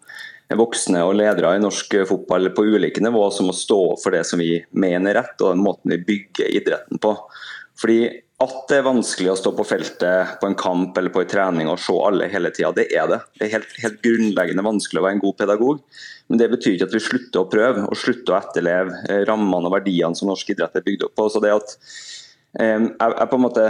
voksne 0.55 1.03
og 1.03 1.17
ledere 1.19 1.57
i 1.57 1.63
norsk 1.63 1.97
fotball 2.07 2.53
på 2.55 2.67
ulike 2.77 3.03
nivåer 3.03 3.35
som 3.35 3.49
må 3.51 3.57
stå 3.57 3.81
for 4.03 4.15
det 4.15 4.23
som 4.29 4.39
vi 4.39 4.61
mener 4.79 5.11
er 5.11 5.21
rett, 5.23 5.41
og 5.41 5.57
den 5.57 5.65
måten 5.65 5.97
vi 5.97 6.05
bygger 6.07 6.55
idretten 6.61 7.03
på. 7.03 7.17
Fordi 7.77 8.01
at 8.37 8.57
det 8.69 8.77
er 8.77 8.85
vanskelig 8.85 9.31
å 9.33 9.39
stå 9.41 9.51
på 9.57 9.65
feltet 9.65 10.35
på 10.43 10.49
en 10.49 10.57
kamp 10.61 10.99
eller 11.01 11.13
på 11.13 11.23
en 11.23 11.31
trening 11.31 11.71
og 11.73 11.81
se 11.81 11.95
alle 12.05 12.29
hele 12.29 12.51
tida, 12.53 12.69
det 12.77 12.91
er 12.93 13.09
det. 13.09 13.23
Det 13.39 13.47
er 13.47 13.55
helt, 13.55 13.71
helt, 13.81 14.03
grunnleggende 14.05 14.65
vanskelig 14.67 15.01
å 15.01 15.07
være 15.07 15.17
en 15.17 15.23
god 15.23 15.39
pedagog. 15.41 16.03
Men 16.29 16.43
det 16.43 16.51
betyr 16.53 16.75
ikke 16.75 16.89
at 16.91 16.97
vi 16.99 17.01
slutter 17.01 17.41
å 17.41 17.49
prøve 17.49 17.87
og 17.87 17.97
slutter 17.97 18.35
å 18.35 18.41
etterleve 18.43 19.23
rammene 19.31 19.71
og 19.71 19.73
verdiene 19.79 20.19
som 20.19 20.29
norsk 20.29 20.53
idrett 20.53 20.77
er 20.77 20.85
bygd 20.85 21.07
opp 21.09 21.17
på. 21.17 21.31
Så 21.33 21.41
det 21.41 21.55
at 21.55 21.73
jeg, 22.57 23.13
jeg 23.21 23.41
måte, 23.43 23.67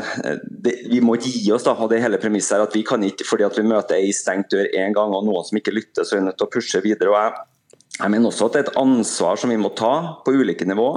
det, 0.47 0.75
vi 0.93 1.01
må 1.03 1.17
gi 1.19 1.41
oss, 1.55 1.65
da, 1.67 1.75
og 1.75 1.91
det 1.91 1.99
hele 2.05 2.21
premisset 2.23 2.55
er 2.55 2.65
at 2.67 2.75
vi 2.77 2.85
kan 2.87 3.03
ikke, 3.03 3.27
fordi 3.27 3.47
at 3.47 3.59
vi 3.59 3.67
møter 3.67 3.99
ei 3.99 4.13
stengt 4.15 4.53
dør 4.55 4.69
én 4.79 4.95
gang 4.95 5.15
og 5.17 5.27
noen 5.27 5.47
som 5.47 5.59
ikke 5.59 5.75
lytter, 5.75 6.07
så 6.07 6.15
er 6.15 6.21
vi 6.21 6.27
nødt 6.29 6.39
til 6.39 6.47
å 6.47 6.53
pushe 6.53 6.83
videre. 6.85 7.11
og 7.11 7.19
jeg, 7.19 7.33
jeg 7.97 8.13
mener 8.13 8.29
også 8.31 8.47
at 8.47 8.55
det 8.55 8.61
er 8.61 8.69
et 8.69 8.79
ansvar 8.83 9.41
som 9.41 9.51
vi 9.51 9.59
må 9.59 9.73
ta 9.75 10.21
på 10.23 10.37
ulike 10.37 10.69
nivå. 10.69 10.89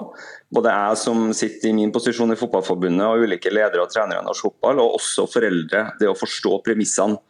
Både 0.53 0.73
jeg 0.75 0.99
som 0.99 1.29
sitter 1.37 1.71
i 1.71 1.77
min 1.77 1.93
posisjon 1.95 2.33
i 2.33 2.37
Fotballforbundet 2.37 3.05
og 3.07 3.25
ulike 3.25 3.53
ledere 3.53 3.85
og 3.85 3.93
trenere 3.93 4.21
i 4.21 4.27
norsk 4.27 4.49
fotball, 4.49 4.81
og 4.83 4.97
også 4.99 5.25
foreldre. 5.31 5.85
Det 6.01 6.09
å 6.11 6.17
forstå 6.17 6.59
premissene. 6.65 7.21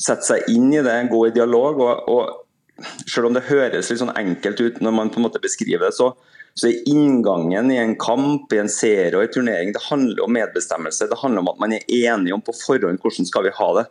Sette 0.00 0.26
seg 0.26 0.48
inn 0.50 0.72
i 0.74 0.82
det, 0.82 0.96
gå 1.12 1.26
i 1.28 1.34
dialog. 1.34 1.84
og, 1.86 2.08
og 2.10 2.92
selv 3.06 3.28
om 3.28 3.36
det 3.36 3.46
høres 3.46 3.90
litt 3.90 4.00
sånn 4.00 4.14
enkelt 4.16 4.60
ut 4.60 4.80
når 4.82 4.94
man 4.96 5.10
på 5.12 5.20
en 5.20 5.26
måte 5.28 5.42
beskriver 5.42 5.86
det, 5.86 5.94
så, 5.94 6.12
så 6.54 6.68
inngangen 6.86 7.70
i 7.72 7.78
en 7.80 7.94
kamp, 7.96 8.52
i 8.52 8.60
en 8.60 8.68
serie 8.68 9.16
og 9.16 9.24
en 9.24 9.32
turnering 9.32 9.72
det 9.72 9.82
handler 9.86 10.24
om 10.24 10.34
medbestemmelse. 10.36 11.08
Det 11.08 11.20
handler 11.22 11.44
om 11.44 11.50
at 11.54 11.60
man 11.62 11.72
er 11.72 11.86
enige 11.88 12.36
om 12.36 12.44
på 12.44 12.54
forhånd 12.56 13.00
hvordan 13.00 13.28
skal 13.28 13.46
vi 13.46 13.54
ha 13.56 13.68
det. 13.80 13.86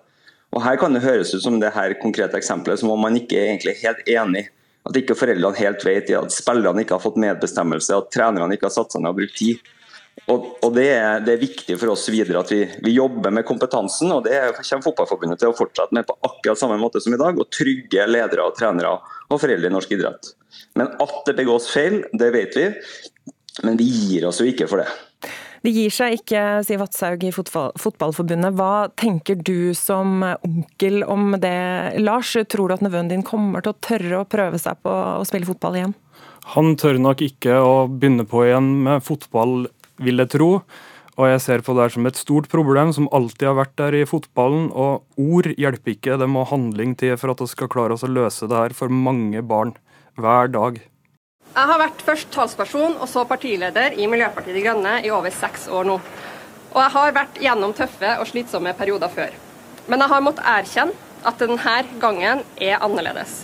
Og 0.51 0.63
Her 0.65 0.77
kan 0.77 0.93
det 0.93 1.03
høres 1.05 1.33
ut 1.33 1.43
som 1.43 1.59
det 1.61 1.71
her 1.73 1.95
konkrete 2.01 2.37
eksempelet 2.37 2.81
som 2.81 2.91
om 2.91 2.99
man 3.01 3.17
ikke 3.17 3.39
er 3.39 3.53
egentlig 3.53 3.79
helt 3.81 4.07
enig. 4.09 4.49
At 4.87 4.97
ikke 4.97 5.15
foreldrene 5.17 5.57
helt 5.61 5.85
vet 5.85 6.09
at 6.17 6.33
spillerne 6.33 6.83
ikke 6.83 6.97
har 6.97 7.03
fått 7.03 7.19
medbestemmelse, 7.21 7.97
at 7.97 8.09
trenerne 8.13 8.57
ikke 8.57 8.67
har 8.67 8.75
satt 8.75 8.93
seg 8.93 9.03
ned 9.03 9.13
og 9.13 9.21
brukt 9.21 9.37
tid. 9.37 9.61
Og, 10.29 10.47
og 10.61 10.73
det, 10.75 10.87
er, 10.91 11.21
det, 11.23 11.33
er, 11.33 11.41
viktig 11.41 11.77
for 11.79 11.93
oss 11.93 12.03
videre 12.11 12.41
at 12.41 12.51
vi, 12.51 12.65
vi, 12.83 12.93
jobber 12.97 13.31
med 13.33 13.45
kompetansen. 13.47 14.11
og 14.11 14.25
Det 14.25 14.35
kommer 14.57 14.85
Fotballforbundet 14.85 15.41
til 15.41 15.53
å 15.53 15.55
fortsette 15.57 15.95
med 15.95 16.05
på 16.09 16.17
akkurat 16.27 16.59
samme 16.59 16.77
måte 16.81 17.01
som 17.01 17.15
i 17.15 17.21
dag. 17.21 17.39
Og 17.39 17.49
trygge 17.53 18.09
ledere, 18.09 18.45
og 18.45 18.57
trenere 18.57 18.97
og 19.31 19.39
foreldre 19.39 19.71
i 19.71 19.73
norsk 19.73 19.95
idrett. 19.95 20.33
Men 20.79 20.91
at 21.03 21.15
det 21.27 21.37
begås 21.39 21.69
feil, 21.71 22.01
det 22.17 22.31
vet 22.35 22.57
vi. 22.57 22.67
Men 23.65 23.79
vi 23.79 23.87
gir 23.87 24.27
oss 24.29 24.41
jo 24.41 24.47
ikke 24.49 24.67
for 24.71 24.83
det. 24.83 24.89
Det 25.61 25.69
gir 25.75 25.93
seg 25.93 26.15
ikke, 26.17 26.43
sier 26.65 26.79
Vatshaug 26.81 27.21
i 27.27 27.33
Fotballforbundet. 27.35 28.55
Hva 28.57 28.89
tenker 28.97 29.37
du 29.37 29.75
som 29.77 30.23
onkel 30.25 31.03
om 31.05 31.35
det, 31.41 31.99
Lars? 32.01 32.31
Tror 32.49 32.71
du 32.71 32.73
at 32.73 32.81
nevøen 32.81 33.11
din 33.11 33.25
kommer 33.25 33.61
til 33.61 33.75
å 33.75 33.81
tørre 33.85 34.21
å 34.23 34.29
prøve 34.29 34.57
seg 34.61 34.79
på 34.81 34.95
å 35.19 35.27
spille 35.27 35.45
fotball 35.45 35.77
igjen? 35.77 35.93
Han 36.55 36.73
tør 36.81 36.97
nok 36.97 37.21
ikke 37.21 37.59
å 37.61 37.75
begynne 37.91 38.25
på 38.25 38.47
igjen 38.47 38.71
med 38.87 39.05
fotball, 39.05 39.67
vil 40.01 40.23
jeg 40.23 40.33
tro. 40.33 40.49
Og 41.19 41.29
jeg 41.29 41.43
ser 41.43 41.61
på 41.61 41.75
det 41.77 41.91
som 41.93 42.09
et 42.09 42.17
stort 42.17 42.49
problem 42.49 42.89
som 42.95 43.11
alltid 43.13 43.51
har 43.51 43.59
vært 43.59 43.77
der 43.77 43.99
i 43.99 44.07
fotballen. 44.09 44.71
Og 44.73 45.05
ord 45.21 45.51
hjelper 45.53 45.93
ikke, 45.93 46.17
det 46.17 46.31
må 46.31 46.47
handling 46.49 46.97
til 46.97 47.13
for 47.21 47.35
at 47.35 47.45
vi 47.45 47.51
skal 47.53 47.69
klare 47.69 47.93
oss 47.93 48.07
å 48.07 48.09
løse 48.09 48.49
det 48.49 48.57
her 48.57 48.73
for 48.73 48.89
mange 48.89 49.45
barn 49.45 49.75
hver 50.19 50.51
dag. 50.51 50.79
Jeg 51.51 51.67
har 51.67 51.79
vært 51.81 52.03
først 52.07 52.31
talsperson 52.31 52.97
og 52.97 53.07
så 53.11 53.25
partileder 53.27 53.95
i 53.99 54.07
Miljøpartiet 54.07 54.55
De 54.55 54.63
Grønne 54.63 54.97
i 55.03 55.11
over 55.11 55.33
seks 55.35 55.67
år 55.67 55.87
nå. 55.87 55.97
Og 56.71 56.79
jeg 56.79 56.93
har 56.95 57.15
vært 57.15 57.39
gjennom 57.43 57.73
tøffe 57.75 58.11
og 58.21 58.27
slitsomme 58.29 58.71
perioder 58.77 59.11
før. 59.11 59.33
Men 59.91 60.03
jeg 60.03 60.13
har 60.13 60.23
måttet 60.23 60.47
erkjenne 60.47 61.09
at 61.27 61.41
denne 61.41 61.77
gangen 62.01 62.43
er 62.55 62.79
annerledes. 62.81 63.41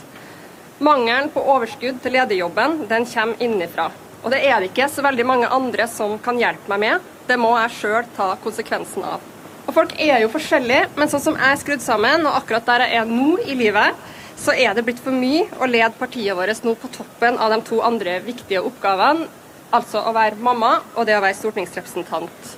Mangelen 0.80 1.32
på 1.34 1.42
overskudd 1.42 2.00
til 2.04 2.16
lederjobben 2.16 2.86
den 2.90 3.08
kommer 3.10 3.44
innenfra. 3.44 3.90
Og 4.24 4.32
det 4.34 4.44
er 4.46 4.60
det 4.60 4.72
ikke 4.72 4.88
så 4.92 5.04
veldig 5.06 5.26
mange 5.28 5.50
andre 5.54 5.88
som 5.90 6.18
kan 6.24 6.40
hjelpe 6.40 6.70
meg 6.72 6.84
med. 6.84 7.10
Det 7.28 7.38
må 7.40 7.52
jeg 7.58 7.76
sjøl 7.76 8.08
ta 8.16 8.32
konsekvensen 8.44 9.06
av. 9.06 9.24
Og 9.68 9.74
Folk 9.76 9.98
er 10.00 10.22
jo 10.24 10.32
forskjellige, 10.32 10.88
men 10.96 11.10
sånn 11.12 11.24
som 11.24 11.36
jeg 11.38 11.54
er 11.54 11.60
skrudd 11.60 11.84
sammen, 11.84 12.24
og 12.26 12.38
akkurat 12.40 12.70
der 12.70 12.86
jeg 12.86 13.02
er 13.02 13.10
nå 13.10 13.36
i 13.44 13.58
livet, 13.60 13.98
så 14.38 14.54
er 14.54 14.78
det 14.78 14.86
blitt 14.88 15.02
for 15.02 15.16
mye 15.16 15.48
å 15.60 15.68
lede 15.70 15.94
partiet 15.98 16.38
vårt 16.38 16.64
nå 16.64 16.76
på 16.78 16.92
toppen 16.94 17.40
av 17.42 17.52
de 17.54 17.60
to 17.68 17.82
andre 17.86 18.20
viktige 18.26 18.62
oppgavene, 18.66 19.28
altså 19.76 20.06
å 20.06 20.14
være 20.16 20.40
mamma 20.40 20.78
og 20.96 21.10
det 21.10 21.18
å 21.18 21.24
være 21.24 21.38
stortingsrepresentant. 21.40 22.56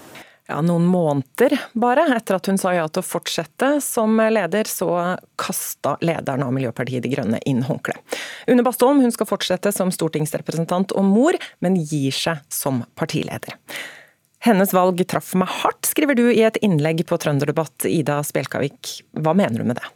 Ja, 0.49 0.63
Noen 0.65 0.87
måneder 0.89 1.53
bare 1.77 2.07
etter 2.15 2.39
at 2.39 2.47
hun 2.49 2.57
sa 2.57 2.71
ja 2.73 2.87
til 2.89 3.03
å 3.03 3.05
fortsette 3.05 3.75
som 3.85 4.17
leder, 4.17 4.65
så 4.65 4.87
kasta 5.37 5.93
lederen 6.01 6.41
av 6.47 6.55
Miljøpartiet 6.55 7.05
De 7.05 7.11
Grønne 7.11 7.37
inn 7.45 7.61
håndkleet. 7.67 8.01
Une 8.49 8.65
Bastholm 8.65 9.03
hun 9.03 9.13
skal 9.13 9.29
fortsette 9.29 9.69
som 9.75 9.93
stortingsrepresentant 9.93 10.95
og 10.97 11.05
mor, 11.05 11.37
men 11.61 11.77
gir 11.77 12.17
seg 12.17 12.41
som 12.49 12.81
partileder. 12.97 13.59
Hennes 14.41 14.73
valg 14.73 15.03
traff 15.11 15.35
meg 15.37 15.53
hardt, 15.61 15.85
skriver 15.85 16.17
du 16.17 16.25
i 16.31 16.41
et 16.47 16.57
innlegg 16.65 17.05
på 17.05 17.21
Trønderdebatt, 17.21 17.85
Ida 17.85 18.17
Spjelkavik. 18.25 19.03
Hva 19.21 19.35
mener 19.37 19.61
du 19.61 19.69
med 19.69 19.77
det? 19.77 19.93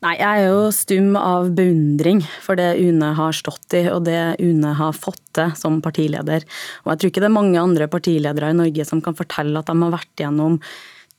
Nei, 0.00 0.14
jeg 0.16 0.44
er 0.44 0.46
jo 0.48 0.68
stum 0.72 1.10
av 1.20 1.50
beundring 1.52 2.22
for 2.40 2.56
det 2.56 2.70
UNE 2.80 3.10
har 3.18 3.34
stått 3.36 3.74
i, 3.76 3.82
og 3.92 4.06
det 4.06 4.38
UNE 4.40 4.72
har 4.78 4.96
fått 4.96 5.20
til 5.36 5.52
som 5.60 5.76
partileder. 5.84 6.46
Og 6.86 6.94
jeg 6.94 7.00
tror 7.02 7.12
ikke 7.12 7.20
det 7.20 7.28
er 7.28 7.34
mange 7.34 7.60
andre 7.60 7.88
partiledere 7.92 8.48
i 8.48 8.56
Norge 8.56 8.86
som 8.88 9.04
kan 9.04 9.18
fortelle 9.18 9.60
at 9.60 9.68
de 9.68 9.76
har 9.76 9.92
vært 9.92 10.24
gjennom 10.24 10.56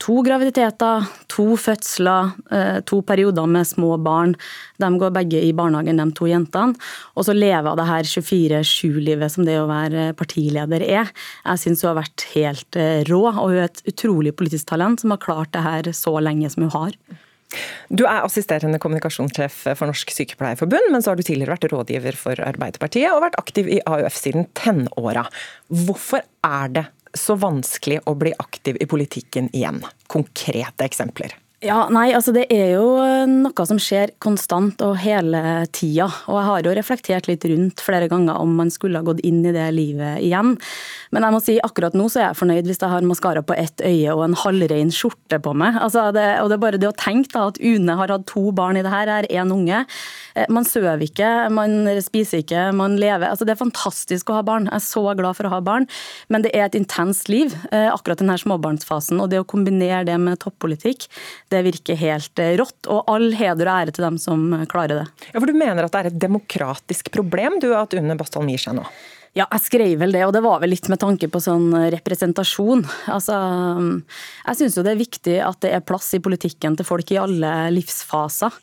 to 0.02 0.18
graviditeter, 0.26 1.06
to 1.30 1.54
fødsler, 1.62 2.34
eh, 2.50 2.80
to 2.82 2.98
perioder 3.06 3.46
med 3.46 3.70
små 3.70 3.94
barn. 4.02 4.34
De 4.82 4.90
går 4.98 5.14
begge 5.14 5.38
i 5.38 5.54
barnehagen, 5.54 6.02
de 6.02 6.18
to 6.18 6.26
jentene. 6.26 6.74
Og 7.14 7.30
så 7.30 7.38
lever 7.38 7.76
det 7.78 7.86
her 7.86 8.02
24-7-livet 8.02 9.30
som 9.30 9.46
det 9.46 9.60
å 9.62 9.70
være 9.70 10.10
partileder 10.18 10.82
er. 10.82 11.06
Jeg 11.46 11.62
syns 11.62 11.86
hun 11.86 11.94
har 11.94 12.02
vært 12.02 12.26
helt 12.34 12.74
eh, 12.74 13.04
rå, 13.06 13.28
og 13.30 13.52
hun 13.52 13.60
er 13.62 13.70
et 13.70 13.84
utrolig 13.86 14.34
politisk 14.34 14.74
talent 14.74 14.98
som 14.98 15.14
har 15.14 15.22
klart 15.22 15.54
det 15.54 15.62
her 15.62 15.92
så 15.94 16.18
lenge 16.18 16.50
som 16.50 16.66
hun 16.66 16.74
har. 16.74 16.98
Du 17.92 18.04
er 18.06 18.24
assisterende 18.24 18.80
kommunikasjonssjef 18.82 19.58
for 19.76 19.90
Norsk 19.90 20.14
Sykepleierforbund, 20.14 20.90
men 20.94 21.04
så 21.04 21.12
har 21.12 21.20
du 21.20 21.24
tidligere 21.26 21.56
vært 21.56 21.68
rådgiver 21.72 22.18
for 22.18 22.40
Arbeiderpartiet 22.44 23.12
og 23.12 23.22
vært 23.26 23.38
aktiv 23.40 23.68
i 23.68 23.82
AUF 23.84 24.16
siden 24.18 24.48
tenåra. 24.58 25.26
Hvorfor 25.68 26.24
er 26.46 26.74
det 26.78 26.86
så 27.18 27.36
vanskelig 27.36 28.00
å 28.08 28.16
bli 28.18 28.32
aktiv 28.40 28.78
i 28.80 28.88
politikken 28.88 29.50
igjen? 29.52 29.82
Konkrete 30.12 30.88
eksempler. 30.88 31.36
Ja, 31.62 31.84
nei, 31.94 32.08
altså 32.10 32.32
Det 32.34 32.48
er 32.50 32.72
jo 32.74 32.86
noe 33.30 33.64
som 33.68 33.78
skjer 33.78 34.10
konstant 34.22 34.80
og 34.82 34.96
hele 34.98 35.62
tida. 35.70 36.08
Og 36.26 36.34
jeg 36.40 36.46
har 36.48 36.66
jo 36.66 36.72
reflektert 36.74 37.28
litt 37.30 37.44
rundt 37.46 37.82
flere 37.86 38.08
ganger 38.10 38.40
om 38.42 38.56
man 38.58 38.72
skulle 38.74 38.98
ha 38.98 39.06
gått 39.06 39.20
inn 39.22 39.44
i 39.46 39.52
det 39.54 39.68
livet 39.76 40.24
igjen. 40.26 40.56
Men 41.14 41.26
jeg 41.26 41.34
må 41.36 41.40
si 41.44 41.54
akkurat 41.62 41.94
nå 41.94 42.08
så 42.10 42.18
er 42.18 42.26
jeg 42.26 42.40
fornøyd 42.40 42.66
hvis 42.66 42.82
jeg 42.82 42.90
har 42.90 43.06
maskara 43.06 43.44
på 43.46 43.54
ett 43.54 43.84
øye 43.86 44.10
og 44.10 44.24
en 44.24 44.34
halvrein 44.42 44.90
skjorte 44.90 45.38
på 45.44 45.52
meg. 45.54 45.78
Altså 45.78 46.08
det, 46.16 46.24
og 46.42 46.50
det 46.50 46.56
er 46.56 46.64
bare 46.64 46.80
det 46.82 46.88
å 46.90 46.96
tenke 46.98 47.30
da 47.30 47.44
at 47.52 47.62
Une 47.62 47.94
har 48.00 48.10
hatt 48.10 48.26
to 48.32 48.48
barn 48.58 48.80
i 48.80 48.82
det 48.82 48.90
her, 48.90 49.12
er 49.20 49.30
én 49.30 49.54
unge. 49.54 49.84
Eh, 50.34 50.50
man 50.50 50.66
sover 50.66 51.06
ikke, 51.06 51.30
man 51.54 51.86
spiser 52.02 52.42
ikke, 52.42 52.66
man 52.74 52.98
lever. 52.98 53.28
Altså 53.28 53.46
Det 53.46 53.54
er 53.54 53.62
fantastisk 53.62 54.34
å 54.34 54.40
ha 54.40 54.42
barn. 54.50 54.66
Jeg 54.66 54.80
er 54.80 54.86
så 54.88 55.04
glad 55.14 55.38
for 55.38 55.46
å 55.46 55.54
ha 55.54 55.62
barn. 55.62 55.86
Men 56.26 56.42
det 56.42 56.56
er 56.58 56.66
et 56.66 56.80
intenst 56.80 57.30
liv, 57.30 57.54
eh, 57.70 57.86
akkurat 57.86 58.18
denne 58.18 58.34
småbarnsfasen. 58.42 59.22
Og 59.22 59.30
det 59.30 59.38
å 59.44 59.46
kombinere 59.46 60.02
det 60.10 60.18
med 60.18 60.42
toppolitikk 60.42 61.06
det 61.52 61.62
virker 61.68 61.98
helt 62.00 62.42
eh, 62.42 62.54
rått. 62.60 62.88
Og 62.90 63.08
all 63.12 63.30
heder 63.38 63.68
og 63.68 63.74
ære 63.74 63.96
til 63.96 64.08
dem 64.08 64.20
som 64.20 64.46
klarer 64.72 65.02
det. 65.02 65.08
Ja, 65.30 65.38
for 65.38 65.48
Du 65.48 65.56
mener 65.56 65.84
at 65.84 65.94
det 65.94 66.04
er 66.04 66.12
et 66.12 66.22
demokratisk 66.26 67.12
problem 67.14 67.60
du 67.62 67.72
at 67.76 67.94
Une 67.96 68.16
Bastholm 68.18 68.50
gir 68.52 68.62
seg 68.62 68.78
nå? 68.78 68.86
Ja, 69.32 69.46
jeg 69.46 69.62
skrev 69.64 69.94
vel 69.96 70.12
det, 70.12 70.26
og 70.28 70.34
det 70.36 70.42
var 70.44 70.58
vel 70.60 70.74
litt 70.74 70.90
med 70.92 71.00
tanke 71.00 71.24
på 71.32 71.40
sånn 71.40 71.70
representasjon. 71.94 72.82
Altså, 73.08 73.38
jeg 74.44 74.58
syns 74.58 74.76
jo 74.76 74.84
det 74.84 74.92
er 74.92 75.00
viktig 75.00 75.36
at 75.40 75.62
det 75.64 75.70
er 75.72 75.86
plass 75.88 76.10
i 76.12 76.20
politikken 76.20 76.76
til 76.76 76.84
folk 76.84 77.14
i 77.14 77.20
alle 77.22 77.52
livsfaser 77.72 78.58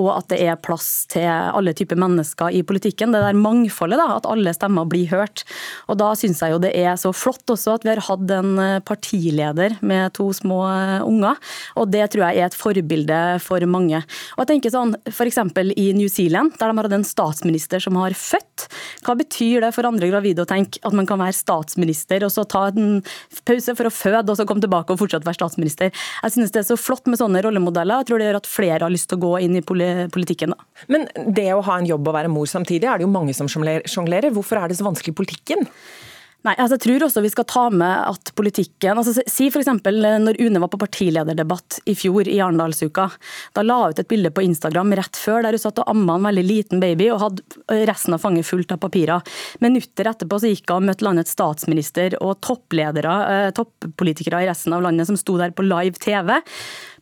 og 0.00 0.10
at 0.16 0.30
det 0.32 0.40
er 0.42 0.60
plass 0.60 1.06
til 1.12 1.26
alle 1.28 1.74
typer 1.76 1.98
mennesker 2.00 2.54
i 2.54 2.62
politikken. 2.66 3.14
Det 3.14 3.22
der 3.22 3.38
mangfoldet, 3.38 4.00
da, 4.00 4.18
at 4.18 4.28
alle 4.30 4.54
stemmer 4.56 4.88
blir 4.90 5.10
hørt. 5.12 5.44
Og 5.88 5.98
Da 6.00 6.10
syns 6.18 6.42
jeg 6.42 6.54
jo 6.54 6.60
det 6.62 6.72
er 6.76 6.98
så 7.00 7.12
flott 7.14 7.48
også 7.50 7.76
at 7.78 7.86
vi 7.86 7.92
har 7.92 8.02
hatt 8.02 8.32
en 8.34 8.58
eh, 8.60 8.80
partileder 8.84 9.76
med 9.86 10.14
to 10.16 10.30
små 10.34 10.60
eh, 10.66 11.06
unger. 11.06 11.38
og 11.78 11.90
Det 11.92 12.04
tror 12.12 12.26
jeg 12.26 12.42
er 12.42 12.50
et 12.50 12.58
forbilde 12.58 13.20
for 13.44 13.64
mange. 13.70 14.02
Og 14.34 14.42
jeg 14.42 14.50
tenker 14.50 14.74
sånn, 14.74 14.96
F.eks. 15.10 15.38
i 15.78 15.86
New 15.96 16.10
Zealand, 16.10 16.56
der 16.58 16.70
de 16.70 16.78
har 16.78 16.88
hatt 16.88 16.98
en 16.98 17.06
statsminister 17.06 17.82
som 17.82 17.98
har 18.00 18.16
født. 18.18 18.66
Hva 19.06 19.16
betyr 19.18 19.64
det 19.64 19.72
for 19.76 19.86
andre 19.86 20.10
gravide 20.10 20.44
å 20.44 20.50
tenke 20.50 20.82
at 20.82 20.96
man 20.96 21.08
kan 21.08 21.22
være 21.22 21.36
statsminister 21.36 22.24
og 22.26 22.32
så 22.34 22.46
ta 22.48 22.66
en 22.72 23.00
pause 23.46 23.76
for 23.76 23.88
å 23.88 23.94
føde 23.94 24.32
og 24.32 24.38
så 24.38 24.48
komme 24.48 24.64
tilbake 24.64 24.94
og 24.94 25.00
fortsatt 25.00 25.26
være 25.26 25.38
statsminister? 25.38 25.94
Jeg 25.94 26.36
synes 26.36 26.54
det 26.54 26.64
er 26.64 26.68
så 26.72 26.80
flott 26.80 27.06
med 27.10 27.20
sånne 27.20 27.44
rollemodeller. 27.44 28.02
Jeg 28.02 28.10
tror 28.10 28.20
det 28.20 28.28
gjør 28.30 28.40
at 28.42 28.50
flere 28.50 28.82
har 28.82 28.92
lyst 28.92 29.10
til 29.12 29.20
å 29.20 29.24
gå 29.28 29.34
inn 29.44 29.58
i 29.58 29.62
politikken 29.62 29.83
politikken. 30.14 30.54
Da. 30.54 30.86
Men 30.92 31.06
det 31.36 31.50
å 31.54 31.62
ha 31.66 31.78
en 31.80 31.88
jobb 31.88 32.08
og 32.10 32.16
være 32.16 32.32
mor 32.32 32.48
samtidig, 32.50 32.88
er 32.88 33.00
det 33.00 33.06
jo 33.06 33.12
mange 33.12 33.36
som 33.36 33.50
sjonglerer. 33.50 34.32
Hvorfor 34.34 34.60
er 34.60 34.70
det 34.70 34.80
så 34.80 34.88
vanskelig 34.88 35.14
i 35.14 35.20
politikken? 35.22 35.68
Nei, 36.44 36.52
altså 36.60 36.76
jeg 36.76 36.82
tror 36.84 37.04
også 37.06 37.22
vi 37.24 37.30
skal 37.32 37.46
ta 37.48 37.62
med 37.72 37.92
at 38.04 38.30
politikken 38.36 38.98
altså 39.00 39.14
Si 39.16 39.46
f.eks. 39.48 39.70
når 39.70 40.40
Une 40.44 40.60
var 40.60 40.68
på 40.74 40.80
partilederdebatt 40.82 41.78
i 41.88 41.94
fjor 41.96 42.28
i 42.28 42.36
Arendalsuka. 42.44 43.06
Da 43.56 43.64
la 43.64 43.78
hun 43.80 43.94
ut 43.94 44.02
et 44.02 44.10
bilde 44.10 44.32
på 44.34 44.44
Instagram 44.44 44.92
rett 44.98 45.16
før 45.16 45.46
der 45.46 45.56
hun 45.56 45.62
satt 45.62 45.80
og 45.80 45.88
amma 45.88 46.18
en 46.18 46.28
veldig 46.28 46.44
liten 46.44 46.84
baby 46.84 47.08
og 47.14 47.22
hadde 47.22 47.78
resten 47.88 48.16
av 48.16 48.20
fanget 48.26 48.44
fullt 48.44 48.76
av 48.76 48.82
papirer. 48.82 49.24
Minutter 49.64 50.10
etterpå 50.12 50.42
så 50.42 50.52
gikk 50.52 50.68
hun 50.68 50.82
og 50.82 50.90
møtte 50.90 51.08
landets 51.08 51.32
statsminister 51.32 52.18
og 52.20 52.36
toppledere, 52.44 53.16
eh, 53.32 53.50
toppolitikere 53.56 54.44
i 54.44 54.50
resten 54.50 54.76
av 54.76 54.84
landet 54.84 55.08
som 55.08 55.16
sto 55.16 55.38
der 55.40 55.56
på 55.56 55.64
live 55.64 55.96
TV 55.96 56.42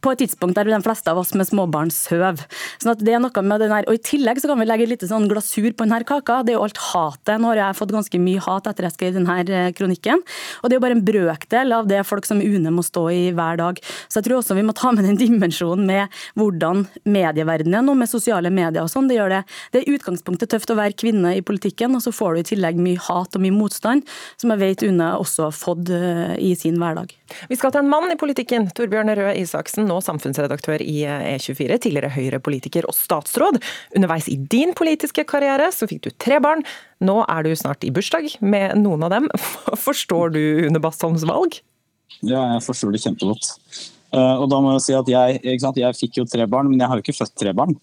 på 0.02 0.12
et 0.12 0.22
tidspunkt 0.24 0.58
der 0.58 0.68
de 0.68 0.80
fleste 0.84 1.12
av 1.12 1.20
oss 1.20 1.32
med 1.38 1.48
småbarn 1.48 1.92
sover. 1.94 2.42
Sånn 2.82 2.94
at 2.94 3.04
det 3.04 3.14
er 3.16 3.22
noe 3.22 3.44
med 3.46 3.62
den 3.62 3.72
her, 3.74 3.86
og 3.88 3.98
I 3.98 4.02
tillegg 4.02 4.40
så 4.42 4.50
kan 4.50 4.60
vi 4.60 4.68
legge 4.68 4.88
litt 4.90 5.04
sånn 5.06 5.28
glasur 5.30 5.70
på 5.70 5.86
denne 5.86 6.02
kaka. 6.08 6.40
Det 6.42 6.54
er 6.54 6.58
jo 6.58 6.64
alt 6.66 6.80
hatet. 6.90 7.34
Nå 7.40 7.52
har 7.52 7.60
jeg 7.60 7.78
fått 7.78 7.94
ganske 7.94 8.22
mye 8.22 8.42
hat 8.42 8.68
etter 8.70 8.88
jeg 8.88 8.96
skrev 8.96 9.16
denne 9.18 9.38
eh, 9.46 9.70
kronikken. 9.76 10.22
Og 10.60 10.68
det 10.68 10.76
er 10.76 10.80
jo 10.80 10.84
bare 10.86 10.98
en 10.98 11.04
brøkdel 11.06 11.76
av 11.76 11.88
det 11.90 12.02
folk 12.08 12.26
som 12.28 12.42
UNE 12.42 12.72
må 12.74 12.84
stå 12.86 13.06
i 13.14 13.22
hver 13.36 13.60
dag. 13.60 13.80
Så 14.08 14.20
jeg 14.20 14.28
tror 14.28 14.40
også 14.40 14.58
vi 14.58 14.66
må 14.66 14.74
ta 14.76 14.92
med 14.94 15.06
den 15.06 15.20
dimensjonen 15.20 15.86
med 15.88 16.22
hvordan 16.38 16.86
medieverdenen 17.04 17.78
er 17.80 17.86
nå, 17.86 17.94
med 17.98 18.10
sosiale 18.10 18.50
medier 18.52 18.82
og 18.84 18.90
sånn, 18.92 19.08
det 19.10 19.18
gjør 19.18 19.36
det. 19.36 19.42
Det 19.72 19.82
er 19.82 19.96
utgangspunktet 19.96 20.52
tøft 20.52 20.72
å 20.72 20.78
være 20.78 20.96
kvinne 20.98 21.34
i 21.38 21.44
politikken, 21.44 21.96
og 21.96 22.04
så 22.04 22.12
får 22.14 22.34
du 22.34 22.42
i 22.42 22.48
tillegg 22.52 22.80
mye 22.80 23.00
hat 23.06 23.38
og 23.38 23.44
mye 23.44 23.54
motstand, 23.54 24.06
som 24.40 24.52
jeg 24.52 24.62
vet 24.62 24.86
UNE 24.88 25.12
også 25.22 25.48
har 25.48 25.56
fått 25.56 25.92
eh, 25.94 26.34
i 26.42 26.54
sin 26.58 26.80
hverdag. 26.80 27.14
Vi 27.48 27.58
skal 27.58 27.72
til 27.72 27.84
en 27.84 27.92
mann 27.92 28.10
i 28.12 28.18
politikken. 28.20 28.68
Torbjørn 28.76 29.12
Røe 29.16 29.34
Isaksen, 29.40 29.88
nå 29.92 30.00
samfunnsredaktør 30.02 30.82
i 30.82 31.02
E24, 31.06 31.78
tidligere 31.84 32.10
Høyre-politiker 32.16 32.88
og 32.88 32.96
statsråd. 32.96 33.60
Underveis 33.94 34.30
i 34.32 34.38
din 34.40 34.74
politiske 34.78 35.26
karriere 35.28 35.70
så 35.76 35.86
fikk 35.90 36.06
du 36.08 36.10
tre 36.16 36.40
barn. 36.42 36.64
Nå 37.04 37.20
er 37.28 37.44
du 37.46 37.52
snart 37.58 37.84
i 37.86 37.92
bursdag 37.94 38.32
med 38.40 38.80
noen 38.80 39.04
av 39.06 39.14
dem. 39.14 39.28
Forstår 39.86 40.34
du 40.34 40.42
Une 40.66 40.82
Bastholms 40.82 41.26
valg? 41.28 41.60
Ja, 42.20 42.42
jeg 42.54 42.62
forstår 42.66 42.92
det 42.94 43.00
kjempegodt. 43.02 43.48
Eh, 44.12 44.34
og 44.36 44.50
da 44.52 44.60
må 44.62 44.74
jeg 44.76 44.84
si 44.84 44.94
at 44.96 45.08
jeg, 45.08 45.40
jeg 45.42 45.98
fikk 45.98 46.20
jo 46.20 46.28
tre 46.28 46.46
barn, 46.50 46.68
men 46.70 46.82
jeg 46.82 46.90
har 46.90 46.98
jo 46.98 47.04
ikke 47.06 47.18
født 47.22 47.34
tre 47.40 47.54
barn. 47.56 47.74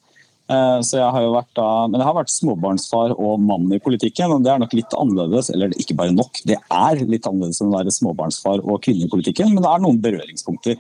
Eh, 0.50 0.80
så 0.86 0.98
jeg 0.98 1.14
har 1.14 1.26
jo 1.26 1.34
vært 1.36 1.52
da, 1.58 1.68
men 1.90 2.02
jeg 2.02 2.08
har 2.08 2.18
vært 2.18 2.34
småbarnsfar 2.34 3.14
og 3.18 3.42
mann 3.46 3.68
i 3.76 3.82
politikken, 3.84 4.34
og 4.34 4.46
det 4.46 4.54
er 4.54 4.62
nok 4.64 4.76
litt 4.78 4.96
annerledes. 4.98 5.52
Eller 5.54 5.76
ikke 5.82 5.98
bare 6.00 6.16
nok, 6.16 6.42
det 6.50 6.58
er 6.58 7.04
litt 7.06 7.30
annerledes 7.30 7.62
enn 7.62 7.74
å 7.74 7.78
være 7.78 7.94
småbarnsfar 7.94 8.64
og 8.66 8.82
kvinne 8.86 9.06
i 9.06 9.12
politikken, 9.12 9.54
men 9.54 9.66
det 9.66 9.74
er 9.74 9.84
noen 9.84 10.02
berøringspunkter. 10.04 10.80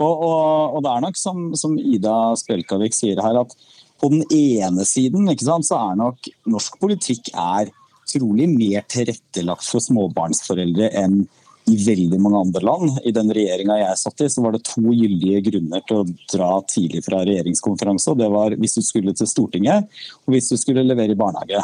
Og, 0.00 0.22
og, 0.24 0.76
og 0.76 0.84
det 0.84 0.92
er 0.94 1.04
nok 1.04 1.18
som, 1.20 1.50
som 1.58 1.76
Ida 1.78 2.16
Spjelkavik 2.40 2.96
sier 2.96 3.20
her, 3.20 3.42
at 3.42 3.52
på 4.00 4.08
den 4.08 4.24
ene 4.32 4.86
siden 4.88 5.28
sant, 5.36 5.68
så 5.68 5.76
er 5.90 5.98
nok 6.00 6.30
norsk 6.48 6.78
politikk 6.80 7.34
er 7.36 7.68
trolig 8.10 8.48
mer 8.50 8.86
tilrettelagt 8.90 9.66
for 9.68 9.84
småbarnsforeldre 9.84 10.88
enn 10.98 11.20
i 11.70 11.76
veldig 11.84 12.18
mange 12.18 12.40
andre 12.40 12.62
land. 12.64 12.96
I 13.06 13.12
den 13.14 13.30
regjeringa 13.36 13.76
jeg 13.78 13.98
satt 14.00 14.24
i, 14.24 14.30
så 14.32 14.42
var 14.42 14.56
det 14.56 14.64
to 14.66 14.94
gyldige 14.96 15.42
grunner 15.50 15.84
til 15.86 16.00
å 16.00 16.06
dra 16.32 16.50
tidlig 16.70 17.04
fra 17.06 17.20
regjeringskonferanse. 17.26 18.10
og 18.10 18.22
Det 18.22 18.30
var 18.32 18.56
hvis 18.58 18.78
du 18.78 18.82
skulle 18.86 19.14
til 19.14 19.28
Stortinget, 19.30 19.86
og 20.24 20.34
hvis 20.34 20.50
du 20.50 20.56
skulle 20.58 20.86
levere 20.86 21.14
i 21.14 21.20
barnehage. 21.20 21.62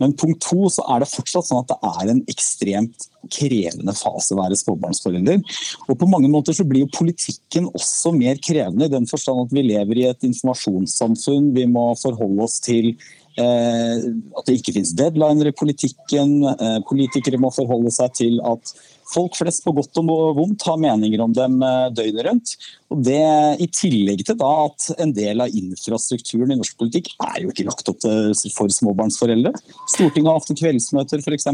Men 0.00 0.16
punkt 0.18 0.42
to, 0.46 0.66
så 0.72 0.84
er 0.90 1.02
det 1.02 1.10
fortsatt 1.12 1.48
sånn 1.48 1.62
at 1.62 1.72
det 1.72 1.78
er 1.90 2.12
en 2.14 2.22
ekstremt 2.32 3.06
krevende 3.30 3.94
fase 3.96 4.34
å 4.34 4.40
være 4.40 4.58
småbarnsforelder. 4.58 5.40
Og 5.86 5.98
på 6.00 6.08
mange 6.10 6.30
måter 6.32 6.56
så 6.56 6.64
blir 6.66 6.86
jo 6.86 6.92
politikken 6.96 7.68
også 7.68 8.14
mer 8.16 8.40
krevende, 8.42 8.88
i 8.88 8.94
den 8.94 9.08
forstand 9.10 9.44
at 9.44 9.54
vi 9.54 9.66
lever 9.68 10.00
i 10.00 10.06
et 10.10 10.28
informasjonssamfunn. 10.28 11.50
Vi 11.56 11.66
må 11.70 11.90
forholde 12.00 12.46
oss 12.46 12.58
til 12.64 12.94
eh, 12.94 14.06
at 14.08 14.48
det 14.48 14.56
ikke 14.58 14.76
finnes 14.78 14.94
deadliner 14.96 15.52
i 15.52 15.56
politikken. 15.56 16.38
Eh, 16.54 16.78
politikere 16.88 17.40
må 17.40 17.52
forholde 17.54 17.92
seg 17.94 18.16
til 18.22 18.40
at 18.48 18.74
folk 19.10 19.38
flest 19.38 19.64
på 19.66 19.74
godt 19.76 20.00
og 20.02 20.10
vondt 20.38 20.66
har 20.68 20.80
meninger 20.80 21.22
om 21.24 21.34
dem 21.36 21.60
eh, 21.66 21.86
døgnet 21.96 22.26
rundt. 22.26 22.56
Og 22.90 23.04
det 23.06 23.22
I 23.62 23.68
tillegg 23.74 24.24
til 24.26 24.38
da 24.40 24.50
at 24.64 24.90
en 25.02 25.14
del 25.14 25.44
av 25.44 25.54
infrastrukturen 25.54 26.54
i 26.54 26.58
norsk 26.58 26.78
politikk 26.80 27.12
er 27.18 27.44
jo 27.44 27.52
ikke 27.52 27.68
lagt 27.68 27.90
opp 27.92 28.02
for 28.02 28.74
småbarnsforeldre. 28.74 29.54
Stortinget 29.90 30.30
har 30.32 30.40
ofte 30.42 30.58
kveldsmøter 30.58 31.22
f.eks. 31.22 31.50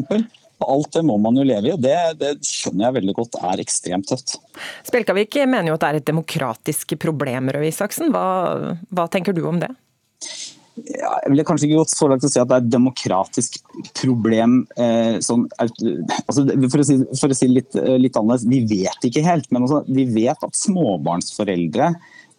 Alt 0.64 0.94
det 0.96 1.02
må 1.04 1.18
man 1.20 1.36
jo 1.36 1.44
leve 1.44 1.68
i, 1.68 1.72
og 1.74 1.82
det, 1.84 1.96
det, 2.16 2.30
skjønner 2.46 2.86
jeg 2.86 2.96
veldig 2.96 3.14
godt 3.18 3.36
er 3.44 3.60
ekstremt 3.60 4.08
tøft. 4.08 4.38
Spjelkavik 4.88 5.36
mener 5.44 5.68
jo 5.68 5.76
at 5.76 5.84
det 5.84 5.90
er 5.90 5.98
et 6.00 6.08
demokratisk 6.08 6.96
problem, 7.02 7.52
Røe 7.52 7.68
Isaksen. 7.68 8.08
Hva, 8.14 8.76
hva 8.88 9.04
tenker 9.12 9.36
du 9.36 9.44
om 9.50 9.60
det? 9.60 9.68
Ja, 10.84 11.12
jeg 11.22 11.32
ville 11.32 11.44
kanskje 11.48 11.70
ikke 11.70 11.80
gått 11.80 11.94
så 11.94 12.08
langt 12.10 12.22
til 12.24 12.28
å 12.28 12.34
si 12.34 12.40
at 12.42 12.50
det 12.50 12.58
er 12.58 12.64
et 12.66 12.74
demokratisk 12.74 13.56
problem. 13.96 14.58
Eh, 14.76 15.16
sånn, 15.24 15.46
altså, 15.62 16.44
for, 16.68 16.82
å 16.82 16.86
si, 16.86 16.98
for 17.16 17.32
å 17.32 17.38
si 17.38 17.48
litt, 17.48 17.78
eh, 17.80 17.96
litt 18.00 18.18
annerledes, 18.18 18.44
vi 18.50 18.60
vet 18.68 19.08
ikke 19.08 19.24
helt. 19.24 19.48
Men 19.54 19.64
altså, 19.64 19.82
vi 19.88 20.04
vet 20.12 20.44
at 20.44 20.60
småbarnsforeldre, 20.60 21.94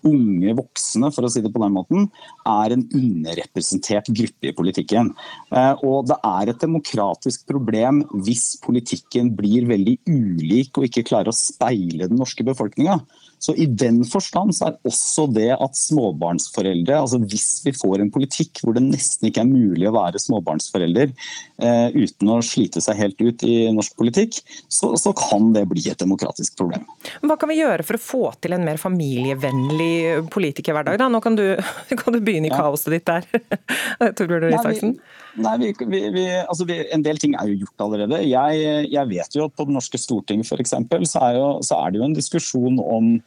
unge 0.06 0.54
voksne 0.60 1.10
for 1.12 1.26
å 1.26 1.32
si 1.34 1.42
det 1.42 1.50
på 1.52 1.62
den 1.64 1.74
måten, 1.74 2.06
er 2.48 2.76
en 2.76 2.86
underrepresentert 2.86 4.12
gruppe 4.14 4.52
i 4.52 4.56
politikken. 4.56 5.10
Eh, 5.50 5.74
og 5.82 6.12
det 6.12 6.20
er 6.22 6.54
et 6.54 6.62
demokratisk 6.62 7.48
problem 7.50 8.04
hvis 8.14 8.52
politikken 8.64 9.34
blir 9.38 9.66
veldig 9.70 9.98
ulik 10.06 10.78
og 10.78 10.86
ikke 10.88 11.08
klarer 11.10 11.34
å 11.34 11.38
speile 11.38 12.06
den 12.06 12.22
norske 12.22 12.46
befolkninga. 12.46 13.02
Så 13.40 13.54
I 13.56 13.68
den 13.70 14.02
forstand 14.08 14.56
så 14.58 14.70
er 14.70 14.78
også 14.88 15.28
det 15.34 15.52
at 15.54 15.78
småbarnsforeldre, 15.78 16.98
altså 17.04 17.20
hvis 17.22 17.62
vi 17.66 17.74
får 17.78 18.02
en 18.02 18.12
politikk 18.14 18.64
hvor 18.64 18.78
det 18.78 18.84
nesten 18.88 19.30
ikke 19.30 19.44
er 19.44 19.50
mulig 19.50 19.88
å 19.90 19.94
være 19.96 20.22
småbarnsforelder 20.22 21.12
eh, 21.12 21.94
uten 21.94 22.34
å 22.34 22.40
slite 22.46 22.82
seg 22.84 22.98
helt 22.98 23.22
ut 23.22 23.46
i 23.46 23.58
norsk 23.76 23.98
politikk, 24.00 24.40
så, 24.68 24.96
så, 25.00 25.14
kan 25.18 25.52
det 25.56 25.68
bli 25.70 25.86
et 25.90 26.02
demokratisk 26.02 26.58
problem. 26.60 26.86
Hva 27.26 27.38
kan 27.40 27.52
vi 27.52 27.60
gjøre 27.60 27.86
for 27.86 27.98
å 27.98 28.04
få 28.04 28.24
til 28.42 28.58
en 28.58 28.66
mer 28.66 28.82
familievennlig 28.82 30.28
politikerhverdag? 30.34 31.00
Da? 31.02 31.10
Nå 31.12 31.22
kan 31.24 31.38
du, 31.38 31.46
kan 32.02 32.18
du 32.18 32.22
begynne 32.22 32.50
i 32.50 32.54
ja. 32.54 32.62
kaoset 32.66 32.98
ditt 32.98 33.08
der, 33.08 33.30
Torbjørn 34.18 34.48
Røe 34.48 34.58
Isaksen. 34.58 34.98
Nei, 35.38 35.54
vi, 35.62 35.72
vi, 35.86 36.00
vi, 36.16 36.26
altså 36.42 36.66
En 36.66 37.04
del 37.06 37.20
ting 37.22 37.36
er 37.38 37.52
jo 37.52 37.64
gjort 37.64 37.86
allerede. 37.86 38.24
Jeg, 38.26 38.86
jeg 38.90 39.10
vet 39.12 39.38
jo 39.38 39.46
at 39.46 39.56
på 39.58 39.68
Det 39.68 39.76
norske 39.76 40.00
storting 40.02 40.42
for 40.48 40.62
eksempel, 40.64 41.06
så, 41.06 41.28
er 41.30 41.42
så 41.66 41.82
er 41.84 41.94
det 41.94 42.02
jo 42.02 42.08
en 42.08 42.18
diskusjon 42.18 42.80
om 42.82 43.18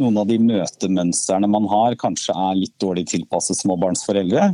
noen 0.00 0.20
av 0.20 0.28
de 0.30 0.38
møtemønstrene 0.40 1.48
man 1.50 1.66
har, 1.70 1.96
kanskje 2.00 2.32
er 2.32 2.60
litt 2.62 2.74
dårlig 2.80 3.04
tilpasset 3.10 3.58
småbarnsforeldre. 3.60 4.46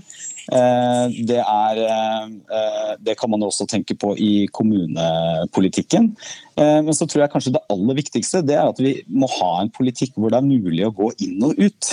Eh, 0.47 1.05
det, 1.29 1.39
er, 1.43 1.81
eh, 1.83 2.95
det 3.03 3.17
kan 3.21 3.31
man 3.33 3.45
også 3.47 3.69
tenke 3.71 3.97
på 3.99 4.15
i 4.19 4.47
kommunepolitikken. 4.57 6.13
Eh, 6.59 6.81
men 6.87 6.97
så 6.97 7.07
tror 7.07 7.25
jeg 7.25 7.35
kanskje 7.35 7.55
det 7.57 7.65
aller 7.73 8.01
viktigste 8.01 8.43
det 8.47 8.59
er 8.59 8.71
at 8.71 8.83
vi 8.83 8.97
må 9.07 9.31
ha 9.39 9.53
en 9.61 9.73
politikk 9.75 10.17
hvor 10.17 10.35
det 10.35 10.41
er 10.41 10.51
mulig 10.51 10.87
å 10.89 10.95
gå 10.95 11.13
inn 11.27 11.39
og 11.47 11.59
ut. 11.63 11.93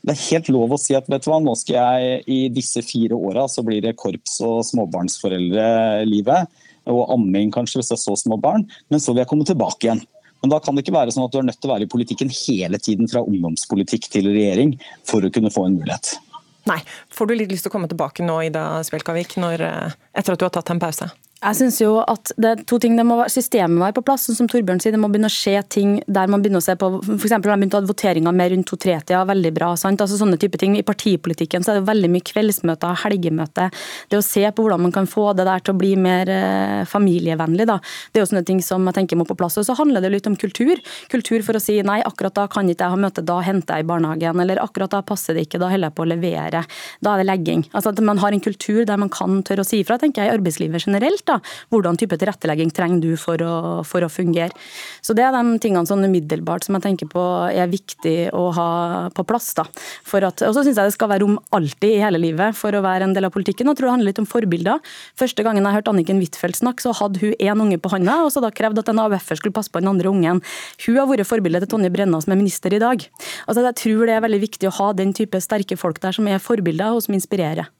Det 0.00 0.14
er 0.14 0.22
helt 0.30 0.48
lov 0.48 0.72
å 0.72 0.78
si 0.80 0.94
at 0.96 1.08
vet 1.12 1.24
du 1.24 1.28
hva, 1.28 1.40
nå 1.44 1.52
skal 1.60 1.76
jeg 1.76 2.22
i 2.32 2.38
disse 2.52 2.80
fire 2.86 3.18
åra 3.18 3.44
så 3.52 3.64
blir 3.66 3.82
det 3.84 3.98
korps- 4.00 4.40
og 4.44 4.62
småbarnsforeldre-livet. 4.70 6.48
Og 6.90 7.02
amming 7.12 7.52
kanskje 7.52 7.82
hvis 7.82 7.92
er 7.92 8.00
så 8.00 8.16
små 8.16 8.40
barn. 8.40 8.64
Men 8.88 9.02
så 9.02 9.12
vil 9.12 9.22
jeg 9.22 9.30
komme 9.30 9.44
tilbake 9.48 9.86
igjen. 9.86 10.00
Men 10.40 10.54
da 10.54 10.60
kan 10.64 10.74
det 10.74 10.86
ikke 10.86 10.96
være 10.96 11.12
sånn 11.12 11.26
at 11.26 11.34
du 11.34 11.38
er 11.42 11.46
nødt 11.50 11.60
til 11.60 11.68
å 11.68 11.74
være 11.74 11.84
i 11.84 11.92
politikken 11.92 12.32
hele 12.32 12.80
tiden 12.80 13.10
fra 13.12 13.20
ungdomspolitikk 13.20 14.08
til 14.12 14.30
regjering 14.32 14.72
for 15.08 15.20
å 15.20 15.32
kunne 15.32 15.52
få 15.52 15.66
en 15.68 15.76
mulighet. 15.76 16.14
Nei. 16.68 16.80
Får 17.12 17.28
du 17.28 17.34
litt 17.36 17.52
lyst 17.52 17.66
til 17.66 17.72
å 17.72 17.74
komme 17.76 17.90
tilbake 17.90 18.24
nå, 18.24 18.38
Ida 18.48 18.64
Spjelkavik, 18.86 19.36
når, 19.40 19.66
eh, 19.66 19.98
etter 20.16 20.32
at 20.32 20.40
du 20.40 20.46
har 20.48 20.54
tatt 20.56 20.72
en 20.72 20.80
pause? 20.80 21.10
Jeg 21.40 21.56
synes 21.56 21.78
jo 21.80 21.94
at 22.04 22.34
det 22.36 22.48
er 22.50 22.58
to 22.68 22.76
ting, 22.76 22.98
det 22.98 23.04
må 23.08 23.16
være, 23.16 23.32
Systemet 23.32 23.72
må 23.72 23.86
være 23.86 23.94
på 23.96 24.02
plass. 24.04 24.26
sånn 24.28 24.36
som 24.36 24.48
Torbjørn 24.50 24.80
sier, 24.82 24.92
Det 24.92 25.00
må 25.00 25.08
begynne 25.08 25.30
å 25.30 25.32
skje 25.32 25.62
ting 25.72 26.02
der 26.06 26.28
man 26.28 26.42
begynner 26.42 26.60
å 26.60 26.66
se 26.66 26.74
på 26.76 26.90
for 27.00 27.16
eksempel, 27.16 27.48
de 27.48 27.56
begynt 27.56 27.76
å 27.76 27.80
ha 27.80 27.88
voteringer 27.88 28.34
mer 28.36 28.50
rundt 28.52 28.68
to-tre-tida. 28.68 29.24
Veldig 29.24 29.52
bra. 29.56 29.74
sant? 29.74 30.00
Altså 30.04 30.18
sånne 30.20 30.36
type 30.36 30.58
ting. 30.60 30.76
I 30.76 30.82
partipolitikken 30.84 31.64
så 31.64 31.72
er 31.72 31.80
det 31.80 31.88
veldig 31.88 32.10
mye 32.12 32.20
kveldsmøter, 32.20 32.92
helgemøter. 33.04 33.72
Det 34.10 34.18
å 34.18 34.22
se 34.22 34.44
på 34.52 34.60
hvordan 34.60 34.82
man 34.82 34.92
kan 34.92 35.06
få 35.08 35.32
det 35.34 35.46
der 35.48 35.64
til 35.64 35.72
å 35.72 35.78
bli 35.78 35.96
mer 35.96 36.28
eh, 36.28 36.84
familievennlig. 36.84 37.66
da. 37.66 37.78
Det 38.12 38.20
er 38.20 38.26
jo 38.26 38.36
sånne 38.36 38.44
ting 38.44 38.60
som 38.60 38.84
jeg 38.84 38.98
tenker 39.00 39.16
må 39.16 39.24
på 39.24 39.38
plass. 39.40 39.56
Og 39.56 39.64
så 39.64 39.78
handler 39.80 40.04
det 40.04 40.12
litt 40.12 40.28
om 40.28 40.36
kultur. 40.36 40.76
Kultur 41.08 41.40
for 41.40 41.56
å 41.56 41.62
si 41.62 41.80
nei, 41.80 42.02
akkurat 42.04 42.36
da 42.36 42.48
kan 42.48 42.68
ikke 42.68 42.84
jeg 42.84 42.92
ha 42.92 43.00
møte, 43.00 43.24
da 43.24 43.40
henter 43.40 43.80
jeg 43.80 43.86
i 43.86 43.88
barnehagen. 43.88 44.44
Eller 44.44 44.60
akkurat 44.60 44.92
da 44.92 45.00
passer 45.00 45.32
det 45.32 45.48
ikke, 45.48 45.62
da 45.64 45.72
holder 45.72 45.88
jeg 45.88 45.96
på 45.96 46.04
å 46.04 46.12
levere. 46.12 46.64
Da 47.00 47.16
er 47.16 47.24
det 47.24 47.30
legging. 47.32 47.64
Altså 47.72 47.96
At 47.96 48.04
man 48.04 48.18
har 48.18 48.36
en 48.36 48.44
kultur 48.44 48.84
der 48.84 49.00
man 49.00 49.08
kan 49.08 49.40
tørre 49.40 49.64
å 49.64 49.70
si 49.72 49.80
ifra, 49.80 49.96
tenker 49.96 50.26
jeg, 50.26 50.34
i 50.34 50.36
arbeidslivet 50.36 50.84
generelt. 50.84 51.29
Da. 51.30 51.38
Hvordan 51.72 51.98
type 52.00 52.18
tilrettelegging 52.20 52.72
trenger 52.74 53.02
du 53.04 53.14
for 53.20 53.40
å, 53.44 53.54
for 53.86 54.04
å 54.04 54.10
fungere. 54.12 54.54
Så 55.04 55.14
det 55.16 55.24
er 55.26 55.34
de 55.34 55.58
tingene 55.62 55.88
sånn 55.88 56.04
umiddelbart 56.06 56.66
som 56.66 56.76
jeg 56.76 56.86
tenker 56.88 57.10
på 57.10 57.24
er 57.50 57.70
viktig 57.70 58.30
å 58.36 58.48
ha 58.56 58.70
på 59.14 59.24
plass. 59.28 59.52
da. 59.58 59.66
Og 59.66 60.54
så 60.54 60.64
syns 60.64 60.76
jeg 60.76 60.90
det 60.90 60.96
skal 60.96 61.10
være 61.12 61.24
rom 61.24 61.38
alltid 61.56 61.96
i 61.96 62.02
hele 62.02 62.20
livet 62.20 62.56
for 62.58 62.74
å 62.74 62.82
være 62.84 63.08
en 63.08 63.16
del 63.16 63.28
av 63.28 63.34
politikken. 63.34 63.70
Jeg 63.70 63.78
tror 63.78 63.90
det 63.90 63.94
handler 63.96 64.10
litt 64.10 64.22
om 64.22 64.28
forbilder. 64.28 64.82
Første 65.18 65.46
gangen 65.46 65.66
jeg 65.66 65.78
hørte 65.78 65.94
Anniken 65.94 66.20
Huitfeldt 66.22 66.60
snakke, 66.60 66.84
så 66.84 66.94
hadde 66.96 67.22
hun 67.22 67.34
én 67.38 67.64
unge 67.64 67.80
på 67.80 67.92
hånda, 67.92 68.20
og 68.26 68.32
så 68.34 68.42
da 68.44 68.52
krevde 68.54 68.84
at 68.84 68.92
en 68.92 69.02
AUF-er 69.04 69.40
skulle 69.40 69.56
passe 69.56 69.72
på 69.72 69.82
den 69.82 69.90
andre 69.92 70.10
ungen. 70.10 70.42
Hun 70.86 71.00
har 71.00 71.08
vært 71.10 71.28
forbildet 71.28 71.66
til 71.66 71.74
Tonje 71.76 71.92
Brenna 71.94 72.20
som 72.22 72.34
er 72.34 72.40
minister 72.40 72.74
i 72.74 72.82
dag. 72.82 73.04
Altså 73.46 73.66
Jeg 73.70 73.78
tror 73.82 74.06
det 74.08 74.16
er 74.16 74.24
veldig 74.26 74.44
viktig 74.46 74.70
å 74.70 74.76
ha 74.80 74.92
den 74.96 75.14
type 75.16 75.40
sterke 75.42 75.78
folk 75.80 76.00
der 76.02 76.16
som 76.16 76.28
er 76.30 76.42
forbilder 76.42 76.96
og 76.96 77.04
som 77.06 77.16
inspirerer. 77.16 77.70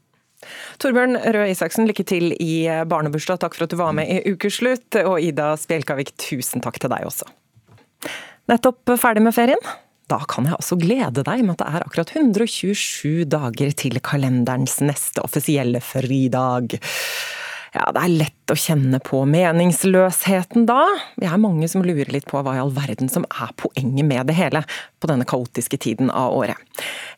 Torbjørn 0.80 1.18
Røe 1.36 1.50
Isaksen, 1.52 1.88
lykke 1.90 2.06
til 2.08 2.32
i 2.36 2.64
barnebursdag. 2.88 3.42
Takk 3.42 3.58
for 3.58 3.66
at 3.66 3.74
du 3.74 3.78
var 3.80 3.94
med 3.96 4.08
i 4.08 4.32
Ukeslutt. 4.32 4.96
Og 5.04 5.20
Ida 5.20 5.52
Spjelkavik, 5.60 6.14
tusen 6.20 6.64
takk 6.64 6.80
til 6.80 6.92
deg 6.92 7.06
også. 7.08 7.28
Nettopp 8.50 8.96
ferdig 8.98 9.22
med 9.22 9.36
ferien? 9.36 9.70
Da 10.10 10.18
kan 10.26 10.48
jeg 10.48 10.58
også 10.58 10.78
glede 10.80 11.22
deg 11.26 11.44
med 11.44 11.54
at 11.54 11.62
det 11.62 11.68
er 11.70 11.84
akkurat 11.86 12.10
127 12.16 13.28
dager 13.30 13.74
til 13.78 14.00
kalenderens 14.02 14.80
neste 14.82 15.22
offisielle 15.22 15.82
fridag. 15.84 16.74
Ja, 17.70 17.84
det 17.94 18.00
er 18.02 18.14
lett 18.24 18.50
å 18.50 18.56
kjenne 18.58 18.98
på 18.98 19.20
meningsløsheten 19.30 20.64
da. 20.66 20.80
Vi 21.22 21.28
er 21.28 21.38
mange 21.38 21.68
som 21.70 21.84
lurer 21.86 22.08
litt 22.10 22.26
på 22.26 22.40
hva 22.42 22.56
i 22.56 22.62
all 22.62 22.72
verden 22.74 23.10
som 23.12 23.22
er 23.30 23.52
poenget 23.60 24.08
med 24.08 24.26
det 24.26 24.34
hele 24.34 24.64
på 24.98 25.10
denne 25.10 25.26
kaotiske 25.28 25.78
tiden 25.78 26.10
av 26.10 26.34
året. 26.34 26.58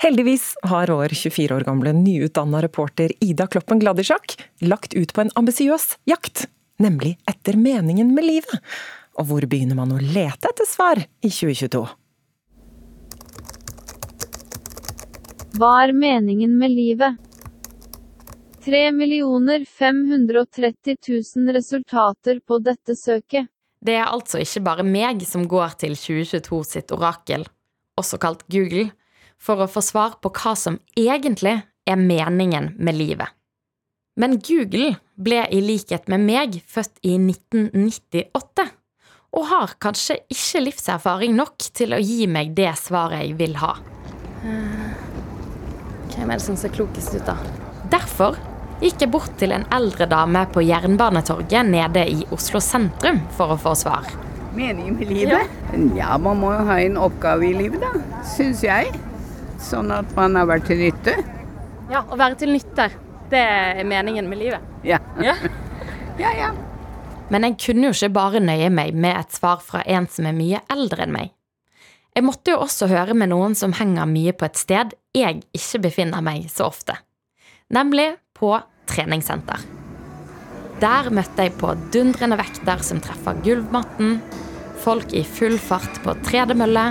Heldigvis 0.05 0.51
har 0.69 0.93
vår 0.93 1.15
24 1.17 1.57
år 1.57 1.65
gamle 1.69 1.95
nyutdanna 1.97 2.61
reporter 2.67 3.15
Ida 3.25 3.49
Kloppen 3.49 3.81
Gladisjak 3.81 4.37
lagt 4.61 4.93
ut 4.93 5.17
på 5.17 5.25
en 5.25 5.33
ambisiøs 5.41 5.95
jakt, 6.13 6.45
nemlig 6.77 7.17
etter 7.33 7.57
meningen 7.57 8.13
med 8.13 8.29
livet. 8.29 8.61
Og 9.17 9.31
hvor 9.33 9.49
begynner 9.49 9.81
man 9.81 9.97
å 9.97 10.05
lete 10.05 10.53
etter 10.53 10.69
svar 10.69 11.01
i 11.01 11.33
2022? 11.33 11.87
Hva 15.57 15.77
er 15.87 15.97
meningen 15.97 16.61
med 16.61 16.77
livet? 16.77 17.32
3 18.65 18.93
530 19.67 20.97
000 21.37 21.55
resultater 21.55 22.41
på 22.47 22.59
dette 22.59 22.95
søket. 22.97 23.47
Det 23.83 23.97
er 23.99 24.07
altså 24.07 24.39
ikke 24.39 24.63
bare 24.63 24.85
meg 24.87 25.25
som 25.27 25.49
går 25.51 25.75
til 25.81 25.97
2022 25.99 26.61
sitt 26.69 26.93
orakel, 26.95 27.43
også 27.99 28.21
kalt 28.23 28.45
Google, 28.47 28.93
for 29.43 29.59
å 29.59 29.67
få 29.67 29.83
svar 29.83 30.21
på 30.23 30.31
hva 30.31 30.55
som 30.55 30.79
egentlig 30.95 31.57
er 31.83 31.99
meningen 31.99 32.77
med 32.79 32.95
livet. 32.95 33.27
Men 34.15 34.39
Google 34.39 34.93
ble 35.19 35.43
i 35.51 35.59
likhet 35.65 36.07
med 36.13 36.23
meg 36.23 36.61
født 36.69 37.03
i 37.03 37.17
1998, 37.19 38.69
og 39.33 39.49
har 39.49 39.75
kanskje 39.83 40.21
ikke 40.31 40.63
livserfaring 40.69 41.35
nok 41.35 41.67
til 41.75 41.97
å 41.97 41.99
gi 41.99 42.29
meg 42.31 42.55
det 42.55 42.71
svaret 42.79 43.25
jeg 43.25 43.35
vil 43.43 43.59
ha. 43.59 43.75
Hvem 46.13 46.31
er 46.31 46.37
det 46.37 46.45
som 46.45 46.55
ser 46.61 46.71
klokest 46.77 47.17
ut, 47.17 47.27
da? 47.27 47.35
Derfor 47.91 48.37
gikk 48.83 49.05
jeg 49.05 49.11
bort 49.14 49.35
til 49.39 49.55
en 49.55 49.64
eldre 49.74 50.09
dame 50.11 50.43
på 50.53 50.64
Jernbanetorget 50.66 51.68
nede 51.68 52.03
i 52.11 52.24
Oslo 52.35 52.61
sentrum 52.62 53.20
for 53.37 53.55
å 53.55 53.59
få 53.61 53.74
svar. 53.78 54.09
Meningen 54.57 54.99
med 54.99 55.09
livet? 55.09 55.53
Ja. 55.97 56.18
man 56.18 56.41
må 56.43 56.51
jo 56.53 56.64
ha 56.68 56.78
en 56.83 56.99
oppgave 57.01 57.47
i 57.47 57.55
livet, 57.57 57.80
da. 57.80 58.20
Syns 58.35 58.64
jeg. 58.66 58.91
Sånn 59.62 59.93
at 59.95 60.11
man 60.18 60.37
har 60.37 60.49
vært 60.51 60.66
til 60.68 60.83
nytte. 60.83 61.14
Ja, 61.93 62.03
å 62.03 62.18
være 62.18 62.37
til 62.43 62.53
nytte. 62.53 62.91
Det 63.33 63.41
er 63.41 63.85
meningen 63.89 64.28
med 64.28 64.43
livet. 64.43 64.66
Ja. 64.85 64.99
Ja. 65.22 65.37
ja, 66.22 66.35
ja. 66.37 66.51
Men 67.33 67.47
jeg 67.47 67.57
kunne 67.62 67.89
jo 67.89 67.95
ikke 67.95 68.12
bare 68.12 68.43
nøye 68.45 68.68
meg 68.74 68.99
med 68.99 69.16
et 69.16 69.39
svar 69.39 69.62
fra 69.64 69.80
en 69.89 70.09
som 70.11 70.28
er 70.28 70.37
mye 70.37 70.61
eldre 70.72 71.07
enn 71.07 71.14
meg. 71.14 71.30
Jeg 72.12 72.26
måtte 72.26 72.53
jo 72.53 72.61
også 72.61 72.91
høre 72.91 73.14
med 73.16 73.30
noen 73.33 73.55
som 73.57 73.72
henger 73.78 74.11
mye 74.11 74.35
på 74.37 74.45
et 74.45 74.59
sted 74.61 74.93
jeg 75.16 75.41
ikke 75.57 75.80
befinner 75.87 76.20
meg 76.24 76.51
så 76.53 76.66
ofte. 76.68 76.99
Nemlig 77.72 78.11
på 78.37 78.53
treningssenter. 78.91 79.62
Der 80.83 81.11
møtte 81.14 81.47
jeg 81.47 81.55
på 81.61 81.74
dundrende 81.95 82.39
vekter 82.41 82.83
som 82.83 83.01
treffer 83.03 83.39
gulvmatten, 83.45 84.16
folk 84.83 85.12
i 85.14 85.22
full 85.22 85.59
fart 85.62 86.01
på 86.03 86.16
tredemølle, 86.26 86.89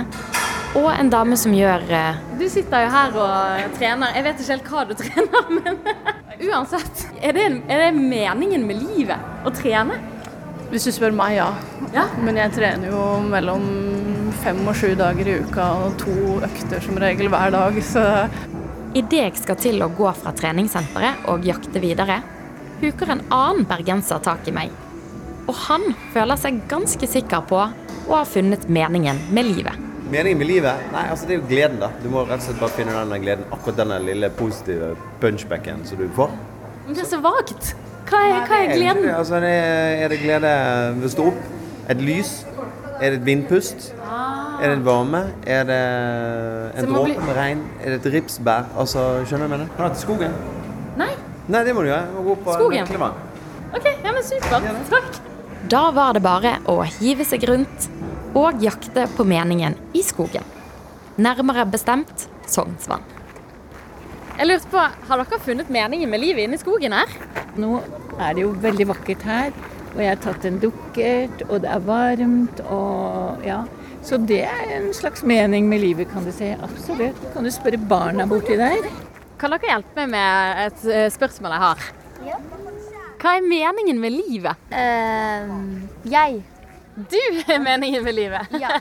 og 0.78 0.88
en 0.94 1.10
dame 1.12 1.36
som 1.36 1.52
gjør 1.52 1.82
eh, 1.92 2.20
Du 2.40 2.46
sitter 2.48 2.86
jo 2.86 2.92
her 2.94 3.16
og 3.20 3.74
trener. 3.76 4.14
Jeg 4.16 4.24
vet 4.24 4.38
ikke 4.40 4.54
helt 4.54 4.70
hva 4.72 4.84
du 4.88 4.94
trener, 5.02 5.50
men 5.52 5.82
uansett. 6.48 7.04
Er 7.20 7.36
det, 7.36 7.44
er 7.68 7.84
det 7.84 7.90
meningen 7.98 8.64
med 8.68 8.80
livet 8.80 9.44
å 9.44 9.52
trene? 9.52 10.00
Hvis 10.72 10.88
du 10.88 10.94
spør 10.96 11.12
meg, 11.12 11.36
ja. 11.36 11.50
Ja? 11.92 12.06
Men 12.24 12.40
jeg 12.40 12.54
trener 12.56 12.88
jo 12.88 13.04
mellom 13.28 13.66
fem 14.40 14.62
og 14.64 14.72
sju 14.78 14.94
dager 14.96 15.28
i 15.28 15.36
uka 15.44 15.66
og 15.84 15.98
to 16.00 16.14
økter 16.48 16.80
som 16.80 16.96
regel 17.02 17.28
hver 17.28 17.52
dag, 17.52 17.76
så 17.84 18.06
Idet 18.92 19.16
jeg 19.16 19.38
skal 19.40 19.56
til 19.56 19.80
å 19.80 19.86
gå 19.96 20.10
fra 20.18 20.34
treningssenteret 20.36 21.22
og 21.32 21.46
jakte 21.48 21.80
videre, 21.80 22.18
huker 22.82 23.14
en 23.14 23.22
annen 23.32 23.64
bergenser 23.64 24.20
tak 24.20 24.44
i 24.50 24.52
meg. 24.52 24.74
Og 25.48 25.56
han 25.64 25.86
føler 26.12 26.36
seg 26.36 26.58
ganske 26.68 27.08
sikker 27.08 27.46
på 27.48 27.62
å 27.62 28.12
ha 28.12 28.26
funnet 28.28 28.66
meningen 28.68 29.16
med 29.32 29.48
livet. 29.48 29.88
Meningen 30.12 30.42
med 30.42 30.50
livet? 30.50 30.84
Nei, 30.92 31.06
altså 31.08 31.24
det 31.24 31.38
er 31.38 31.40
jo 31.40 31.48
gleden, 31.48 31.80
da. 31.80 31.88
Du 32.02 32.10
må 32.12 32.26
rett 32.26 32.42
og 32.42 32.50
slett 32.50 32.60
bare 32.60 32.76
finne 32.76 32.98
denne 32.98 33.20
gleden. 33.22 33.48
Akkurat 33.56 33.80
denne 33.80 33.96
lille 34.04 34.28
positive 34.36 34.92
punchbacken 35.24 35.86
som 35.88 36.02
du 36.02 36.04
får. 36.18 36.36
Men 36.84 36.98
det 36.98 37.06
er 37.06 37.10
så 37.14 37.22
vagt. 37.24 37.72
Hva 38.10 38.20
er, 38.28 38.38
hva 38.44 38.60
er 38.60 38.74
gleden? 38.76 39.08
Altså, 39.14 39.38
er 39.40 39.46
det, 39.48 39.56
er 40.04 40.12
det 40.12 40.20
glede 40.20 40.54
ved 40.98 41.08
å 41.08 41.14
stå 41.16 41.30
opp? 41.32 41.52
Et 41.88 42.04
lys? 42.12 42.42
Er 43.02 43.10
det 43.10 43.18
et 43.18 43.24
vindpust? 43.26 43.88
Er 44.62 44.68
det 44.70 44.74
en 44.76 44.84
varme? 44.86 45.24
Er 45.42 45.64
det 45.66 45.78
en 46.78 46.86
dråpe 46.86 47.08
bli... 47.08 47.16
med 47.26 47.34
regn? 47.34 47.62
Er 47.82 47.96
det 47.96 47.96
et 47.98 48.12
ripsbær? 48.14 48.68
Altså, 48.78 49.02
skjønner 49.26 49.48
du 49.48 49.50
hva 49.50 49.56
jeg 49.56 49.56
mener? 49.56 49.72
Kan 49.74 49.80
du 49.80 49.86
ha 49.88 49.90
til 49.96 50.02
skogen? 50.04 50.36
Nei. 51.00 51.08
Nei, 51.50 51.62
det 51.66 51.74
må 51.74 51.82
du 51.82 51.90
gjøre. 51.90 52.22
Gå 52.28 52.36
på 52.44 52.54
Skogen? 52.60 52.92
Ok, 53.72 53.88
ja, 53.90 54.12
men 54.12 54.22
supert. 54.22 54.68
Takk. 54.92 55.18
Da 55.72 55.82
var 55.96 56.14
det 56.14 56.22
bare 56.22 56.54
å 56.70 56.76
hive 57.00 57.26
seg 57.26 57.48
rundt 57.50 57.88
og 58.38 58.62
jakte 58.62 59.08
på 59.16 59.26
meningen 59.26 59.74
i 59.98 60.04
skogen. 60.06 60.46
Nærmere 61.18 61.66
bestemt 61.74 62.28
Sognsvann. 62.46 63.02
Jeg 64.38 64.46
lurte 64.46 64.70
på, 64.70 64.86
Har 65.08 65.20
dere 65.24 65.42
funnet 65.42 65.74
meningen 65.74 66.10
med 66.10 66.22
livet 66.22 66.46
inne 66.46 66.54
i 66.54 66.62
skogen 66.62 66.94
her? 66.94 67.10
nå 67.58 67.82
er 68.16 68.36
det 68.36 68.46
jo 68.46 68.54
veldig 68.62 68.86
vakkert 68.94 69.26
her. 69.26 69.50
Og 69.92 70.00
jeg 70.00 70.08
har 70.08 70.20
tatt 70.24 70.44
en 70.48 70.58
dukkert, 70.62 71.42
og 71.50 71.62
det 71.64 71.70
er 71.72 71.82
varmt, 71.84 72.62
og 72.72 73.42
ja. 73.46 73.62
Så 74.02 74.18
det 74.18 74.40
er 74.48 74.70
en 74.78 74.88
slags 74.96 75.22
mening 75.22 75.68
med 75.70 75.82
livet, 75.84 76.08
kan 76.10 76.24
du 76.26 76.32
si. 76.34 76.48
Absolutt. 76.56 77.18
Kan 77.34 77.44
du 77.46 77.52
spørre 77.54 77.78
barna 77.78 78.26
borti 78.26 78.56
der? 78.58 78.88
Kan 79.38 79.52
dere 79.54 79.68
hjelpe 79.74 80.06
meg 80.06 80.14
med 80.14 80.62
et 80.66 80.86
eh, 80.90 81.10
spørsmål 81.12 81.54
jeg 81.54 81.62
har? 81.66 81.90
Hva 83.22 83.36
er 83.38 83.44
meningen 83.46 84.00
med 84.02 84.16
livet? 84.16 84.58
Uh, 84.72 85.52
jeg 86.10 86.40
Du 87.12 87.18
er 87.46 87.60
meningen 87.62 88.02
med 88.02 88.16
livet? 88.18 88.56
Ja. 88.58 88.80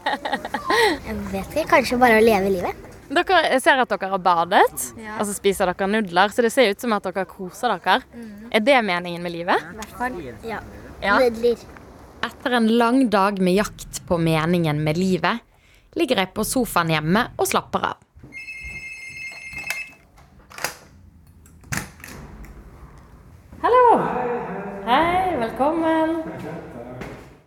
Jeg 1.05 1.17
vet 1.29 1.53
ikke. 1.53 1.67
Kanskje 1.75 1.99
bare 2.01 2.17
å 2.17 2.23
leve 2.25 2.49
livet. 2.49 2.87
Dere 3.11 3.41
jeg 3.51 3.61
ser 3.61 3.81
at 3.83 3.91
dere 3.91 4.09
har 4.13 4.21
badet, 4.23 4.85
Ja. 4.97 5.17
og 5.19 5.25
så 5.27 5.35
spiser 5.35 5.69
dere 5.69 5.87
nudler. 5.91 6.31
Så 6.33 6.41
det 6.41 6.51
ser 6.55 6.71
ut 6.71 6.81
som 6.81 6.93
at 6.95 7.05
dere 7.05 7.27
koser 7.29 7.75
dere. 7.75 8.01
Er 8.49 8.63
det 8.65 8.79
meningen 8.87 9.21
med 9.21 9.35
livet? 9.35 9.61
I 9.61 9.77
hvert 9.77 9.97
fall. 9.99 10.17
Ja. 10.47 10.61
Ja. 11.01 11.19
Nudler. 11.19 11.57
Etter 12.25 12.51
en 12.51 12.77
lang 12.77 13.09
dag 13.09 13.39
med 13.41 13.53
jakt 13.53 14.07
på 14.07 14.17
meningen 14.17 14.83
med 14.83 14.97
livet, 14.97 15.37
ligger 15.97 16.21
jeg 16.21 16.29
på 16.35 16.43
sofaen 16.45 16.91
hjemme 16.93 17.23
og 17.41 17.47
slapper 17.49 17.87
av. 17.89 18.03
Hallo! 23.63 23.87
Hei, 24.85 25.37
velkommen. 25.41 26.21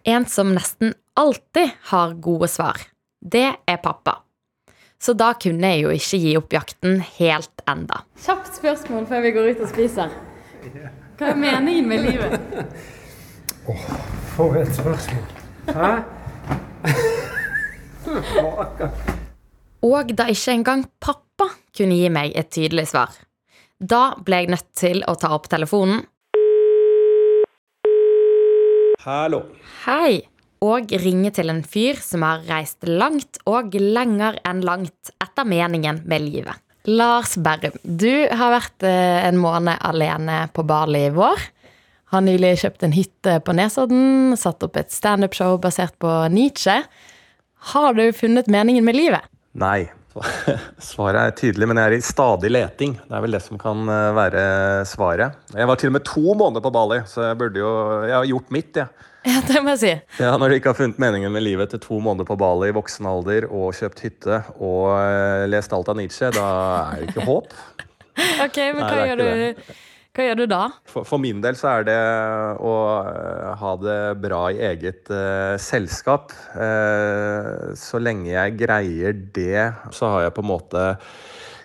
En 0.05 0.27
som 0.27 0.51
nesten 0.55 0.95
alltid 1.15 1.71
har 1.93 2.15
gode 2.15 2.51
svar, 2.51 2.83
det 3.23 3.47
er 3.67 3.79
pappa. 3.83 4.19
Så 4.99 5.15
da 5.15 5.31
kunne 5.39 5.71
jeg 5.75 5.85
jo 5.85 5.95
ikke 5.95 6.21
gi 6.25 6.35
opp 6.41 6.59
jakten 6.59 6.99
helt 7.21 7.65
enda. 7.71 8.03
Kjapt 8.19 8.51
spørsmål 8.59 9.07
før 9.07 9.25
vi 9.25 9.33
går 9.37 9.51
ut 9.53 9.65
og 9.67 9.71
spiser. 9.71 10.11
Hva 11.19 11.31
er 11.31 11.39
meningen 11.39 11.87
med 11.87 12.07
livet? 12.09 12.39
For 13.65 14.57
et 14.61 14.75
spørsmål. 14.77 15.25
Hæ? 15.73 15.93
Og 19.85 20.11
da 20.17 20.27
ikke 20.29 20.53
engang 20.53 20.85
pappa 21.01 21.47
kunne 21.77 21.97
gi 21.97 22.11
meg 22.13 22.35
et 22.37 22.51
tydelig 22.53 22.91
svar. 22.93 23.15
Da 23.81 24.17
ble 24.21 24.43
jeg 24.43 24.53
nødt 24.53 24.69
til 24.77 25.01
å 25.09 25.15
ta 25.17 25.33
opp 25.37 25.49
telefonen. 25.53 26.05
Hallo. 29.05 29.43
Hei! 29.85 30.23
Og 30.65 30.93
ringe 31.01 31.33
til 31.37 31.53
en 31.53 31.65
fyr 31.69 31.99
som 32.01 32.25
har 32.25 32.45
reist 32.49 32.87
langt 32.89 33.41
og 33.49 33.75
lenger 33.77 34.39
enn 34.49 34.63
langt 34.65 35.13
etter 35.21 35.45
meningen 35.49 36.03
med 36.09 36.25
livet. 36.25 36.61
Lars 36.89 37.35
Berrum, 37.41 37.77
du 37.85 38.29
har 38.29 38.53
vært 38.53 38.85
eh, 38.85 39.25
en 39.25 39.41
måned 39.41 39.81
alene 39.89 40.43
på 40.53 40.65
Bali 40.69 41.07
i 41.09 41.13
vår. 41.13 41.41
Har 42.15 42.23
nylig 42.23 42.53
kjøpt 42.61 42.85
en 42.87 42.93
hytte 42.95 43.33
på 43.43 43.53
Nesodden, 43.59 44.37
satt 44.39 44.63
opp 44.63 44.77
et 44.79 44.93
standup-show 44.95 45.57
basert 45.59 45.97
på 45.99 46.11
Nietzsche. 46.31 46.77
Har 47.73 47.97
du 47.97 48.05
funnet 48.15 48.47
meningen 48.47 48.85
med 48.87 48.95
livet? 48.95 49.25
Nei. 49.59 49.89
Svaret 50.95 51.19
er 51.19 51.33
tydelig, 51.35 51.67
men 51.67 51.81
jeg 51.81 51.89
er 51.89 51.97
i 51.97 52.05
stadig 52.07 52.53
leting. 52.53 52.93
Det 53.01 53.17
er 53.19 53.25
vel 53.25 53.35
det 53.35 53.41
som 53.43 53.59
kan 53.59 53.83
eh, 53.91 54.13
være 54.15 54.45
svaret. 54.87 55.41
Jeg 55.57 55.67
var 55.67 55.81
til 55.81 55.91
og 55.91 55.97
med 55.97 56.05
to 56.07 56.37
måneder 56.39 56.63
på 56.63 56.71
Bali, 56.77 57.01
så 57.11 57.25
jeg 57.33 57.39
burde 57.41 57.59
jo 57.65 57.73
Jeg 58.05 58.15
har 58.15 58.29
gjort 58.31 58.55
mitt, 58.55 58.79
jeg. 58.79 59.11
Ja, 59.25 59.41
det 59.49 59.63
må 59.65 59.73
jeg 59.73 59.81
si. 59.81 59.93
Ja, 60.21 60.37
når 60.39 60.53
du 60.53 60.57
ikke 60.59 60.71
har 60.71 60.79
funnet 60.79 61.01
meningen 61.03 61.33
med 61.35 61.43
livet 61.43 61.67
etter 61.67 61.83
to 61.83 61.97
måneder 61.99 62.29
på 62.29 62.37
Bali 62.39 62.69
i 62.71 62.77
voksen 62.77 63.09
alder 63.11 63.49
og 63.49 63.73
kjøpt 63.75 64.05
hytte 64.05 64.39
og 64.61 64.93
eh, 65.01 65.49
lest 65.51 65.75
alt 65.75 65.91
av 65.91 65.99
Nietzsche, 65.99 66.31
da 66.37 66.47
er 66.93 67.03
det 67.03 67.11
ikke 67.11 67.27
håp. 67.27 67.59
Ok, 68.45 68.61
men 68.77 68.85
hva, 68.85 69.07
gjør 69.09 69.19
du, 69.19 69.75
hva 70.15 70.29
gjør 70.29 70.37
du 70.39 70.45
da? 70.47 70.61
For, 70.87 71.03
for 71.03 71.19
min 71.19 71.41
del 71.43 71.57
så 71.59 71.73
er 71.73 71.87
det 71.89 72.01
å 72.63 72.75
eh, 73.03 73.49
ha 73.59 73.73
det 73.83 73.99
bra 74.23 74.45
i 74.55 74.61
eget 74.63 75.11
uh, 75.11 75.57
selskap. 75.59 76.31
Uh, 76.55 77.75
så 77.75 77.99
lenge 77.99 78.31
jeg 78.31 78.55
greier 78.61 79.17
det, 79.35 79.73
så 79.91 80.13
har 80.13 80.29
jeg 80.29 80.37
på 80.37 80.45
en 80.45 80.51
måte 80.53 80.85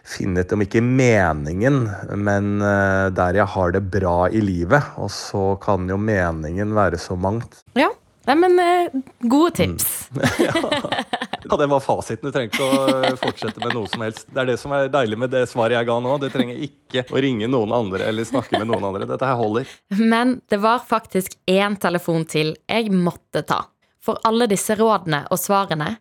funnet, 0.10 0.50
om 0.58 0.66
ikke 0.66 0.82
meningen, 0.82 1.84
men 2.18 2.50
uh, 2.66 3.14
der 3.14 3.38
jeg 3.38 3.54
har 3.54 3.78
det 3.78 3.84
bra 3.94 4.18
i 4.34 4.42
livet. 4.42 4.98
Og 4.98 5.14
så 5.14 5.54
kan 5.62 5.86
jo 5.86 6.02
meningen 6.02 6.74
være 6.74 6.98
så 6.98 7.20
mangt. 7.20 7.62
Ja, 7.78 7.92
Nei, 8.30 8.36
men 8.38 9.06
gode 9.30 9.56
tips. 9.58 10.10
Ja, 10.50 10.54
det 11.58 11.68
var 11.72 11.80
fasiten. 11.80 12.30
Du 12.30 12.36
trenger 12.36 12.52
ikke 12.52 12.66
å 12.68 13.00
eh, 13.00 13.16
fortsette 13.22 13.64
med 13.64 13.74
noe 13.78 13.90
som 13.90 14.04
helst. 14.06 14.28
Det 14.30 14.42
er 14.44 14.52
det 14.52 14.58
som 14.62 14.74
er 14.76 14.92
deilig 14.94 15.18
med 15.24 15.34
det 15.34 15.46
svaret 15.50 15.78
jeg 15.78 15.88
ga 15.90 15.98
nå. 16.04 16.18
Du 16.22 16.28
trenger 16.34 16.60
ikke 16.68 17.06
å 17.10 17.24
ringe 17.24 17.50
noen 17.50 17.74
andre 17.76 18.06
eller 18.12 18.28
snakke 18.28 18.60
med 18.60 18.70
noen 18.70 18.90
andre. 18.92 19.08
Dette 19.10 19.30
her 19.30 19.40
holder. 19.40 19.70
Men 19.98 20.38
det 20.52 20.62
var 20.62 20.84
faktisk 20.86 21.40
én 21.50 21.80
telefon 21.82 22.28
til 22.30 22.54
jeg 22.70 22.94
måtte 22.94 23.46
ta. 23.48 23.64
For 24.04 24.20
alle 24.28 24.48
disse 24.50 24.78
rådene 24.80 25.26
og 25.30 25.40
svarene 25.42 25.96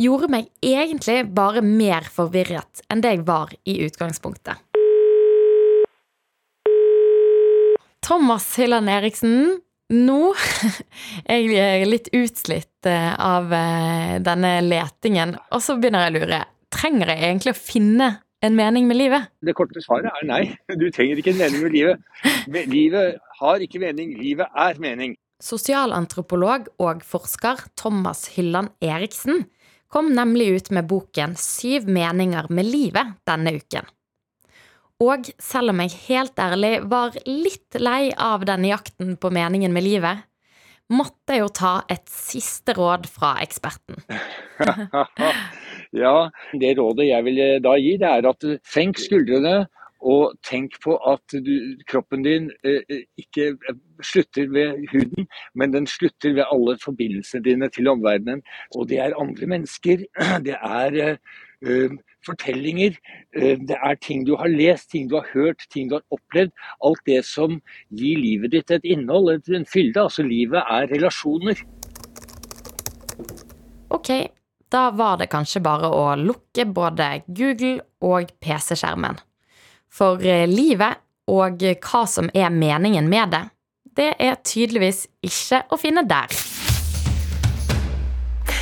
gjorde 0.00 0.30
meg 0.32 0.48
egentlig 0.64 1.22
bare 1.36 1.62
mer 1.64 2.06
forvirret 2.08 2.84
enn 2.88 3.02
det 3.04 3.14
jeg 3.14 3.24
var 3.28 3.52
i 3.68 3.80
utgangspunktet. 3.84 4.56
Thomas 8.00 8.46
Hylland 8.58 8.90
Eriksen, 8.90 9.60
nå 9.90 10.32
Jeg 11.30 11.52
er 11.58 11.84
litt 11.88 12.10
utslitt 12.16 12.88
eh, 12.88 13.12
av 13.14 13.52
eh, 13.54 14.16
denne 14.24 14.56
letingen, 14.64 15.36
og 15.50 15.62
så 15.64 15.76
begynner 15.78 16.06
jeg 16.06 16.14
å 16.14 16.18
lure. 16.20 16.40
Trenger 16.70 17.12
jeg 17.12 17.24
egentlig 17.26 17.54
å 17.54 17.58
finne 17.58 18.10
en 18.40 18.56
mening 18.56 18.86
med 18.88 18.96
livet? 18.96 19.32
Det 19.44 19.54
korte 19.58 19.82
svaret 19.84 20.12
er 20.14 20.28
nei. 20.28 20.42
Du 20.80 20.88
trenger 20.94 21.20
ikke 21.20 21.34
en 21.34 21.42
mening 21.42 21.64
med 21.66 21.74
livet. 21.76 22.04
Livet 22.70 23.20
har 23.40 23.64
ikke 23.66 23.82
mening, 23.82 24.14
livet 24.20 24.48
er 24.54 24.80
mening. 24.82 25.16
Sosialantropolog 25.40 26.68
og 26.84 27.04
forsker 27.06 27.64
Thomas 27.80 28.26
Hylland 28.34 28.74
Eriksen 28.84 29.46
kom 29.90 30.12
nemlig 30.14 30.50
ut 30.56 30.68
med 30.76 30.86
boken 30.90 31.34
Syv 31.40 31.88
meninger 31.90 32.50
med 32.52 32.68
livet 32.68 33.16
denne 33.28 33.56
uken. 33.56 33.88
Og 35.00 35.30
selv 35.40 35.72
om 35.72 35.80
jeg 35.80 35.96
helt 36.10 36.40
ærlig 36.40 36.74
var 36.90 37.14
litt 37.24 37.78
lei 37.80 38.10
av 38.12 38.44
denne 38.48 38.68
jakten 38.68 39.14
på 39.20 39.30
meningen 39.32 39.72
med 39.72 39.86
livet, 39.86 40.26
måtte 40.92 41.36
jeg 41.36 41.44
jo 41.44 41.50
ta 41.54 41.72
et 41.88 42.04
siste 42.10 42.74
råd 42.76 43.06
fra 43.08 43.36
eksperten. 43.40 44.02
ja, 46.02 46.14
det 46.60 46.74
rådet 46.76 47.08
jeg 47.08 47.26
vil 47.28 47.40
da 47.64 47.76
gi, 47.80 47.94
det 48.02 48.10
er 48.10 48.28
at 48.28 48.48
senk 48.66 49.00
skuldrene 49.00 49.62
og 50.00 50.36
tenk 50.46 50.78
på 50.84 50.96
at 51.08 51.34
du, 51.44 51.52
kroppen 51.88 52.24
din 52.24 52.48
eh, 52.64 52.80
eh, 52.88 53.04
ikke 53.20 53.50
eh, 53.68 53.80
slutter 54.02 54.48
ved 54.48 54.86
huden, 54.92 55.28
men 55.54 55.74
den 55.74 55.86
slutter 55.86 56.32
ved 56.38 56.44
alle 56.48 56.78
forbindelsene 56.84 57.44
dine 57.44 57.68
til 57.68 57.88
omverdenen. 57.88 58.42
Og 58.74 58.88
det 58.88 58.98
er 58.98 59.18
andre 59.20 59.46
mennesker, 59.46 60.06
det 60.46 60.56
er 60.56 60.96
eh, 61.04 61.16
eh, 61.66 61.98
fortellinger, 62.26 62.96
det 63.32 63.76
er 63.76 63.94
ting 64.04 64.26
du 64.28 64.34
har 64.36 64.48
lest, 64.48 64.90
ting 64.90 65.08
du 65.08 65.14
har 65.16 65.28
hørt, 65.32 65.64
ting 65.72 65.88
du 65.88 65.94
har 65.96 66.04
opplevd. 66.12 66.52
Alt 66.84 67.00
det 67.06 67.22
som 67.24 67.60
gir 67.96 68.20
livet 68.20 68.52
ditt 68.52 68.70
et 68.70 68.84
innhold, 68.84 69.30
et, 69.32 69.48
en 69.48 69.64
fylde. 69.64 70.02
Altså 70.02 70.26
livet 70.26 70.60
er 70.60 70.90
relasjoner. 70.92 71.64
Ok, 73.88 74.12
da 74.68 74.84
var 74.92 75.16
det 75.22 75.30
kanskje 75.32 75.64
bare 75.64 75.88
å 75.88 76.04
lukke 76.20 76.68
både 76.68 77.08
Google 77.26 77.80
og 78.04 78.36
PC-skjermen. 78.44 79.16
For 79.90 80.22
eh, 80.22 80.46
livet 80.50 81.02
og 81.30 81.62
hva 81.62 82.04
som 82.10 82.30
er 82.34 82.50
meningen 82.50 83.10
med 83.10 83.34
det, 83.34 83.44
det 83.98 84.12
er 84.22 84.40
tydeligvis 84.46 85.04
ikke 85.26 85.64
å 85.70 85.78
finne 85.78 86.06
der. 86.08 86.30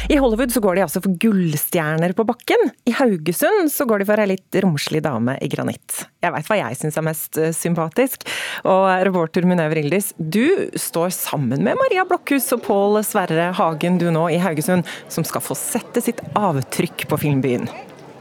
I 0.08 0.16
Hollywood 0.16 0.52
så 0.52 0.60
går 0.64 0.78
de 0.78 0.82
altså 0.86 1.02
for 1.04 1.16
gullstjerner 1.20 2.14
på 2.16 2.24
bakken. 2.24 2.70
I 2.88 2.94
Haugesund 2.96 3.68
så 3.72 3.84
går 3.84 4.00
de 4.00 4.06
for 4.08 4.22
ei 4.22 4.30
litt 4.30 4.56
romslig 4.64 5.02
dame 5.04 5.34
i 5.44 5.50
granitt. 5.52 5.98
Jeg 6.24 6.32
veit 6.32 6.48
hva 6.48 6.56
jeg 6.56 6.78
syns 6.80 6.96
er 6.96 7.04
mest 7.04 7.36
eh, 7.36 7.52
sympatisk. 7.52 8.24
Og 8.64 8.86
reporter 9.04 9.44
Minerve 9.44 9.76
Rildis, 9.76 10.14
du 10.16 10.70
står 10.80 11.12
sammen 11.12 11.60
med 11.66 11.76
Maria 11.76 12.06
Blokhus 12.08 12.48
og 12.56 12.64
Pål 12.64 13.02
Sverre 13.04 13.50
Hagen 13.58 14.00
du 14.00 14.08
nå 14.14 14.24
i 14.32 14.40
Haugesund, 14.40 14.88
som 15.12 15.28
skal 15.28 15.44
få 15.44 15.58
sette 15.60 16.00
sitt 16.04 16.24
avtrykk 16.32 17.04
på 17.12 17.20
filmbyen. 17.26 17.68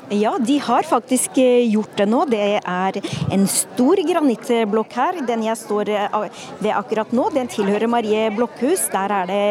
Ja, 0.10 0.38
de 0.40 0.58
har 0.60 0.84
faktisk 0.84 1.38
eh, 1.38 1.68
gjort 1.68 1.98
det 2.00 2.06
nå. 2.08 2.22
Det 2.32 2.40
er 2.64 2.98
en 3.36 3.42
stor 3.52 4.00
granittblokk 4.08 4.94
her. 4.96 5.18
Den 5.28 5.42
jeg 5.44 5.60
står 5.60 5.90
eh, 5.92 6.14
ved 6.62 6.72
akkurat 6.72 7.12
nå, 7.12 7.26
den 7.36 7.50
tilhører 7.52 7.92
Marie 7.92 8.30
Blokhus. 8.32 8.86
Der 8.94 9.12
er 9.12 9.28
det 9.28 9.42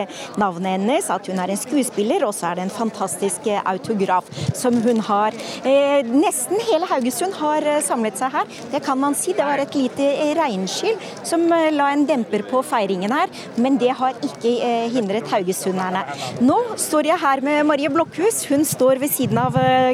navnet 0.40 0.78
hennes, 0.78 1.10
at 1.12 1.28
hun 1.28 1.42
er 1.42 1.52
en 1.52 1.60
skuespiller, 1.60 2.24
og 2.24 2.32
så 2.32 2.50
er 2.50 2.56
det 2.56 2.64
en 2.64 2.72
fantastisk 2.72 3.50
eh, 3.52 3.60
autograf 3.68 4.30
som 4.56 4.78
hun 4.80 5.02
har. 5.04 5.36
Eh, 5.60 6.08
nesten 6.08 6.56
hele 6.70 6.88
Haugesund 6.88 7.36
har 7.36 7.68
samlet 7.84 8.16
seg 8.16 8.32
her. 8.38 8.48
Det 8.72 8.80
kan 8.86 9.00
man 9.02 9.18
si. 9.18 9.34
Det 9.36 9.44
var 9.44 9.60
et 9.60 9.76
lite 9.76 10.08
regnskyll 10.40 10.96
som 11.20 11.44
la 11.50 11.90
en 11.92 12.06
demper 12.08 12.46
på 12.48 12.64
feiringen 12.64 13.12
her, 13.12 13.28
men 13.60 13.76
det 13.76 13.92
har 14.00 14.16
ikke 14.24 14.56
hindret 14.94 15.28
haugesunderne. 15.28 16.06
Nå 16.40 16.56
står 16.80 17.12
jeg 17.12 17.20
her 17.20 17.44
med 17.44 17.68
Marie 17.68 17.92
Blokhus. 17.92 18.46
Hun 18.48 18.64
står 18.64 19.04
ved 19.04 19.12
siden 19.12 19.44
av 19.44 19.60
eh, 19.60 19.92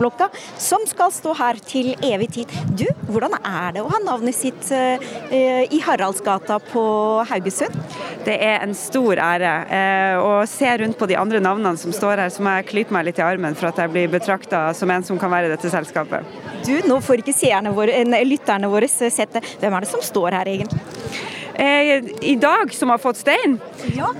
granittblokka, 0.00 0.28
som 0.58 0.78
skal 0.86 1.12
stå 1.12 1.34
her 1.34 1.58
til 1.64 1.94
evig 2.02 2.30
tid. 2.32 2.48
Du, 2.76 2.86
hvordan 3.08 3.34
er 3.44 3.74
det 3.74 3.82
å 3.82 3.90
ha 3.90 4.00
navnet 4.04 4.34
sitt 4.34 4.70
eh, 4.72 5.00
eh, 5.30 5.66
i 5.70 5.80
Haraldsgata 5.84 6.58
på 6.70 7.24
Haugesund? 7.28 7.74
Det 8.24 8.36
er 8.36 8.64
en 8.64 8.74
stor 8.74 9.16
ære. 9.16 9.52
Eh, 9.70 10.16
å 10.18 10.46
se 10.46 10.70
rundt 10.78 10.98
på 10.98 11.08
de 11.08 11.16
andre 11.16 11.40
navnene 11.40 11.76
som 11.76 11.92
står 11.92 12.24
her, 12.24 12.30
så 12.30 12.42
må 12.42 12.54
jeg 12.58 12.68
klype 12.70 12.94
meg 12.94 13.08
litt 13.08 13.20
i 13.20 13.24
armen 13.24 13.56
for 13.56 13.70
at 13.70 13.80
jeg 13.80 13.92
blir 13.92 14.10
betrakta 14.10 14.70
som 14.74 14.90
en 14.90 15.04
som 15.04 15.18
kan 15.18 15.32
være 15.32 15.50
i 15.50 15.54
dette 15.54 15.70
selskapet. 15.70 16.24
Du, 16.66 16.74
nå 16.88 17.00
får 17.00 17.22
ikke 17.24 17.36
våre, 17.74 18.04
lytterne 18.24 18.68
våre 18.68 18.88
sett 18.88 19.32
det. 19.32 19.44
Hvem 19.60 19.74
er 19.74 19.84
det 19.84 19.92
som 19.92 20.02
står 20.04 20.40
her 20.40 20.48
egentlig? 20.48 20.80
Eh, 21.54 22.04
i 22.26 22.36
dag 22.40 22.72
som 22.74 22.92
har 22.92 23.00
fått 23.02 23.20
stein. 23.20 23.58
Ja. 23.96 24.10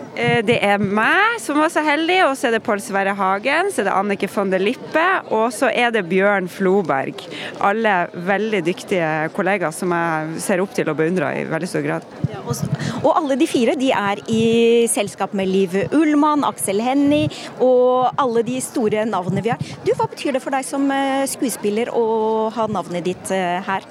det 0.47 0.57
er 0.65 0.81
meg 0.81 1.39
som 1.41 1.59
var 1.61 1.71
så 1.73 1.83
heldig, 1.85 2.17
og 2.27 2.35
så 2.39 2.49
er 2.49 2.57
det 2.57 2.63
Pål 2.65 2.81
Sverre 2.83 3.13
Hagen, 3.17 3.71
så 3.73 3.83
er 3.83 3.89
det 3.91 3.97
Annike 3.97 4.29
von 4.33 4.53
der 4.53 4.63
Lippe, 4.63 5.07
og 5.31 5.51
så 5.55 5.71
er 5.71 5.93
det 5.95 6.07
Bjørn 6.11 6.49
Floberg. 6.51 7.23
Alle 7.65 7.95
veldig 8.15 8.63
dyktige 8.67 9.11
kollegaer 9.37 9.75
som 9.75 9.93
jeg 9.95 10.45
ser 10.45 10.65
opp 10.65 10.75
til 10.77 10.91
og 10.91 10.99
beundrer 11.01 11.41
i 11.41 11.47
veldig 11.49 11.71
stor 11.71 11.87
grad. 11.87 12.07
Og 13.01 13.11
alle 13.15 13.37
de 13.39 13.47
fire 13.49 13.77
de 13.79 13.91
er 13.95 14.21
i 14.31 14.43
selskap 14.91 15.35
med 15.37 15.49
Liv 15.51 15.77
Ullmann, 15.97 16.45
Aksel 16.47 16.81
Hennie 16.83 17.31
og 17.63 18.11
alle 18.21 18.43
de 18.47 18.59
store 18.65 19.05
navnene 19.09 19.45
vi 19.45 19.53
har. 19.53 19.63
Du, 19.85 19.93
Hva 19.97 20.09
betyr 20.11 20.37
det 20.37 20.43
for 20.43 20.55
deg 20.55 20.67
som 20.67 20.87
eh, 20.95 21.27
skuespiller 21.31 21.93
å 21.95 22.51
ha 22.55 22.67
navnet 22.71 23.07
ditt 23.07 23.33
eh, 23.35 23.61
her? 23.67 23.87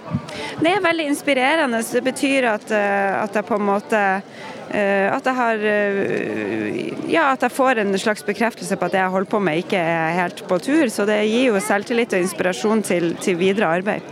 Det 0.59 0.73
er 0.73 0.83
veldig 0.83 1.07
inspirerende. 1.11 1.81
Det 1.85 2.03
betyr 2.05 2.49
at, 2.51 2.67
eh, 2.75 3.15
at 3.23 3.38
jeg 3.39 3.47
på 3.47 3.57
en 3.57 3.67
måte 3.67 3.99
eh, 3.99 5.07
at 5.09 5.25
jeg 5.25 5.37
har 5.39 5.65
eh, 5.71 6.79
Ja, 7.09 7.31
at 7.33 7.43
jeg 7.45 7.55
får 7.55 7.81
en 7.81 7.97
slags 7.99 8.25
bekreftelse 8.25 8.77
på 8.77 8.87
at 8.87 8.95
det 8.95 9.01
jeg 9.01 9.13
holder 9.15 9.31
på 9.31 9.41
med 9.43 9.63
ikke 9.63 9.81
er 9.81 10.17
helt 10.19 10.43
på 10.47 10.59
tur. 10.61 10.89
Så 10.93 11.07
det 11.09 11.21
gir 11.25 11.49
jo 11.49 11.61
selvtillit 11.63 12.13
og 12.15 12.25
inspirasjon 12.25 12.83
til, 12.85 13.13
til 13.23 13.39
videre 13.39 13.71
arbeid. 13.79 14.05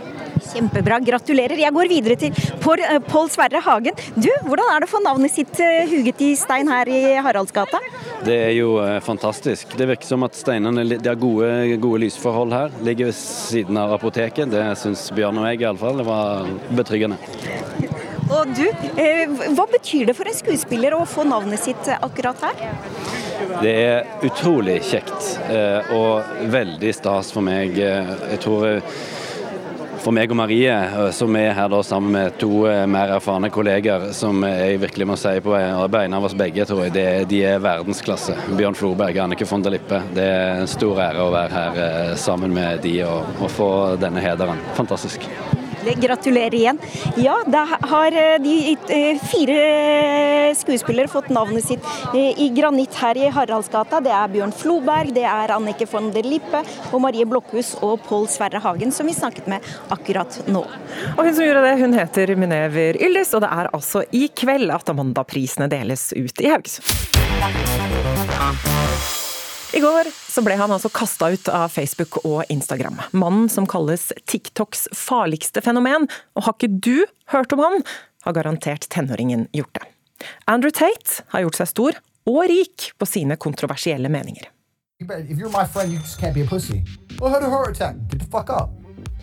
Kjempebra, 0.48 0.98
gratulerer. 1.04 1.58
Jeg 1.60 1.74
går 1.74 1.90
videre 1.90 2.16
til 2.18 2.34
Pål 2.62 2.82
eh, 2.86 2.98
Pål 3.06 3.30
Sverre 3.30 3.62
Hagen. 3.62 4.02
Du, 4.16 4.30
Hvordan 4.48 4.72
er 4.72 4.82
det 4.82 4.88
å 4.88 4.92
få 4.96 5.02
navnet 5.04 5.34
sitt 5.34 5.62
huget 5.90 6.22
i 6.24 6.32
stein 6.38 6.70
her 6.70 6.90
i 6.90 7.00
Haraldsgata? 7.22 7.80
Det 8.26 8.34
er 8.48 8.54
jo 8.56 8.74
fantastisk. 9.04 9.76
Det 9.78 9.86
virker 9.92 10.08
som 10.08 10.26
at 10.26 10.38
steinene 10.38 10.82
de 10.82 10.98
det 10.98 11.12
er 11.12 11.20
gode, 11.20 11.78
gode 11.82 12.02
lysforhold 12.06 12.54
her. 12.56 12.74
Ligger 12.86 13.12
ved 13.12 13.18
siden 13.18 13.78
av 13.78 13.94
apoteket. 13.94 14.50
Det 14.50 14.64
syns 14.80 15.06
Bjørn 15.14 15.38
og 15.38 15.50
jeg 15.52 15.62
iallfall. 15.62 16.02
Det 16.02 16.08
var 16.08 16.54
betryggende. 16.82 18.17
Og 18.28 18.50
du, 18.56 18.66
eh, 19.00 19.28
Hva 19.56 19.66
betyr 19.70 20.08
det 20.08 20.16
for 20.16 20.28
en 20.28 20.36
skuespiller 20.36 20.96
å 20.96 21.04
få 21.08 21.24
navnet 21.28 21.62
sitt 21.62 21.88
eh, 21.88 22.00
akkurat 22.04 22.42
her? 22.44 22.66
Det 23.62 23.72
er 23.72 24.26
utrolig 24.26 24.80
kjekt 24.84 25.38
eh, 25.48 25.94
og 25.96 26.44
veldig 26.52 26.92
stas 26.94 27.32
for 27.32 27.44
meg. 27.44 27.78
Jeg 27.78 28.40
tror 28.44 28.82
for 29.98 30.14
meg 30.14 30.30
og 30.30 30.38
Marie, 30.38 30.74
som 31.16 31.34
er 31.36 31.56
her 31.56 31.70
da 31.72 31.80
sammen 31.82 32.14
med 32.14 32.36
to 32.40 32.62
mer 32.88 33.16
erfarne 33.16 33.50
kolleger, 33.52 34.08
som 34.14 34.44
jeg 34.46 34.78
virkelig 34.84 35.08
må 35.10 35.16
si 35.18 35.34
på 35.42 35.58
beina 35.90 36.20
av 36.20 36.28
oss 36.28 36.36
begge, 36.38 36.64
tror 36.68 36.84
jeg, 36.86 36.94
det, 36.94 37.06
de 37.32 37.42
er 37.50 37.62
verdensklasse. 37.64 38.36
Bjørn 38.54 38.78
Florberg 38.78 39.18
og 39.18 39.26
Annike 39.26 39.48
von 39.50 39.66
der 39.66 39.74
Lippe. 39.74 40.00
Det 40.14 40.24
er 40.38 40.62
en 40.62 40.70
stor 40.70 41.02
ære 41.08 41.26
å 41.26 41.34
være 41.34 41.54
her 41.58 42.18
sammen 42.20 42.54
med 42.54 42.84
de 42.86 43.00
og, 43.08 43.40
og 43.42 43.56
få 43.58 43.70
denne 44.00 44.22
hederen. 44.22 44.62
Fantastisk. 44.78 45.26
Gratulerer 45.84 46.54
igjen. 46.54 46.78
Ja, 47.16 47.38
da 47.46 47.64
har 47.80 48.12
eh, 48.12 48.38
de 48.42 48.76
eh, 48.88 49.20
fire 49.30 50.54
skuespillere 50.58 51.08
fått 51.08 51.28
navnet 51.28 51.64
sitt 51.64 51.84
eh, 52.14 52.40
i 52.40 52.48
granitt 52.54 52.94
her 52.98 53.16
i 53.16 53.28
Haraldsgata. 53.32 54.00
Det 54.04 54.12
er 54.14 54.32
Bjørn 54.32 54.54
Floberg, 54.54 55.12
det 55.16 55.26
er 55.28 55.54
Annike 55.54 55.88
von 55.90 56.10
der 56.14 56.26
Lippe 56.26 56.62
og 56.92 57.02
Marie 57.04 57.26
Blokhus 57.28 57.74
og 57.82 58.02
Pål 58.08 58.28
Sverre 58.32 58.62
Hagen, 58.64 58.92
som 58.94 59.08
vi 59.08 59.16
snakket 59.16 59.48
med 59.50 59.64
akkurat 59.94 60.40
nå. 60.48 60.64
Og 61.16 61.22
hun 61.24 61.34
som 61.34 61.44
gjorde 61.46 61.64
det, 61.66 61.76
hun 61.82 61.96
heter 61.98 62.34
Minever 62.38 62.98
Yldis, 63.02 63.34
og 63.36 63.44
det 63.46 63.52
er 63.54 63.70
altså 63.72 64.04
i 64.14 64.26
kveld 64.34 64.72
at 64.74 64.90
Amanda-prisene 64.92 65.70
deles 65.72 66.10
ut 66.16 66.44
i 66.44 66.52
Haugesund. 66.52 66.86
I 69.72 69.80
går 69.80 70.08
så 70.32 70.40
ble 70.44 70.56
han 70.56 70.72
altså 70.72 70.88
kasta 70.88 71.28
ut 71.28 71.48
av 71.52 71.68
Facebook 71.68 72.22
og 72.24 72.48
Instagram. 72.48 73.02
Mannen 73.12 73.50
som 73.52 73.66
kalles 73.68 74.08
TikToks 74.30 74.88
farligste 74.96 75.60
fenomen, 75.64 76.06
og 76.32 76.46
har 76.46 76.56
ikke 76.56 76.70
du 76.72 77.04
hørt 77.34 77.52
om 77.52 77.60
han, 77.60 77.82
har 78.24 78.36
garantert 78.38 78.88
tenåringen 78.88 79.46
gjort 79.52 79.74
det. 79.76 79.84
Andrew 80.48 80.72
Tate 80.74 81.22
har 81.34 81.44
gjort 81.44 81.60
seg 81.60 81.70
stor 81.70 82.00
og 82.28 82.40
rik 82.48 82.90
på 82.98 83.08
sine 83.08 83.36
kontroversielle 83.36 84.08
meninger. 84.12 84.48
You 85.00 85.06
better, 85.06 85.28
if 85.28 85.38
you're 85.38 85.52
my 85.52 85.68
friend, 85.68 85.92
you 85.92 86.00
just 86.00 86.18
can't 86.18 86.34
be 86.34 86.42
a 86.42 86.48
pussy. 86.48 86.82
Well, 87.20 87.30
had 87.30 87.44
a 87.44 87.50
heart 87.50 87.76
attack. 87.76 87.96
Get 88.08 88.18
the 88.18 88.26
fuck 88.26 88.50
up. 88.50 88.72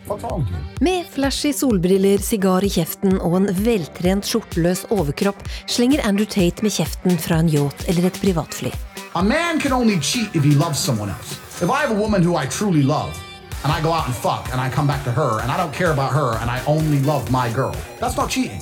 Fuck's 0.05 0.23
wrong 0.23 0.45
with 0.45 0.53
you? 0.53 0.61
Med 0.85 1.05
flashy 1.11 1.51
solbriller, 1.53 2.21
sigar 2.21 2.63
i 2.63 2.69
kjeften 2.69 3.17
og 3.17 3.41
en 3.41 3.49
veltrent 3.65 4.29
skjorteløs 4.29 4.85
overkropp 4.93 5.41
slenger 5.65 6.05
Andrew 6.05 6.29
Tate 6.29 6.63
med 6.63 6.77
kjeften 6.77 7.17
fra 7.19 7.41
en 7.41 7.49
yacht 7.51 7.89
eller 7.89 8.07
et 8.07 8.21
privatfly. 8.21 8.71
A 9.17 9.23
man 9.23 9.61
can 9.61 9.71
only 9.71 9.97
cheat 10.01 10.35
if 10.35 10.43
he 10.43 10.51
loves 10.51 10.77
someone 10.77 11.09
else. 11.09 11.61
If 11.61 11.69
I 11.69 11.79
have 11.79 11.91
a 11.91 11.93
woman 11.93 12.21
who 12.21 12.35
I 12.35 12.47
truly 12.47 12.83
love, 12.83 13.17
and 13.63 13.71
I 13.71 13.81
go 13.81 13.93
out 13.93 14.07
and 14.07 14.13
fuck, 14.13 14.49
and 14.51 14.59
I 14.59 14.69
come 14.69 14.87
back 14.87 15.05
to 15.05 15.11
her, 15.13 15.39
and 15.39 15.49
I 15.49 15.55
don't 15.55 15.73
care 15.73 15.93
about 15.93 16.11
her, 16.11 16.37
and 16.39 16.51
I 16.51 16.61
only 16.65 16.99
love 16.99 17.31
my 17.31 17.49
girl, 17.53 17.73
that's 17.97 18.17
not 18.17 18.29
cheating. 18.29 18.61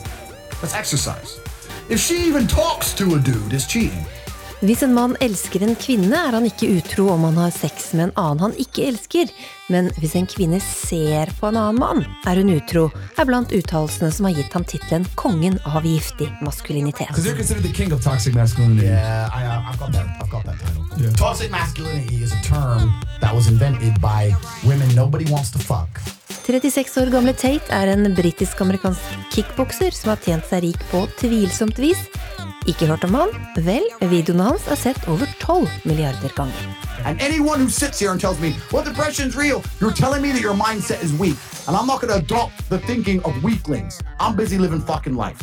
That's 0.62 0.76
exercise. 0.76 1.40
If 1.90 2.00
she 2.00 2.28
even 2.28 2.46
talks 2.46 2.94
to 2.94 3.16
a 3.16 3.20
dude, 3.20 3.52
it's 3.52 3.66
cheating. 3.66 4.06
Hvis 4.64 4.80
en 4.86 4.94
mann 4.96 5.18
elsker 5.20 5.60
en 5.66 5.74
kvinne, 5.76 6.16
er 6.16 6.38
han 6.38 6.46
ikke 6.48 6.70
utro 6.78 7.10
om 7.12 7.26
han 7.28 7.36
har 7.36 7.50
sex 7.52 7.90
med 7.98 8.06
en 8.06 8.14
annen 8.22 8.44
han 8.46 8.54
ikke 8.64 8.86
elsker. 8.88 9.28
Men 9.68 9.90
hvis 9.98 10.14
en 10.16 10.28
kvinne 10.30 10.62
ser 10.64 11.34
på 11.36 11.50
en 11.50 11.60
annen 11.60 11.82
mann, 11.82 12.06
er 12.24 12.40
hun 12.40 12.54
utro, 12.54 12.86
er 13.20 13.28
blant 13.28 13.52
uttalelsene 13.52 14.08
som 14.16 14.30
har 14.30 14.38
gitt 14.38 14.56
ham 14.56 14.64
tittelen 14.64 15.04
kongen 15.20 15.60
av 15.68 15.84
giftig 15.84 16.30
maskulinitet. 16.48 17.12
Toxic 17.12 18.34
masculinity. 18.40 18.88
Yeah, 18.88 19.28
I, 19.36 19.44
uh, 19.44 19.68
I've 19.68 19.80
got 19.80 19.92
that. 19.92 20.08
I've 20.24 20.32
got 20.32 20.46
that 20.48 20.56
title. 20.64 21.12
Toxic 21.20 21.52
masculinity 21.52 22.24
is 22.24 22.32
a 22.32 22.40
term 22.48 22.94
that 23.20 23.36
was 23.36 23.52
invented 23.52 24.00
by 24.00 24.32
women 24.64 24.88
nobody 24.96 25.28
wants 25.28 25.52
to 25.52 25.60
fuck. 25.60 26.00
36 26.44 26.98
år 27.00 27.12
gamle 27.12 27.32
Tate 27.36 27.72
er 27.72 27.92
en 27.94 28.16
britisk-amerikansk 28.16 29.28
kickbokser 29.32 29.96
som 29.96 30.14
har 30.14 30.24
tjent 30.24 30.48
seg 30.48 30.64
rik 30.70 30.88
på 30.92 31.04
tvilsomt 31.20 31.80
vis. 31.80 32.08
Ikke 32.64 32.88
hørt 32.88 33.04
om 33.04 33.16
han? 33.18 33.32
Vel, 33.66 33.84
videoene 34.08 34.46
hans 34.54 34.68
er 34.72 34.80
sett 34.80 35.08
over 35.12 35.28
12 35.42 35.68
milliarder 35.84 36.32
ganger. 36.38 36.68
And 37.04 37.20
anyone 37.22 37.60
who 37.60 37.68
sits 37.68 38.00
here 38.00 38.12
and 38.12 38.22
tells 38.22 38.40
me, 38.40 38.56
well, 38.72 38.84
depression's 38.86 39.36
real, 39.36 39.62
you're 39.82 39.92
telling 39.92 40.22
me 40.22 40.32
that 40.32 40.42
your 40.42 40.56
mindset 40.56 41.04
is 41.04 41.12
weak. 41.20 41.36
And 41.68 41.76
I'm 41.76 41.88
not 41.88 42.00
going 42.00 42.14
to 42.14 42.20
adopt 42.24 42.70
the 42.70 42.80
thinking 42.80 43.20
of 43.26 43.44
weaklings. 43.44 44.00
I'm 44.20 44.38
busy 44.38 44.58
living 44.58 44.80
fucking 44.80 45.16
life. 45.16 45.42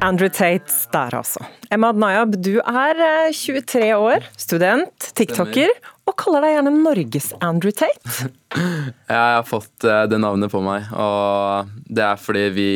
Andrew 0.00 0.28
Tate 0.28 0.72
der, 0.92 1.14
altså. 1.14 1.40
Emma 1.70 1.88
Adnayab, 1.88 2.36
du 2.44 2.58
er 2.60 3.00
eh, 3.28 3.32
23 3.32 3.94
år, 3.96 4.28
student, 4.36 5.10
tiktoker, 5.16 5.72
og 6.04 6.16
kaller 6.20 6.44
deg 6.44 6.58
gjerne 6.58 6.72
Norges 6.84 7.32
Andrew 7.40 7.72
Tate. 7.72 8.28
Jeg 9.08 9.16
har 9.16 9.48
fått 9.48 9.88
eh, 9.88 10.04
det 10.12 10.20
navnet 10.20 10.52
på 10.52 10.60
meg, 10.64 10.92
og 10.92 11.72
det 11.88 12.04
er 12.04 12.20
fordi 12.20 12.44
vi 12.52 12.72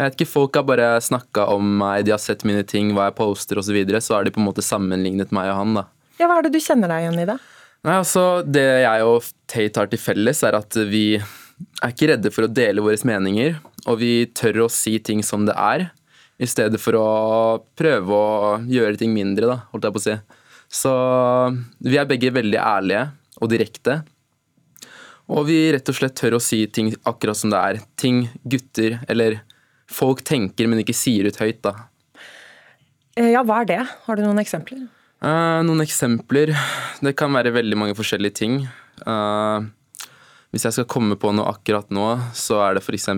Jeg 0.00 0.08
vet 0.08 0.14
ikke, 0.16 0.32
folk 0.32 0.56
har 0.56 0.64
bare 0.64 0.84
snakka 1.04 1.42
om 1.52 1.74
meg, 1.82 2.06
de 2.06 2.14
har 2.14 2.20
sett 2.22 2.40
mine 2.48 2.62
ting, 2.64 2.94
hva 2.96 3.10
jeg 3.10 3.18
poster 3.18 3.58
osv., 3.60 3.68
så, 3.68 3.74
videre, 3.76 3.98
så 4.00 4.14
har 4.16 4.24
de 4.24 4.32
på 4.32 4.40
en 4.40 4.46
måte 4.46 4.64
sammenlignet 4.64 5.28
meg 5.36 5.50
og 5.52 5.58
han, 5.58 5.74
da. 5.76 5.82
Ja, 6.16 6.24
Hva 6.24 6.38
er 6.38 6.46
det 6.46 6.54
du 6.54 6.62
kjenner 6.64 6.88
deg 6.88 7.04
igjen 7.04 7.20
i 7.20 7.26
det? 7.28 7.36
Nei, 7.84 7.96
altså, 7.98 8.22
Det 8.40 8.64
jeg 8.80 9.04
og 9.04 9.28
Tate 9.44 9.82
har 9.82 9.90
til 9.92 10.00
felles, 10.00 10.40
er 10.48 10.56
at 10.56 10.78
vi 10.88 11.04
er 11.20 11.92
ikke 11.92 12.08
redde 12.14 12.32
for 12.32 12.46
å 12.46 12.52
dele 12.52 12.80
våre 12.80 12.96
meninger, 13.10 13.58
og 13.84 14.00
vi 14.00 14.24
tør 14.32 14.62
å 14.64 14.70
si 14.72 14.94
ting 15.04 15.20
som 15.26 15.44
det 15.44 15.58
er, 15.60 15.90
i 16.40 16.48
stedet 16.48 16.80
for 16.80 16.96
å 16.96 17.08
prøve 17.76 18.16
å 18.16 18.56
gjøre 18.64 18.96
ting 19.02 19.12
mindre, 19.12 19.52
da, 19.52 19.58
holdt 19.74 19.84
jeg 19.84 19.96
på 19.98 20.00
å 20.00 20.06
si. 20.06 20.16
Så 20.80 20.94
vi 21.84 22.00
er 22.00 22.08
begge 22.08 22.32
veldig 22.32 22.56
ærlige 22.56 23.04
og 23.36 23.52
direkte. 23.52 24.00
Og 25.28 25.44
vi 25.50 25.60
rett 25.76 25.92
og 25.92 26.00
slett 26.00 26.16
tør 26.16 26.38
å 26.38 26.42
si 26.42 26.62
ting 26.72 26.88
akkurat 27.04 27.36
som 27.36 27.52
det 27.52 27.60
er. 27.60 27.84
Ting 28.00 28.24
gutter 28.48 28.96
eller 29.10 29.42
folk 29.90 30.22
tenker, 30.26 30.68
men 30.70 30.82
ikke 30.82 30.96
sier 30.96 31.28
ut 31.28 31.40
høyt, 31.40 31.60
da. 31.66 31.74
Eh, 33.18 33.32
Ja, 33.34 33.42
hva 33.44 33.62
er 33.62 33.70
det? 33.70 33.82
Har 34.06 34.16
du 34.16 34.24
noen 34.24 34.40
eksempler? 34.42 34.86
Uh, 35.20 35.60
noen 35.66 35.82
eksempler. 35.84 36.54
Det 37.04 37.16
kan 37.18 37.32
være 37.34 37.52
veldig 37.52 37.76
mange 37.76 37.96
forskjellige 37.98 38.38
ting. 38.40 38.62
Uh, 39.04 39.66
hvis 40.54 40.64
jeg 40.64 40.78
skal 40.78 40.88
komme 40.88 41.18
på 41.20 41.32
noe 41.34 41.50
akkurat 41.50 41.90
nå, 41.92 42.06
så 42.34 42.62
er 42.64 42.78
det 42.78 42.84
f.eks. 42.86 43.10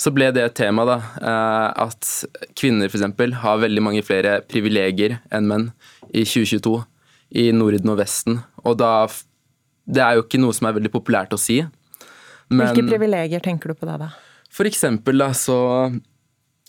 Så 0.00 0.10
ble 0.10 0.30
det 0.34 0.42
et 0.42 0.56
tema, 0.58 0.82
da. 0.84 0.96
at 1.78 2.08
kvinner 2.58 2.90
f.eks. 2.90 3.04
har 3.44 3.60
veldig 3.62 3.82
mange 3.84 4.02
flere 4.02 4.40
privilegier 4.50 5.20
enn 5.30 5.46
menn 5.46 5.68
i 6.10 6.24
2022 6.26 6.80
i 7.38 7.46
Norden 7.54 7.92
og 7.94 8.00
Vesten. 8.02 8.40
Og 8.66 8.76
da 8.82 9.06
Det 9.86 10.00
er 10.02 10.16
jo 10.16 10.24
ikke 10.24 10.40
noe 10.40 10.56
som 10.56 10.66
er 10.66 10.76
veldig 10.80 10.90
populært 10.90 11.34
å 11.36 11.38
si. 11.38 11.60
Men 12.48 12.72
Hvilke 12.72 12.96
privilegier 12.96 13.42
tenker 13.44 13.70
du 13.70 13.78
på 13.78 13.86
da? 13.86 13.98
da? 14.00 14.10
For 14.54 14.68
eksempel 14.68 15.18
da, 15.18 15.32
så 15.34 15.58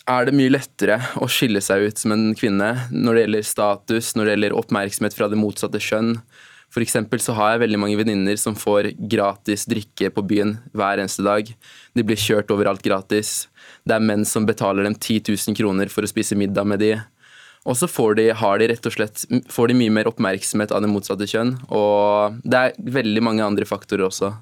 er 0.05 0.27
det 0.27 0.35
mye 0.37 0.53
lettere 0.53 0.99
å 1.21 1.29
skille 1.31 1.61
seg 1.65 1.87
ut 1.87 2.01
som 2.01 2.13
en 2.13 2.27
kvinne 2.37 2.71
når 2.91 3.15
det 3.15 3.23
gjelder 3.23 3.47
status, 3.47 4.11
når 4.15 4.25
det 4.25 4.35
gjelder 4.35 4.57
oppmerksomhet 4.59 5.17
fra 5.17 5.29
det 5.31 5.39
motsatte 5.39 5.81
kjønn. 5.81 6.15
For 6.73 6.83
eksempel 6.83 7.21
så 7.23 7.33
har 7.37 7.53
jeg 7.53 7.63
veldig 7.63 7.79
mange 7.79 7.97
venninner 7.97 8.37
som 8.41 8.57
får 8.57 8.91
gratis 9.11 9.63
drikke 9.69 10.09
på 10.13 10.23
byen 10.27 10.57
hver 10.75 10.99
eneste 10.99 11.23
dag. 11.25 11.49
De 11.95 12.05
blir 12.05 12.19
kjørt 12.19 12.51
overalt 12.53 12.83
gratis. 12.85 13.45
Det 13.87 13.95
er 13.95 14.03
menn 14.03 14.25
som 14.27 14.47
betaler 14.49 14.85
dem 14.85 14.97
10 14.97 15.31
000 15.31 15.57
kroner 15.57 15.93
for 15.93 16.05
å 16.05 16.11
spise 16.11 16.37
middag 16.37 16.67
med 16.67 16.83
de. 16.83 16.97
Og 17.65 17.77
så 17.79 17.89
får 17.89 18.19
de, 18.19 18.27
de 18.33 18.67
rett 18.69 18.89
og 18.89 18.93
slett 18.93 19.23
får 19.49 19.71
de 19.71 19.77
mye 19.79 19.93
mer 19.93 20.09
oppmerksomhet 20.09 20.73
av 20.75 20.83
det 20.83 20.91
motsatte 20.91 21.29
kjønn. 21.29 21.55
Og 21.73 22.41
det 22.43 22.61
er 22.61 22.77
veldig 22.99 23.23
mange 23.25 23.45
andre 23.45 23.65
faktorer 23.65 24.05
også. 24.09 24.35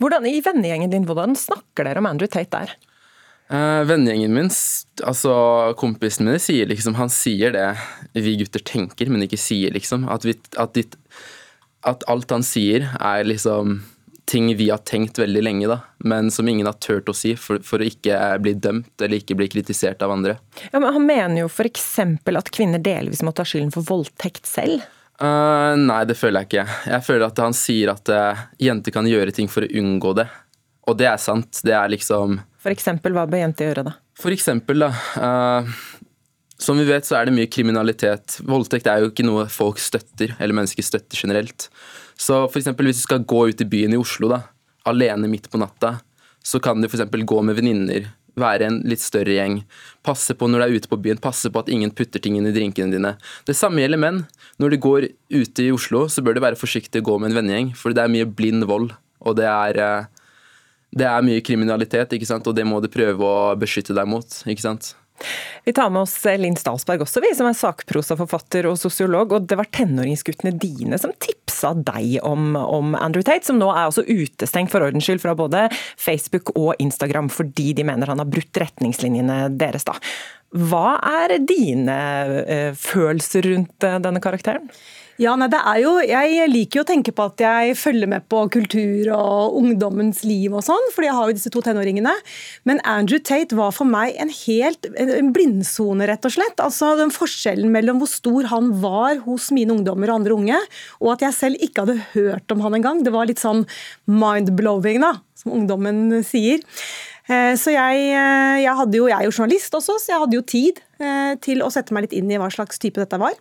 Hvordan, 0.00 0.26
I 0.28 0.40
vennegjengen 0.44 0.92
din, 0.92 1.06
hvordan 1.08 1.36
snakker 1.38 1.88
dere 1.88 2.02
om 2.02 2.08
Andrew 2.10 2.30
Tate 2.30 2.50
der? 2.54 2.74
Uh, 3.52 3.82
Vennegjengen 3.84 4.32
min, 4.32 4.50
altså 5.04 5.32
kompisen 5.76 6.24
min, 6.24 6.40
sier 6.40 6.70
liksom 6.70 6.94
Han 6.96 7.10
sier 7.12 7.52
det 7.52 7.66
vi 8.16 8.38
gutter 8.40 8.62
tenker, 8.64 9.10
men 9.12 9.26
ikke 9.26 9.40
sier, 9.40 9.74
liksom. 9.74 10.06
At, 10.08 10.24
vi, 10.24 10.36
at, 10.56 10.72
dit, 10.78 10.96
at 11.88 12.06
alt 12.08 12.32
han 12.32 12.46
sier, 12.46 12.86
er 12.96 13.26
liksom 13.28 13.82
ting 14.32 14.48
vi 14.56 14.70
har 14.70 14.80
tenkt 14.88 15.18
veldig 15.18 15.42
lenge, 15.42 15.68
da. 15.68 15.80
Men 15.98 16.30
som 16.30 16.48
ingen 16.48 16.66
har 16.66 16.78
turt 16.80 17.10
å 17.10 17.16
si 17.16 17.34
for, 17.36 17.60
for 17.66 17.82
å 17.82 17.88
ikke 17.88 18.16
bli 18.40 18.54
dømt 18.54 19.02
eller 19.02 19.20
ikke 19.20 19.36
bli 19.36 19.50
kritisert 19.52 20.02
av 20.04 20.14
andre. 20.14 20.38
Ja, 20.70 20.78
men 20.78 20.88
han 20.94 21.04
mener 21.04 21.42
jo 21.42 21.50
f.eks. 21.50 21.90
at 21.98 22.52
kvinner 22.54 22.80
delvis 22.80 23.20
må 23.26 23.34
ta 23.36 23.44
skylden 23.44 23.74
for 23.74 23.84
voldtekt 23.84 24.48
selv. 24.48 24.86
Eh, 25.22 25.74
nei, 25.78 26.02
det 26.08 26.16
føler 26.18 26.42
jeg 26.42 26.50
ikke. 26.50 26.78
Jeg 26.90 27.06
føler 27.06 27.28
at 27.28 27.42
han 27.44 27.54
sier 27.54 27.92
at 27.92 28.10
uh, 28.10 28.46
jenter 28.62 28.94
kan 28.94 29.06
gjøre 29.06 29.34
ting 29.34 29.50
for 29.50 29.62
å 29.62 29.70
unngå 29.78 30.16
det. 30.18 30.26
Og 30.90 30.98
det 30.98 31.06
er 31.12 31.20
sant. 31.22 31.60
Det 31.62 31.74
er 31.78 31.92
liksom 31.92 32.40
For 32.62 32.74
eksempel, 32.74 33.14
hva 33.14 33.28
bør 33.30 33.44
jenter 33.44 33.70
gjøre 33.70 33.86
da? 33.86 33.96
For 34.18 34.34
eksempel, 34.34 34.82
da. 34.82 34.90
Uh, 35.14 36.02
som 36.62 36.78
vi 36.78 36.86
vet, 36.88 37.06
så 37.06 37.18
er 37.18 37.28
det 37.28 37.36
mye 37.36 37.50
kriminalitet. 37.50 38.40
Voldtekt 38.46 38.90
er 38.90 39.02
jo 39.02 39.12
ikke 39.12 39.26
noe 39.26 39.46
folk 39.50 39.78
støtter, 39.82 40.34
eller 40.38 40.58
mennesker 40.58 40.86
støtter 40.86 41.18
generelt. 41.18 41.68
Så 42.18 42.44
for 42.48 42.60
eksempel 42.60 42.86
hvis 42.86 43.02
du 43.02 43.06
skal 43.06 43.26
gå 43.26 43.46
ut 43.50 43.62
i 43.62 43.68
byen 43.68 43.94
i 43.94 43.98
Oslo, 43.98 44.30
da, 44.30 44.42
alene 44.86 45.30
midt 45.30 45.48
på 45.50 45.58
natta, 45.62 45.96
så 46.42 46.58
kan 46.62 46.82
du 46.82 46.88
for 46.88 46.98
eksempel 46.98 47.24
gå 47.26 47.38
med 47.46 47.58
venninner, 47.58 48.10
være 48.38 48.68
en 48.68 48.78
litt 48.88 49.02
større 49.02 49.34
gjeng. 49.36 49.60
Passe 50.06 50.34
på 50.38 50.48
når 50.48 50.62
du 50.62 50.66
er 50.66 50.76
ute 50.78 50.90
på 50.90 51.00
byen, 51.04 51.20
passe 51.22 51.50
på 51.52 51.62
at 51.62 51.70
ingen 51.72 51.92
putter 51.94 52.22
ting 52.22 52.38
inn 52.38 52.48
i 52.48 52.54
drinkene 52.54 52.94
dine. 52.94 53.14
Det 53.48 53.56
samme 53.58 53.82
gjelder 53.82 54.00
menn. 54.00 54.22
Når 54.62 54.74
du 54.74 54.80
går 54.82 55.08
ute 55.32 55.66
i 55.66 55.72
Oslo, 55.74 56.06
så 56.08 56.24
bør 56.24 56.36
du 56.36 56.44
være 56.44 56.60
forsiktig 56.60 57.02
og 57.02 57.10
gå 57.10 57.20
med 57.20 57.32
en 57.32 57.40
vennegjeng, 57.42 57.72
for 57.76 57.94
det 57.94 58.04
er 58.04 58.12
mye 58.12 58.28
blind 58.28 58.66
vold, 58.70 58.92
og 59.22 59.38
det 59.38 59.48
er 59.50 59.82
eh, 59.82 60.10
det 60.92 61.06
er 61.08 61.24
mye 61.24 61.40
kriminalitet, 61.40 62.12
og 62.12 62.54
det 62.56 62.66
må 62.68 62.80
du 62.84 62.90
prøve 62.92 63.24
å 63.24 63.54
beskytte 63.56 63.96
deg 63.96 64.08
mot. 64.08 64.28
ikke 64.44 64.64
sant? 64.64 64.92
Vi 65.66 65.74
tar 65.76 65.90
med 65.94 66.04
oss 66.04 66.16
Linn 66.40 66.56
Stalsberg 66.58 67.04
også, 67.04 67.22
vi, 67.24 67.32
som 67.38 67.48
er 67.48 67.58
sakprosaforfatter 67.58 68.68
og 68.70 68.78
sosiolog. 68.80 69.36
og 69.36 69.48
Det 69.48 69.58
var 69.58 69.70
tenåringsguttene 69.74 70.54
dine 70.58 70.98
som 71.00 71.14
tipsa 71.22 71.72
deg 71.78 72.18
om, 72.26 72.56
om 72.58 72.96
Andrew 72.98 73.24
Tate, 73.26 73.46
som 73.46 73.60
nå 73.60 73.70
er 73.72 73.88
også 73.88 74.06
utestengt 74.08 74.72
for 74.72 74.84
ordens 74.84 75.06
skyld 75.08 75.22
fra 75.22 75.36
både 75.38 75.68
Facebook 75.96 76.54
og 76.56 76.74
Instagram 76.82 77.30
fordi 77.32 77.72
de 77.78 77.86
mener 77.86 78.10
han 78.10 78.22
har 78.22 78.30
brutt 78.30 78.62
retningslinjene 78.62 79.44
deres. 79.58 79.86
da. 79.88 79.96
Hva 80.52 80.98
er 81.24 81.38
dine 81.48 82.00
eh, 82.44 82.74
følelser 82.76 83.46
rundt 83.48 83.86
eh, 83.88 84.00
denne 84.04 84.20
karakteren? 84.20 84.68
Ja, 85.22 85.36
nei, 85.38 85.46
det 85.52 85.58
er 85.60 85.76
jo, 85.78 85.90
Jeg 86.02 86.46
liker 86.50 86.80
jo 86.80 86.82
å 86.82 86.88
tenke 86.88 87.12
på 87.14 87.24
at 87.28 87.42
jeg 87.44 87.76
følger 87.78 88.08
med 88.10 88.24
på 88.32 88.40
kultur 88.50 89.10
og 89.14 89.58
ungdommens 89.60 90.24
liv 90.26 90.50
og 90.50 90.64
sånn, 90.66 90.88
fordi 90.94 91.06
jeg 91.06 91.14
har 91.18 91.28
jo 91.30 91.36
disse 91.36 91.52
to 91.52 91.62
tenåringene. 91.62 92.14
Men 92.66 92.80
Andrew 92.88 93.20
Tate 93.22 93.54
var 93.54 93.70
for 93.76 93.86
meg 93.86 94.16
en 94.22 94.32
helt 94.34 94.88
en 94.98 95.30
blindsone, 95.36 96.08
rett 96.10 96.26
og 96.26 96.34
slett. 96.34 96.58
Altså 96.64 96.96
den 96.98 97.14
Forskjellen 97.14 97.70
mellom 97.70 98.02
hvor 98.02 98.10
stor 98.10 98.50
han 98.50 98.72
var 98.82 99.22
hos 99.28 99.52
mine 99.54 99.76
ungdommer 99.76 100.10
og 100.10 100.22
andre 100.22 100.36
unge, 100.40 100.58
og 100.98 101.14
at 101.14 101.24
jeg 101.28 101.38
selv 101.38 101.62
ikke 101.68 101.86
hadde 101.86 102.00
hørt 102.16 102.56
om 102.56 102.66
han 102.66 102.80
engang. 102.80 103.04
Det 103.06 103.14
var 103.14 103.30
litt 103.30 103.42
sånn 103.42 103.62
mind-blowing, 104.10 105.04
da, 105.06 105.14
som 105.38 105.54
ungdommen 105.60 106.18
sier. 106.26 106.66
Eh, 107.30 107.54
Så 107.54 107.76
jeg, 107.76 108.10
eh, 108.10 108.58
jeg, 108.64 108.90
jo, 108.98 109.06
jeg 109.06 109.20
er 109.20 109.30
jo 109.30 109.36
journalist 109.38 109.78
også, 109.78 110.00
så 110.02 110.16
jeg 110.16 110.22
hadde 110.24 110.40
jo 110.40 110.46
tid 110.56 110.82
eh, 110.98 111.34
til 111.38 111.62
å 111.62 111.70
sette 111.70 111.94
meg 111.94 112.08
litt 112.08 112.18
inn 112.18 112.32
i 112.32 112.42
hva 112.42 112.50
slags 112.50 112.82
type 112.82 112.98
dette 112.98 113.22
var. 113.22 113.38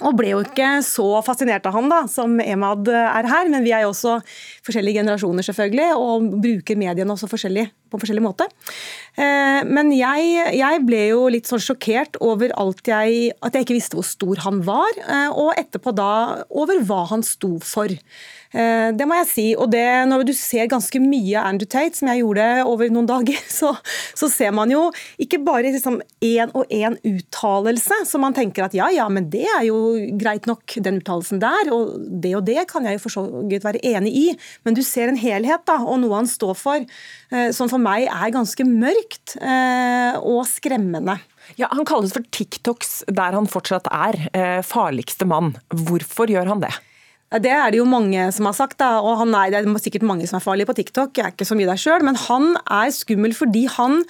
Og 0.00 0.16
ble 0.16 0.30
jo 0.32 0.40
ikke 0.40 0.78
så 0.86 1.04
fascinert 1.26 1.66
av 1.68 1.76
han 1.76 1.90
da, 1.92 2.00
som 2.08 2.38
Emad 2.40 2.88
er 2.88 3.28
her, 3.28 3.50
men 3.52 3.64
vi 3.64 3.74
er 3.76 3.84
jo 3.84 3.90
også 3.92 4.16
forskjellige 4.64 5.02
generasjoner 5.02 5.44
selvfølgelig, 5.44 5.88
og 6.00 6.30
bruker 6.42 6.80
mediene 6.80 7.12
også 7.12 7.28
forskjellig, 7.28 7.66
på 7.92 8.00
forskjellig 8.00 8.24
måte. 8.24 8.46
Eh, 9.20 9.60
Men 9.68 9.92
jeg, 9.92 10.56
jeg 10.56 10.84
ble 10.88 11.02
jo 11.10 11.26
litt 11.28 11.50
sånn 11.50 11.60
sjokkert 11.60 12.16
over 12.24 12.54
jeg, 12.88 13.32
at 13.42 13.52
jeg 13.52 13.66
ikke 13.66 13.76
visste 13.76 13.98
hvor 13.98 14.08
stor 14.08 14.40
han 14.46 14.62
var, 14.64 14.96
eh, 15.04 15.28
og 15.28 15.52
etterpå 15.60 15.92
da 15.92 16.44
over 16.48 16.80
hva 16.88 17.04
han 17.12 17.22
sto 17.22 17.58
for. 17.60 17.92
Eh, 18.52 18.92
Det 18.92 19.06
må 19.08 19.16
jeg 19.20 19.28
si. 19.30 19.46
Og 19.56 19.70
det, 19.72 19.84
når 20.08 20.24
du 20.28 20.32
ser 20.36 20.68
ganske 20.70 21.00
mye 21.02 21.40
Andrew 21.40 21.68
Tate, 21.68 21.96
som 21.98 22.10
jeg 22.10 22.22
gjorde 22.22 22.46
over 22.68 22.92
noen 22.92 23.08
dager, 23.08 23.38
så, 23.58 23.72
så 24.14 24.28
ser 24.32 24.52
man 24.56 24.70
jo 24.72 24.88
ikke 25.22 25.40
bare 25.44 25.72
liksom 25.72 26.00
og 26.52 26.70
én 26.72 26.96
uttalelse, 27.06 28.02
som 28.08 28.22
man 28.24 28.34
tenker 28.36 28.66
at 28.66 28.74
ja, 28.76 28.88
ja, 28.92 29.08
men 29.12 29.28
det 29.32 29.44
er 29.46 29.64
jo 29.66 29.78
greit 30.20 30.46
nok, 30.46 30.76
den 30.84 31.00
uttalelsen 31.00 31.40
der, 31.42 31.70
og 31.74 31.96
det 31.98 32.34
og 32.38 32.44
det 32.46 32.66
kan 32.70 32.86
jeg 32.86 32.96
jo 32.96 33.02
for 33.04 33.14
så 33.14 33.24
vidt 33.48 33.64
være 33.66 33.82
enig 33.86 34.12
i, 34.16 34.26
men 34.64 34.76
du 34.76 34.82
ser 34.86 35.10
en 35.10 35.18
helhet 35.18 35.64
da, 35.68 35.78
og 35.82 36.00
noe 36.02 36.20
han 36.20 36.30
står 36.30 36.54
for, 36.58 36.86
eh, 37.32 37.50
som 37.54 37.70
for 37.72 37.82
meg 37.82 38.06
er 38.08 38.34
ganske 38.34 38.66
mørkt 38.68 39.36
eh, 39.40 40.18
og 40.20 40.44
skremmende. 40.50 41.18
Ja, 41.58 41.68
Han 41.72 41.86
kalles 41.88 42.14
for 42.14 42.22
TikToks 42.30 43.02
der 43.10 43.34
han 43.34 43.50
fortsatt 43.50 43.88
er, 43.90 44.62
farligste 44.62 45.26
mann. 45.28 45.56
Hvorfor 45.74 46.30
gjør 46.30 46.52
han 46.52 46.62
det? 46.62 46.72
Det 47.40 47.48
er 47.48 47.70
det 47.72 47.78
jo 47.80 47.88
mange 47.88 48.26
som 48.36 48.44
har 48.44 48.56
sagt, 48.56 48.76
da, 48.82 48.98
og 49.00 49.16
han 49.22 49.32
er, 49.32 49.54
det 49.54 49.62
er 49.64 49.80
sikkert 49.80 50.04
mange 50.04 50.26
som 50.28 50.36
er 50.36 50.44
farlige 50.44 50.68
på 50.68 50.76
TikTok. 50.76 51.16
Jeg 51.16 51.24
er 51.24 51.32
ikke 51.32 51.48
så 51.48 51.56
mye 51.56 51.70
der 51.70 51.80
selv, 51.80 52.04
men 52.04 52.18
han 52.28 52.56
er 52.60 52.92
skummel 52.92 53.32
fordi 53.36 53.64
han 53.72 54.02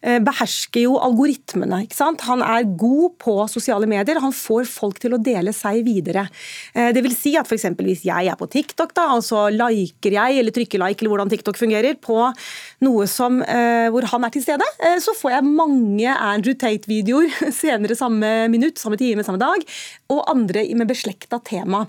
behersker 0.00 0.86
jo 0.86 0.94
algoritmene. 0.96 1.82
ikke 1.84 1.96
sant? 1.98 2.22
Han 2.24 2.40
er 2.40 2.64
god 2.80 3.18
på 3.20 3.34
sosiale 3.52 3.86
medier. 3.90 4.20
Han 4.22 4.32
får 4.32 4.64
folk 4.70 4.98
til 5.02 5.12
å 5.12 5.20
dele 5.20 5.52
seg 5.52 5.84
videre. 5.84 6.26
Eh, 6.74 6.92
Det 6.92 7.02
vil 7.04 7.14
si 7.14 7.36
at 7.36 7.50
eksempel 7.60 7.86
hvis 7.86 8.04
jeg 8.04 8.28
er 8.30 8.36
på 8.36 8.48
TikTok, 8.50 8.94
da, 8.94 9.08
og 9.16 9.22
så 9.26 9.48
liker 9.52 10.12
jeg, 10.16 10.38
eller 10.40 10.54
trykker 10.54 10.80
like, 10.80 11.02
eller 11.02 11.12
hvordan 11.14 11.30
TikTok 11.30 11.58
fungerer, 11.58 11.98
på 12.00 12.16
noe 12.86 13.06
som, 13.06 13.42
eh, 13.42 13.88
hvor 13.90 14.04
han 14.10 14.24
er 14.24 14.30
til 14.30 14.42
stede, 14.42 14.64
eh, 14.80 14.98
så 14.98 15.14
får 15.16 15.30
jeg 15.36 15.44
mange 15.44 16.06
Andrew 16.16 16.54
Tate-videoer 16.54 17.28
senere 17.62 17.96
samme 17.96 18.48
minutt, 18.48 18.78
samme 18.78 18.96
time, 18.96 19.24
samme 19.24 19.40
dag, 19.40 19.64
og 20.10 20.24
andre 20.30 20.64
med 20.74 20.88
beslekta 20.88 21.40
tema. 21.44 21.86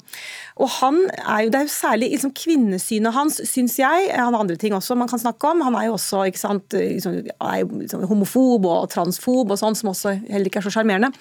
Og 0.57 0.69
han 0.81 1.09
er 1.25 1.45
jo, 1.45 1.49
Det 1.51 1.59
er 1.59 1.65
jo 1.67 1.73
særlig 1.73 2.11
liksom, 2.11 2.31
kvinnesynet 2.33 3.13
hans, 3.13 3.41
syns 3.49 3.77
jeg. 3.79 4.11
Han 4.15 4.33
har 4.33 4.41
andre 4.41 4.57
ting 4.57 4.73
også 4.73 4.95
man 4.95 5.09
kan 5.09 5.19
snakke 5.19 5.49
om. 5.49 5.61
Han 5.61 5.75
er 5.75 5.87
jo 5.87 5.95
også 5.97 6.25
ikke 6.29 6.39
sant, 6.39 6.73
liksom, 6.73 7.17
er 7.27 7.57
jo, 7.61 7.67
liksom, 7.81 8.00
homofob 8.09 8.65
og 8.69 8.89
transfob 8.91 9.51
og 9.51 9.59
sånn, 9.59 9.77
som 9.77 9.91
også 9.93 10.15
heller 10.29 10.49
ikke 10.49 10.61
er 10.61 10.67
så 10.67 10.73
sjarmerende. 10.77 11.11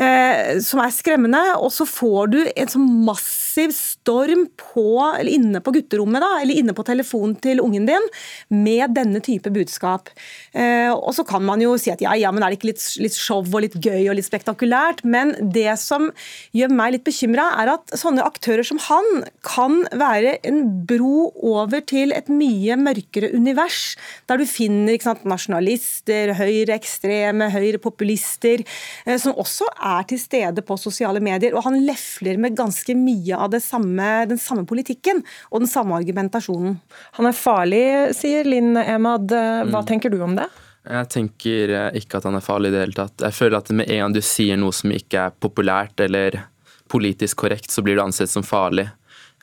Eh, 0.00 0.56
som 0.64 0.80
er 0.80 0.92
skremmende. 0.94 1.40
Og 1.60 1.72
så 1.74 1.84
får 1.88 2.32
du 2.32 2.38
en 2.48 2.70
sånn 2.72 2.88
massiv 3.04 3.74
storm 3.76 4.46
på, 4.56 4.86
eller 5.10 5.28
inne 5.28 5.60
på 5.64 5.74
gutterommet, 5.76 6.22
da, 6.24 6.30
eller 6.40 6.60
inne 6.62 6.74
på 6.76 6.84
telefonen 6.88 7.36
til 7.42 7.60
ungen 7.60 7.88
din, 7.88 8.06
med 8.48 8.94
denne 8.96 9.20
type 9.24 9.52
budskap. 9.52 10.08
Eh, 10.56 10.88
og 10.94 11.12
så 11.16 11.24
kan 11.28 11.44
man 11.44 11.60
jo 11.60 11.74
si 11.80 11.92
at 11.92 12.00
ja, 12.04 12.14
ja, 12.16 12.32
men 12.32 12.44
er 12.44 12.52
det 12.52 12.60
ikke 12.60 12.70
litt, 12.70 12.86
litt 13.02 13.18
show 13.18 13.44
og 13.44 13.64
litt 13.64 13.76
gøy 13.76 14.08
og 14.08 14.16
litt 14.16 14.28
spektakulært? 14.28 15.04
Men 15.04 15.34
det 15.52 15.76
som 15.82 16.08
gjør 16.56 16.72
meg 16.72 16.96
litt 16.96 17.06
bekymra, 17.08 17.50
er 17.60 17.74
at 17.74 17.92
sånne 18.00 18.24
aktører 18.24 18.64
som 18.66 18.80
han 18.86 19.26
kan 19.44 19.82
være 19.92 20.38
en 20.48 20.62
bro 20.88 21.28
over 21.44 21.84
til 21.84 22.14
et 22.16 22.30
mye 22.32 22.78
mørkere 22.80 23.32
univers, 23.36 23.98
der 24.30 24.40
du 24.40 24.48
finner 24.48 24.96
sant, 25.02 25.26
nasjonalister, 25.28 26.32
høyreekstreme, 26.38 27.50
høyrepopulister, 27.52 28.64
eh, 29.04 29.20
som 29.20 29.36
også 29.36 29.68
er 29.76 29.89
til 30.10 30.20
stede 30.22 30.62
på 30.66 30.76
sosiale 30.80 31.20
medier. 31.24 31.54
Og 31.56 31.64
han 31.66 31.76
lefler 31.86 32.38
med 32.40 32.56
ganske 32.58 32.94
mye 32.98 33.36
av 33.36 33.50
det 33.54 33.60
samme, 33.64 34.08
den 34.30 34.40
samme 34.40 34.64
politikken 34.68 35.22
og 35.50 35.62
den 35.64 35.70
samme 35.70 35.98
argumentasjonen. 35.98 36.78
Han 37.18 37.28
er 37.30 37.36
farlig, 37.36 37.84
sier 38.18 38.48
Linn 38.48 38.76
Emad. 38.80 39.28
Hva 39.30 39.82
Mm. 39.82 39.86
tenker 39.86 40.10
du 40.12 40.20
om 40.22 40.36
det? 40.38 40.48
Jeg 40.88 41.08
tenker 41.12 41.70
eh, 41.76 41.98
ikke 42.00 42.16
at 42.18 42.24
han 42.24 42.34
er 42.38 42.40
farlig 42.46 42.70
i 42.70 42.74
det 42.76 42.80
hele 42.86 42.96
tatt. 42.96 43.18
Jeg 43.20 43.36
føler 43.36 43.58
at 43.58 43.70
med 43.70 43.90
en 43.90 43.98
gang 44.06 44.14
du 44.16 44.20
sier 44.24 44.56
noe 44.56 44.72
som 44.72 44.90
ikke 44.90 45.26
er 45.26 45.34
populært 45.40 46.00
eller 46.00 46.40
politisk 46.88 47.36
korrekt, 47.44 47.70
så 47.70 47.82
blir 47.84 47.96
det 47.98 48.04
ansett 48.06 48.30
som 48.32 48.42
farlig. 48.42 48.88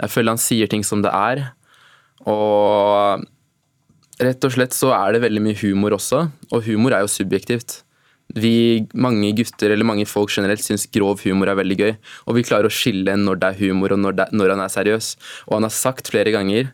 Jeg 0.01 0.09
føler 0.09 0.33
han 0.33 0.41
sier 0.41 0.67
ting 0.67 0.83
som 0.83 1.01
det 1.05 1.11
er, 1.13 1.51
og 2.25 3.23
rett 4.19 4.47
og 4.47 4.51
slett 4.53 4.73
så 4.75 4.91
er 4.97 5.13
det 5.15 5.21
veldig 5.23 5.43
mye 5.45 5.59
humor 5.61 5.95
også, 5.97 6.23
og 6.51 6.65
humor 6.67 6.95
er 6.97 7.05
jo 7.05 7.11
subjektivt. 7.11 7.83
Vi, 8.35 8.83
mange 8.93 9.31
gutter 9.37 9.71
eller 9.71 9.87
mange 9.87 10.05
folk 10.09 10.33
generelt 10.33 10.63
syns 10.63 10.85
grov 10.91 11.23
humor 11.23 11.47
er 11.47 11.57
veldig 11.61 11.77
gøy, 11.79 11.93
og 12.27 12.35
vi 12.35 12.43
klarer 12.43 12.67
å 12.67 12.73
skille 12.73 13.15
når 13.15 13.39
det 13.39 13.49
er 13.53 13.61
humor 13.63 13.95
og 13.95 14.03
når, 14.03 14.17
det, 14.19 14.27
når 14.35 14.53
han 14.53 14.65
er 14.65 14.73
seriøs. 14.73 15.13
Og 15.47 15.57
han 15.57 15.67
har 15.69 15.75
sagt 15.77 16.11
flere 16.11 16.33
ganger 16.35 16.73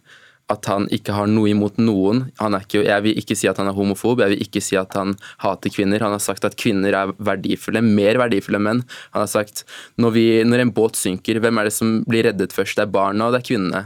at 0.52 0.68
han 0.68 0.86
ikke 0.94 1.14
har 1.16 1.30
noe 1.32 1.50
imot 1.54 1.78
noen. 1.80 2.26
Ikke, 2.36 2.84
jeg 2.84 3.06
vil 3.06 3.20
ikke 3.20 3.38
si 3.38 3.48
at 3.50 3.60
han 3.62 3.70
er 3.70 3.78
homofob, 3.78 4.22
jeg 4.22 4.34
vil 4.34 4.44
ikke 4.44 4.62
si 4.64 4.78
at 4.80 4.96
han 4.98 5.16
hater 5.44 5.72
kvinner. 5.74 6.04
Han 6.04 6.16
har 6.18 6.24
sagt 6.24 6.46
at 6.48 6.58
kvinner 6.60 6.96
er 6.98 7.14
verdifulle, 7.16 7.84
mer 7.86 8.20
verdifulle 8.22 8.60
enn 8.60 8.68
menn. 8.68 8.84
Han 9.16 9.24
har 9.24 9.32
sagt 9.32 9.64
når, 10.02 10.16
vi, 10.18 10.26
når 10.48 10.66
en 10.66 10.76
båt 10.76 11.00
synker, 11.00 11.40
hvem 11.44 11.62
er 11.62 11.70
det 11.70 11.76
som 11.78 12.02
blir 12.10 12.28
reddet 12.28 12.56
først? 12.56 12.78
Det 12.80 12.88
er 12.88 12.94
barna 12.94 13.30
og 13.30 13.38
det 13.38 13.44
er 13.44 13.50
kvinnene. 13.54 13.86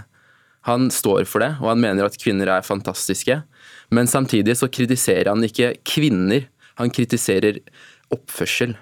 Han 0.67 0.89
står 0.91 1.27
for 1.29 1.45
det, 1.45 1.53
og 1.61 1.69
han 1.71 1.79
mener 1.79 2.09
at 2.09 2.17
kvinner 2.19 2.49
er 2.51 2.65
fantastiske. 2.65 3.39
Men 3.93 4.09
samtidig 4.09 4.57
så 4.59 4.67
kritiserer 4.67 5.29
han 5.31 5.45
ikke 5.45 5.75
kvinner, 5.87 6.49
han 6.77 6.93
kritiserer 6.93 7.61
oppførsel. 8.13 8.75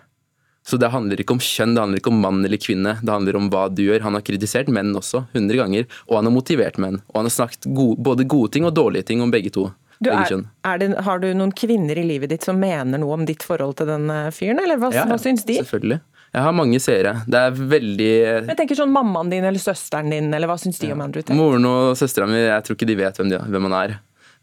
Så 0.65 0.79
det 0.81 0.89
handler 0.89 1.21
ikke 1.21 1.35
om 1.35 1.41
kjønn, 1.43 1.75
det 1.77 1.81
handler 1.83 2.01
ikke 2.01 2.09
om 2.09 2.21
mann 2.23 2.45
eller 2.45 2.57
kvinne. 2.57 2.95
Det 3.05 3.11
handler 3.13 3.37
om 3.37 3.51
hva 3.53 3.67
du 3.69 3.83
gjør. 3.85 4.01
Han 4.07 4.17
har 4.17 4.23
kritisert 4.25 4.71
menn 4.73 4.95
også, 4.97 5.27
100 5.35 5.59
ganger, 5.61 5.85
og 6.09 6.17
han 6.17 6.29
har 6.29 6.33
motivert 6.33 6.79
menn. 6.81 7.03
Og 7.13 7.19
han 7.19 7.29
har 7.29 7.35
snakket 7.35 7.67
gode, 7.69 7.99
både 8.01 8.25
gode 8.25 8.55
ting 8.55 8.65
og 8.65 8.73
dårlige 8.77 9.05
ting 9.11 9.21
om 9.21 9.33
begge 9.33 9.53
to. 9.53 9.67
Du, 10.03 10.09
er, 10.11 10.27
er 10.67 10.81
det, 10.81 10.89
har 11.05 11.21
du 11.23 11.29
noen 11.37 11.53
kvinner 11.55 11.95
i 11.95 12.03
livet 12.03 12.33
ditt 12.33 12.43
som 12.43 12.57
mener 12.59 12.99
noe 12.99 13.15
om 13.15 13.23
ditt 13.29 13.45
forhold 13.47 13.77
til 13.79 13.87
den 13.87 14.09
eh, 14.11 14.27
fyren, 14.35 14.59
eller 14.65 14.81
hva, 14.81 14.89
hva 14.91 15.19
syns 15.21 15.45
de? 15.47 15.61
Selvfølgelig. 15.61 16.01
Jeg 16.35 16.43
har 16.43 16.55
mange 16.57 16.81
seere. 16.83 17.13
Det 17.31 17.39
er 17.39 17.53
veldig 17.55 18.09
Jeg 18.49 18.57
tenker 18.59 18.75
sånn 18.81 18.91
mammaen 18.91 19.29
din 19.31 19.45
eller 19.47 19.61
søsteren 19.61 20.11
din, 20.11 20.33
eller 20.35 20.51
hva 20.51 20.57
syns 20.59 20.81
de 20.81 20.89
om 20.91 21.05
Andrew 21.05 21.23
Tate? 21.23 21.37
Moren 21.37 21.69
og 21.69 21.93
søstera 21.95 22.27
mi, 22.27 22.41
jeg 22.41 22.65
tror 22.67 22.75
ikke 22.75 22.89
de 22.89 22.97
vet 22.99 23.21
hvem, 23.21 23.31
de, 23.31 23.39
hvem 23.53 23.69
han 23.69 23.77
er. 23.77 23.95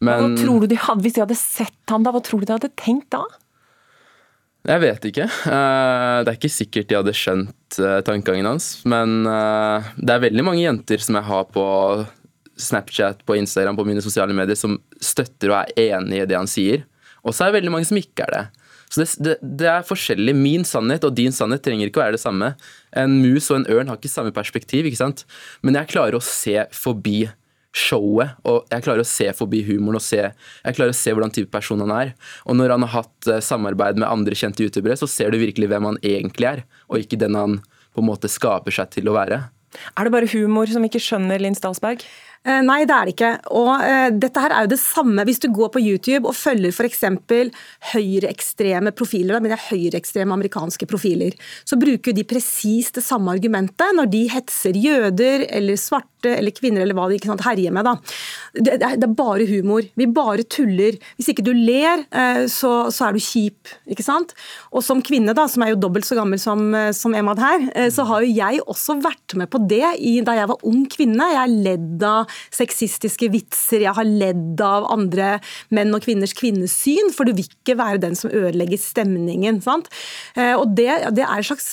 Men 0.02 0.22
Hva 0.24 0.40
tror 0.40 0.64
du 0.64 0.70
de 0.70 0.78
hadde, 0.80 1.04
Hvis 1.04 1.18
de 1.18 1.22
hadde 1.22 1.36
sett 1.38 1.92
han 1.92 2.06
da, 2.06 2.14
hva 2.14 2.22
tror 2.24 2.40
du 2.40 2.48
de 2.48 2.56
hadde 2.56 2.72
tenkt 2.80 3.10
da? 3.12 3.26
Jeg 4.68 4.82
vet 4.84 5.06
ikke. 5.10 5.26
Eh, 5.26 6.18
Det 6.22 6.30
er 6.30 6.38
ikke 6.38 6.52
sikkert 6.52 6.88
de 6.90 6.98
hadde 6.98 7.14
skjønt 7.16 7.78
eh, 7.82 8.00
tankegangen 8.06 8.46
hans. 8.46 8.68
Men 8.86 9.26
eh, 9.26 9.92
det 9.98 10.14
er 10.14 10.26
veldig 10.28 10.44
mange 10.46 10.62
jenter 10.62 11.02
som 11.02 11.18
jeg 11.18 11.26
har 11.26 11.48
på 11.50 11.66
Snapchat, 12.62 13.24
på 13.26 13.36
Instagram, 13.40 13.78
på 13.78 13.86
mine 13.88 14.04
sosiale 14.04 14.34
medier, 14.36 14.58
som 14.58 14.78
støtter 15.02 15.50
og 15.50 15.58
er 15.62 15.96
enig 15.96 16.22
i 16.22 16.28
det 16.30 16.38
han 16.38 16.50
sier. 16.50 16.84
Og 17.26 17.34
så 17.34 17.44
er 17.44 17.50
det 17.50 17.60
veldig 17.60 17.74
mange 17.74 17.88
som 17.88 17.98
ikke 17.98 18.26
er 18.26 18.34
det. 18.36 18.44
Så 18.92 19.00
det, 19.00 19.08
det, 19.24 19.36
det 19.62 19.68
er 19.72 19.86
forskjellig. 19.88 20.34
Min 20.36 20.66
sannhet 20.68 21.04
og 21.08 21.14
din 21.16 21.32
sannhet 21.32 21.62
trenger 21.64 21.88
ikke 21.88 22.02
å 22.02 22.04
være 22.04 22.18
det 22.18 22.22
samme. 22.22 22.52
En 22.92 23.14
mus 23.22 23.48
og 23.50 23.62
en 23.62 23.68
ørn 23.72 23.88
har 23.88 23.98
ikke 23.98 24.12
samme 24.12 24.34
perspektiv, 24.36 24.86
ikke 24.86 25.00
sant? 25.00 25.24
men 25.64 25.78
jeg 25.80 25.90
klarer 25.94 26.18
å 26.18 26.26
se 26.26 26.66
forbi 26.76 27.24
showet, 27.72 28.36
og 28.44 28.68
jeg 28.72 28.84
klarer 28.84 29.04
å 29.04 29.08
se 29.08 29.30
forbi 29.36 29.62
humoren 29.64 29.96
og 29.96 30.04
se, 30.04 30.20
jeg 30.28 30.76
klarer 30.76 30.92
å 30.92 30.98
se 30.98 31.14
hvordan 31.14 31.32
type 31.32 31.52
person 31.52 31.80
han 31.84 31.94
er. 31.96 32.12
Og 32.44 32.58
når 32.58 32.74
han 32.76 32.84
har 32.84 32.94
hatt 32.98 33.30
eh, 33.32 33.40
samarbeid 33.44 34.00
med 34.00 34.10
andre 34.10 34.36
kjente 34.38 34.64
youtubere, 34.64 34.98
så 35.00 35.08
ser 35.08 35.32
du 35.32 35.40
virkelig 35.40 35.70
hvem 35.72 35.88
han 35.88 36.00
egentlig 36.04 36.50
er, 36.50 36.64
og 36.92 37.00
ikke 37.00 37.20
den 37.22 37.38
han 37.38 37.58
på 37.92 38.04
en 38.04 38.08
måte 38.08 38.30
skaper 38.32 38.74
seg 38.74 38.92
til 38.92 39.08
å 39.08 39.16
være. 39.16 39.40
Er 39.96 40.04
det 40.04 40.12
bare 40.12 40.28
humor 40.34 40.68
som 40.68 40.84
ikke 40.84 41.00
skjønner 41.00 41.40
Linn 41.40 41.56
Stalsberg? 41.56 42.04
Eh, 42.42 42.58
Nei, 42.66 42.82
det 42.88 42.94
er 42.94 43.06
det 43.06 43.14
ikke. 43.14 43.32
Og 43.54 43.70
eh, 43.86 44.08
dette 44.18 44.42
her 44.42 44.54
er 44.54 44.66
jo 44.66 44.72
det 44.72 44.80
samme 44.82 45.22
hvis 45.28 45.38
du 45.44 45.48
går 45.54 45.70
på 45.74 45.82
YouTube 45.82 46.26
og 46.26 46.34
følger 46.34 46.74
f.eks. 46.74 47.04
høyreekstreme 47.92 48.92
profiler, 48.98 49.36
da 49.36 49.42
mener 49.44 49.54
jeg 49.60 49.68
høyreekstreme 49.70 50.34
amerikanske 50.34 50.88
profiler, 50.90 51.36
så 51.62 51.78
bruker 51.78 52.16
de 52.16 52.26
presis 52.26 52.90
det 52.96 53.04
samme 53.06 53.30
argumentet 53.34 53.94
når 53.94 54.10
de 54.10 54.24
hetser 54.32 54.78
jøder 54.78 55.46
eller 55.54 55.78
svarte 55.78 56.32
eller 56.32 56.54
kvinner 56.54 56.84
eller 56.84 56.94
hva 56.94 57.08
de 57.10 57.18
ikke 57.18 57.30
sant, 57.30 57.44
herjer 57.46 57.74
med. 57.74 57.86
da. 57.86 57.94
Det, 58.54 58.74
er, 58.78 59.06
bare 59.12 59.46
humor. 59.46 59.86
Vi 59.98 60.06
bare 60.10 60.46
tuller. 60.46 60.98
Hvis 61.18 61.30
ikke 61.32 61.44
du 61.46 61.52
ler, 61.54 62.04
eh, 62.10 62.44
så, 62.50 62.90
så 62.94 63.08
er 63.08 63.14
du 63.14 63.22
kjip. 63.22 63.70
ikke 63.90 64.06
sant? 64.06 64.34
Og 64.74 64.82
som 64.86 65.02
kvinne, 65.02 65.34
da, 65.34 65.46
som 65.50 65.62
er 65.62 65.72
jo 65.72 65.80
dobbelt 65.82 66.06
så 66.06 66.18
gammel 66.18 66.42
som, 66.42 66.74
som 66.94 67.14
Emad 67.14 67.42
her, 67.42 67.66
så 67.94 68.06
har 68.08 68.22
jo 68.22 68.34
jeg 68.34 68.62
også 68.66 68.98
vært 69.02 69.34
med 69.38 69.50
på 69.50 69.62
det 69.70 69.84
i, 69.98 70.18
da 70.26 70.34
jeg 70.38 70.50
var 70.50 70.66
ung 70.68 70.84
kvinne. 70.90 71.30
Jeg 71.34 71.42
er 71.42 71.56
ledd 71.70 72.06
av 72.06 72.31
sexistiske 72.54 73.30
vitser, 73.32 73.84
jeg 73.86 73.96
har 73.96 74.08
ledd 74.08 74.60
av 74.64 74.88
andre 74.92 75.36
menn 75.74 75.92
og 75.94 76.04
kvinners 76.04 76.34
kvinnesyn, 76.38 77.12
for 77.14 77.28
du 77.28 77.34
vil 77.36 77.48
ikke 77.48 77.76
være 77.78 78.02
den 78.02 78.16
som 78.18 78.32
ødelegger 78.32 78.80
stemningen. 78.80 79.60
sant? 79.64 79.88
Eh, 80.36 80.54
Og 80.56 80.74
det, 80.76 80.90
det 81.16 81.24
er 81.24 81.38
en 81.40 81.46
slags 81.46 81.72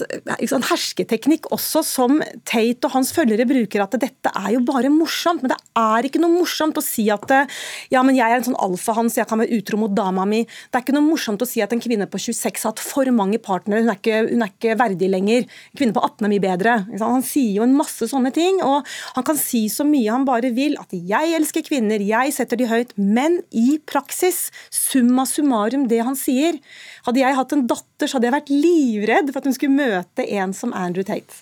en 0.60 0.68
hersketeknikk 0.70 1.50
også 1.54 1.84
som 1.86 2.20
Tate 2.48 2.88
og 2.88 2.94
hans 2.96 3.12
følgere 3.16 3.48
bruker, 3.50 3.84
at 3.84 3.98
dette 4.02 4.32
er 4.34 4.54
jo 4.56 4.64
bare 4.66 4.92
morsomt. 4.94 5.44
Men 5.44 5.54
det 5.54 5.60
er 5.80 6.08
ikke 6.08 6.22
noe 6.22 6.34
morsomt 6.34 6.78
å 6.80 6.84
si 6.84 7.08
at 7.14 7.30
eh, 7.36 7.60
ja, 7.94 8.04
men 8.06 8.18
jeg 8.18 8.28
er 8.30 8.40
en 8.40 8.48
sånn 8.50 8.60
alfahans, 8.60 9.18
jeg 9.20 9.28
kan 9.30 9.42
være 9.42 9.60
utro 9.60 9.80
mot 9.82 9.94
dama 9.96 10.26
mi. 10.30 10.44
Det 10.46 10.80
er 10.80 10.86
ikke 10.86 10.96
noe 10.98 11.08
morsomt 11.08 11.44
å 11.44 11.50
si 11.50 11.64
at 11.64 11.74
en 11.76 11.84
kvinne 11.84 12.08
på 12.10 12.22
26 12.22 12.64
har 12.64 12.74
hatt 12.74 12.84
for 12.84 13.10
mange 13.16 13.40
partnere, 13.44 13.84
hun 13.84 13.94
er 13.94 14.00
ikke, 14.00 14.22
hun 14.32 14.46
er 14.46 14.54
ikke 14.54 14.78
verdig 14.80 15.10
lenger. 15.12 15.48
En 15.72 15.82
kvinne 15.82 15.96
på 15.96 16.04
18 16.06 16.28
er 16.28 16.34
mye 16.34 16.44
bedre. 16.44 16.76
Han 17.02 17.26
sier 17.26 17.60
jo 17.60 17.66
en 17.66 17.78
masse 17.78 18.10
sånne 18.12 18.32
ting, 18.36 18.62
og 18.66 18.88
han 19.16 19.28
kan 19.28 19.40
si 19.40 19.66
så 19.72 19.86
mye 19.88 20.12
han 20.12 20.28
bare 20.28 20.49
vil. 20.58 20.78
At 20.82 20.94
jeg 20.94 21.34
elsker 21.38 21.66
kvinner, 21.66 22.02
jeg 22.04 22.36
setter 22.36 22.60
de 22.60 22.70
høyt. 22.70 22.94
Men 22.98 23.40
i 23.52 23.80
praksis, 23.90 24.48
summa 24.74 25.26
summarum 25.30 25.88
det 25.92 26.02
han 26.06 26.18
sier. 26.20 26.60
Hadde 27.08 27.24
jeg 27.24 27.40
hatt 27.40 27.56
en 27.56 27.66
datter, 27.70 28.08
så 28.08 28.18
hadde 28.18 28.30
jeg 28.30 28.38
vært 28.38 28.54
livredd 28.54 29.34
for 29.34 29.42
at 29.42 29.50
hun 29.50 29.58
skulle 29.58 29.78
møte 29.80 30.28
en 30.40 30.56
som 30.56 30.76
Andrew 30.78 31.06
Tate. 31.08 31.42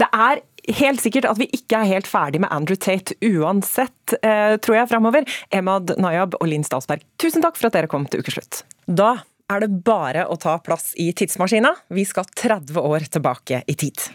Det 0.00 0.08
er 0.12 0.42
helt 0.80 1.02
sikkert 1.02 1.28
at 1.30 1.38
vi 1.38 1.48
ikke 1.54 1.78
er 1.78 1.92
helt 1.92 2.10
ferdig 2.10 2.42
med 2.42 2.52
Andrew 2.54 2.78
Tate 2.78 3.14
uansett, 3.22 4.16
eh, 4.22 4.56
tror 4.58 4.80
jeg, 4.80 4.90
framover. 4.90 5.26
Emad 5.54 5.94
Nayab 6.00 6.34
og 6.40 6.50
Linn 6.50 6.66
Stalsberg, 6.66 7.04
tusen 7.22 7.44
takk 7.44 7.58
for 7.58 7.70
at 7.70 7.78
dere 7.78 7.90
kom 7.90 8.06
til 8.10 8.24
ukeslutt. 8.24 8.64
Da 8.86 9.16
er 9.50 9.62
det 9.62 9.84
bare 9.86 10.26
å 10.26 10.38
ta 10.40 10.58
plass 10.58 10.92
i 10.98 11.12
tidsmaskina. 11.16 11.72
Vi 11.94 12.04
skal 12.08 12.26
30 12.34 12.82
år 12.82 13.06
tilbake 13.10 13.62
i 13.66 13.74
tid. 13.78 14.08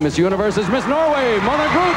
Miss 0.00 0.18
Universe 0.18 0.58
is 0.58 0.68
Miss 0.68 0.86
Norway, 0.86 1.38
Mona 1.40 1.66
Groot! 1.72 1.96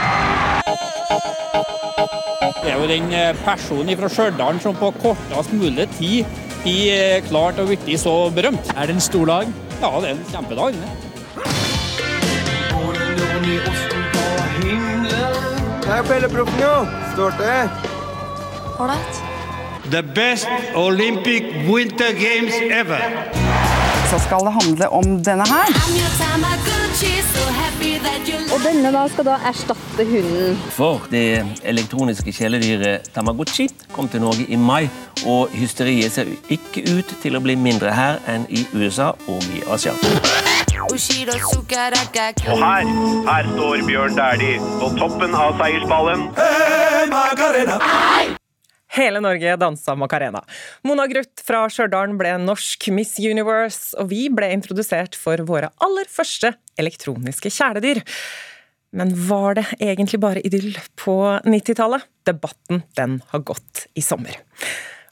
Det 2.64 2.72
er 2.72 2.78
jo 2.80 2.88
den 2.88 3.14
eh, 3.14 3.36
personen 3.44 3.98
fra 4.00 4.10
Stjørdal 4.10 4.62
som 4.64 4.76
på 4.80 4.92
kortest 5.02 5.54
mulig 5.54 5.90
tid 5.98 6.24
har 6.64 7.22
klart 7.28 7.60
å 7.60 7.66
bli 7.68 7.98
så 8.00 8.14
berømt. 8.36 8.72
Er 8.78 8.88
det 8.88 8.96
en 8.96 9.04
stor 9.04 9.26
dag? 9.28 9.52
Ja, 9.82 9.92
det 10.00 10.10
er 10.10 10.16
en 10.16 10.26
kjempedag. 10.32 10.74
det. 10.80 10.90
Her 15.90 16.04
på 16.04 16.14
hele 16.14 16.30
proffen, 16.30 16.60
jo. 16.64 16.76
Står 17.14 17.32
det. 17.40 17.70
Ålreit. 18.80 19.24
The 19.92 20.04
best 20.04 20.48
Olympic 20.76 21.44
Winter 21.68 22.14
Games 22.14 22.56
ever. 22.72 23.59
Så 24.10 24.20
skal 24.20 24.40
det 24.46 24.54
handle 24.62 24.90
om 24.90 25.24
denne 25.24 25.46
her. 25.46 25.68
Og 28.54 28.60
denne 28.64 28.92
da 28.92 29.04
skal 29.14 29.26
da 29.28 29.36
erstatte 29.46 30.06
hunden. 30.10 30.58
For 30.74 31.06
det 31.12 31.46
elektroniske 31.64 32.32
kjæledyret 32.34 33.12
Tamagotchi 33.14 33.68
kom 33.94 34.10
til 34.10 34.22
Norge 34.22 34.46
i 34.50 34.56
mai, 34.56 34.90
og 35.26 35.50
hysteriet 35.54 36.12
ser 36.12 36.26
ikke 36.50 36.82
ut 36.98 37.14
til 37.22 37.38
å 37.38 37.44
bli 37.46 37.56
mindre 37.56 37.94
her 37.94 38.18
enn 38.28 38.50
i 38.50 38.66
USA 38.74 39.12
og 39.30 39.46
i 39.54 39.62
Asia. 39.70 39.94
Og 40.90 40.98
her, 42.66 42.84
her 43.30 43.54
står 43.54 43.86
Bjørn 43.88 44.18
Dæhlie 44.18 44.58
på 44.82 44.92
toppen 44.98 45.36
av 45.38 45.58
seierspallen. 45.62 46.30
Hele 48.96 49.22
Norge 49.22 49.56
dansa 49.62 49.94
Macarena. 49.96 50.42
Mona 50.88 51.06
Gruth 51.10 51.44
fra 51.46 51.66
Stjørdal 51.70 52.16
ble 52.18 52.34
norsk 52.42 52.90
Miss 52.96 53.20
Universe, 53.22 53.94
og 54.02 54.10
vi 54.10 54.26
ble 54.34 54.50
introdusert 54.56 55.18
for 55.18 55.42
våre 55.46 55.70
aller 55.86 56.10
første 56.10 56.56
elektroniske 56.82 57.52
kjæledyr. 57.54 58.02
Men 58.98 59.14
var 59.30 59.60
det 59.60 59.68
egentlig 59.78 60.18
bare 60.24 60.42
idyll 60.42 60.74
på 60.98 61.20
90-tallet? 61.46 62.08
Debatten 62.26 62.82
den 62.98 63.20
har 63.30 63.46
gått 63.46 63.86
i 63.94 64.02
sommer. 64.02 64.40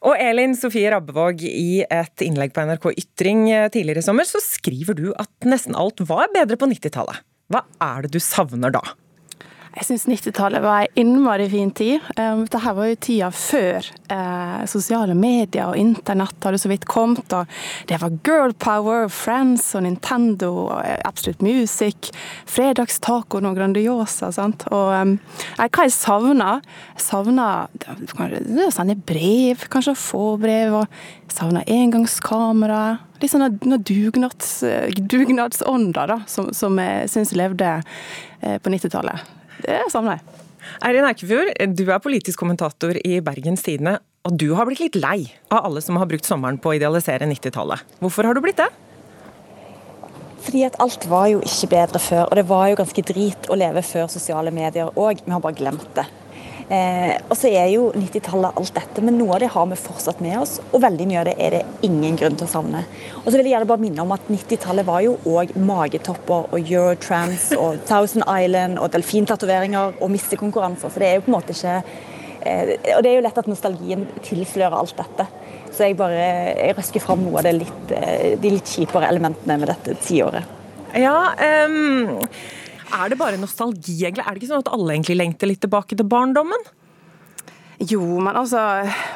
Og 0.05 0.17
Elin 0.17 0.55
Sofie 0.57 0.89
Rabbevåg, 0.93 1.43
i 1.45 1.83
et 1.85 2.25
innlegg 2.25 2.53
på 2.53 2.65
NRK 2.65 2.91
Ytring 2.93 3.45
tidligere 3.73 4.01
i 4.01 4.05
sommer, 4.05 4.25
så 4.29 4.41
skriver 4.41 4.97
du 4.97 5.11
at 5.17 5.49
nesten 5.49 5.77
alt 5.77 6.01
var 6.09 6.33
bedre 6.33 6.57
på 6.57 6.69
90-tallet. 6.69 7.21
Hva 7.53 7.63
er 7.81 8.05
det 8.05 8.17
du 8.17 8.21
savner 8.23 8.73
da? 8.73 8.81
Jeg 9.77 9.85
syns 9.85 10.07
90-tallet 10.09 10.63
var 10.63 10.81
ei 10.81 11.01
innmari 11.03 11.45
fin 11.51 11.69
tid. 11.75 12.01
Um, 12.17 12.47
Dette 12.47 12.71
var 12.73 12.87
jo 12.89 12.95
tida 12.97 13.27
før 13.29 13.85
eh, 14.09 14.63
sosiale 14.65 15.13
medier 15.13 15.69
og 15.69 15.77
internett 15.77 16.47
hadde 16.47 16.57
så 16.63 16.71
vidt 16.71 16.87
kommet. 16.89 17.29
og 17.29 17.45
Det 17.85 17.99
var 18.01 18.15
girl 18.25 18.55
power, 18.57 19.05
Friends 19.13 19.67
og 19.77 19.85
Nintendo 19.85 20.49
og 20.63 20.81
eh, 20.81 20.97
Absolute 21.05 21.45
Music. 21.45 22.09
Fredagstaco 22.49 23.37
og 23.37 23.59
Grandiosa. 23.59 24.31
sant? 24.33 24.65
Og 24.73 24.95
um, 24.97 25.13
Hva 25.61 25.85
jeg 25.85 25.93
savner? 25.93 26.65
Jeg 26.97 27.05
savner 27.05 27.69
å 28.65 28.73
sende 28.73 28.97
brev, 28.97 29.69
kanskje 29.69 29.93
få 29.93 30.25
brev. 30.41 30.81
og 30.81 31.33
savner 31.37 31.69
engangskamera. 31.69 32.83
Litt 33.21 33.29
sånn 33.29 33.59
dugnads, 33.61 34.63
dugnadsånda 34.97 36.09
da, 36.09 36.21
som, 36.25 36.49
som 36.55 36.81
jeg 36.81 37.09
syns 37.13 37.37
levde 37.37 37.75
eh, 38.41 38.57
på 38.57 38.73
90-tallet. 38.73 39.36
Det 39.63 39.79
savner 39.93 40.17
jeg. 40.17 40.43
Eirin 40.83 41.07
Eikefjord, 41.07 41.53
du 41.77 41.85
er 41.87 42.03
politisk 42.03 42.41
kommentator 42.41 42.97
i 43.07 43.19
Bergens 43.23 43.63
Tidende, 43.65 43.97
og 44.27 44.35
du 44.35 44.49
har 44.57 44.67
blitt 44.67 44.81
litt 44.83 44.97
lei 44.99 45.21
av 45.47 45.69
alle 45.69 45.81
som 45.83 45.97
har 45.99 46.09
brukt 46.09 46.27
sommeren 46.27 46.59
på 46.59 46.73
å 46.73 46.75
idealisere 46.75 47.29
90-tallet. 47.29 47.95
Hvorfor 48.03 48.27
har 48.27 48.35
du 48.35 48.43
blitt 48.43 48.59
det? 48.59 48.67
Fordi 50.47 50.63
at 50.67 50.77
alt 50.83 51.07
var 51.11 51.27
jo 51.31 51.39
ikke 51.43 51.71
bedre 51.71 51.99
før, 51.99 52.27
og 52.27 52.35
det 52.39 52.45
var 52.47 52.69
jo 52.71 52.79
ganske 52.79 53.03
drit 53.09 53.49
å 53.51 53.57
leve 53.59 53.83
før 53.83 54.07
sosiale 54.11 54.51
medier 54.55 54.91
òg. 54.95 55.23
Vi 55.25 55.33
har 55.33 55.43
bare 55.43 55.57
glemt 55.57 55.89
det. 55.95 56.05
Eh, 56.67 57.13
og 57.29 57.37
så 57.39 57.47
er 57.47 57.69
jo 57.71 57.85
90-tallet 57.95 58.57
alt 58.59 58.73
dette, 58.75 59.03
men 59.05 59.15
noe 59.15 59.37
av 59.37 59.39
det 59.39 59.47
har 59.53 59.67
vi 59.69 59.77
fortsatt 59.79 60.19
med 60.23 60.35
oss. 60.41 60.57
Og 60.73 60.81
veldig 60.83 61.05
mye 61.07 61.21
av 61.21 61.29
det 61.29 61.35
er 61.39 61.55
det 61.55 61.61
ingen 61.87 62.17
grunn 62.19 62.35
til 62.35 62.47
å 62.47 62.51
savne. 62.51 62.83
Og 63.21 63.29
så 63.29 63.37
vil 63.37 63.47
jeg 63.47 63.53
gjerne 63.55 63.69
bare 63.69 63.83
minne 63.85 64.03
om 64.03 64.11
at 64.15 64.27
90-tallet 64.31 64.87
var 64.87 65.05
jo 65.05 65.15
òg 65.31 65.55
magetopper 65.55 66.51
og 66.51 66.59
Eurotrans 66.59 67.53
og 67.55 67.79
Thousand 67.87 68.27
Island 68.27 68.81
og 68.83 68.91
delfintatoveringer 68.97 69.95
og 70.01 70.11
missekonkurranser. 70.11 70.91
Så 70.91 71.03
det 71.03 71.07
er 71.11 71.19
jo 71.19 71.25
på 71.29 71.31
en 71.31 71.37
måte 71.37 71.55
ikke 71.55 71.77
eh, 71.77 72.75
Og 72.97 73.03
det 73.05 73.13
er 73.13 73.15
jo 73.15 73.23
lett 73.29 73.39
at 73.39 73.47
nostalgien 73.47 74.03
tilslører 74.27 74.75
alt 74.81 74.99
dette. 74.99 75.29
Så 75.71 75.87
jeg 75.87 75.95
bare 75.99 76.19
jeg 76.19 76.75
røsker 76.75 77.03
fram 77.03 77.23
noe 77.23 77.39
av 77.39 77.47
litt, 77.55 77.95
eh, 77.95 78.35
de 78.35 78.55
litt 78.57 78.75
kjipere 78.75 79.07
elementene 79.07 79.59
med 79.61 79.71
dette 79.71 79.95
tiåret. 80.03 80.55
Ja, 80.97 81.33
ehm, 81.37 82.17
er 82.93 83.11
det 83.11 83.19
bare 83.19 83.39
nostalgi, 83.41 83.99
egentlig? 84.03 84.25
Er 84.25 84.35
det 84.35 84.41
ikke 84.41 84.51
sånn 84.53 84.65
at 84.65 84.73
alle 84.75 84.95
egentlig 84.95 85.19
lengter 85.19 85.49
litt 85.49 85.63
tilbake 85.65 85.97
til 85.97 86.07
barndommen? 86.07 86.67
Jo, 87.79 88.01
men 88.19 88.35
altså 88.35 88.57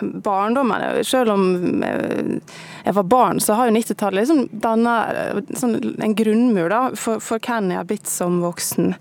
Barndommen 0.02 1.04
Selv 1.04 1.34
om 1.34 1.84
eh, 1.84 2.38
jeg 2.84 2.94
var 2.98 3.04
barn, 3.04 3.40
så 3.42 3.54
har 3.54 3.68
jo 3.70 3.74
90-tallet 3.76 4.24
liksom 4.24 4.62
danna 4.64 4.94
sånn, 5.54 5.76
en 6.02 6.16
grunnmur 6.18 6.72
da, 6.72 6.80
for, 6.98 7.22
for 7.22 7.38
hvem 7.38 7.68
jeg 7.70 7.78
har 7.78 7.86
blitt 7.86 8.10
som 8.10 8.40
voksen. 8.42 8.96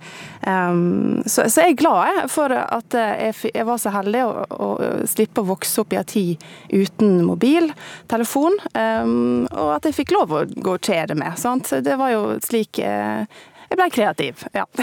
Um, 0.45 1.23
så, 1.25 1.47
så, 1.49 1.62
jeg 1.64 1.73
er 1.73 1.79
glad 1.81 2.11
jeg, 2.11 2.27
for 2.29 2.53
at 2.53 2.97
jeg, 2.97 3.39
jeg, 3.49 3.64
var 3.64 3.81
så 3.81 3.95
heldig 3.95 4.27
å, 4.27 4.45
å, 4.53 4.68
slippe 5.09 5.41
å 5.41 5.49
vokse 5.49 5.81
opp 5.81 5.97
i 5.97 6.01
ei 6.03 6.05
tid 6.12 6.45
uten 6.77 7.23
mobil, 7.25 7.71
telefon, 8.12 8.61
um, 8.77 9.49
og 9.49 9.73
at 9.79 9.89
jeg 9.89 9.97
fikk 10.03 10.12
lov 10.18 10.37
å 10.37 10.45
gå 10.45 10.77
og 10.77 10.85
kjede 10.85 11.16
meg. 11.16 11.41
Sant? 11.41 11.73
Det 11.81 11.97
var 11.97 12.12
jo 12.12 12.37
slik 12.45 12.83
jeg, 12.85 13.25
jeg 13.71 13.81
ble 13.81 13.91
kreativ. 13.95 14.47
ja. 14.55 14.66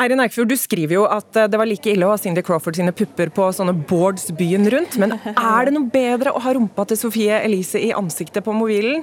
Eirin 0.00 0.22
Eikfjord, 0.22 0.52
du 0.52 0.54
skriver 0.54 0.94
jo 0.94 1.06
at 1.10 1.34
det 1.34 1.58
var 1.58 1.66
like 1.66 1.90
ille 1.90 2.06
å 2.06 2.12
ha 2.12 2.18
Cindy 2.20 2.44
Crawford 2.46 2.76
sine 2.78 2.92
pupper 2.94 3.32
på 3.34 3.48
sånne 3.52 3.74
boards 3.90 4.28
byen 4.38 4.68
rundt, 4.70 4.94
men 5.02 5.16
er 5.18 5.66
det 5.66 5.74
noe 5.74 5.90
bedre 5.90 6.30
å 6.30 6.42
ha 6.44 6.52
rumpa 6.54 6.84
til 6.86 7.00
Sofie 7.00 7.40
Elise 7.42 7.82
i 7.82 7.90
ansiktet 7.96 8.46
på 8.46 8.54
mobilen? 8.54 9.02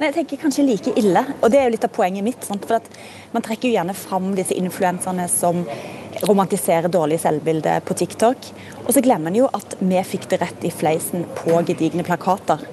Nei, 0.00 0.08
jeg 0.08 0.14
tenker 0.14 0.38
kanskje 0.40 0.62
like 0.64 0.92
ille, 0.96 1.20
og 1.42 1.50
det 1.52 1.58
er 1.60 1.66
jo 1.66 1.74
litt 1.74 1.82
av 1.84 1.90
poenget 1.92 2.24
mitt. 2.24 2.46
Sant? 2.46 2.64
For 2.64 3.34
Man 3.34 3.44
trekker 3.44 3.68
jo 3.68 3.74
gjerne 3.74 3.92
fram 3.98 4.30
disse 4.38 4.56
influenserne 4.56 5.26
som 5.28 5.66
romantiserer 6.24 6.88
dårlig 6.88 7.18
selvbilde 7.20 7.74
på 7.84 7.98
TikTok. 8.00 8.48
Og 8.86 8.94
så 8.96 9.02
glemmer 9.04 9.28
en 9.28 9.42
jo 9.42 9.50
at 9.52 9.76
vi 9.82 10.00
fikk 10.06 10.30
det 10.30 10.40
rett 10.40 10.64
i 10.64 10.72
fleisen 10.72 11.26
på 11.42 11.60
gedigne 11.68 12.06
plakater. 12.06 12.64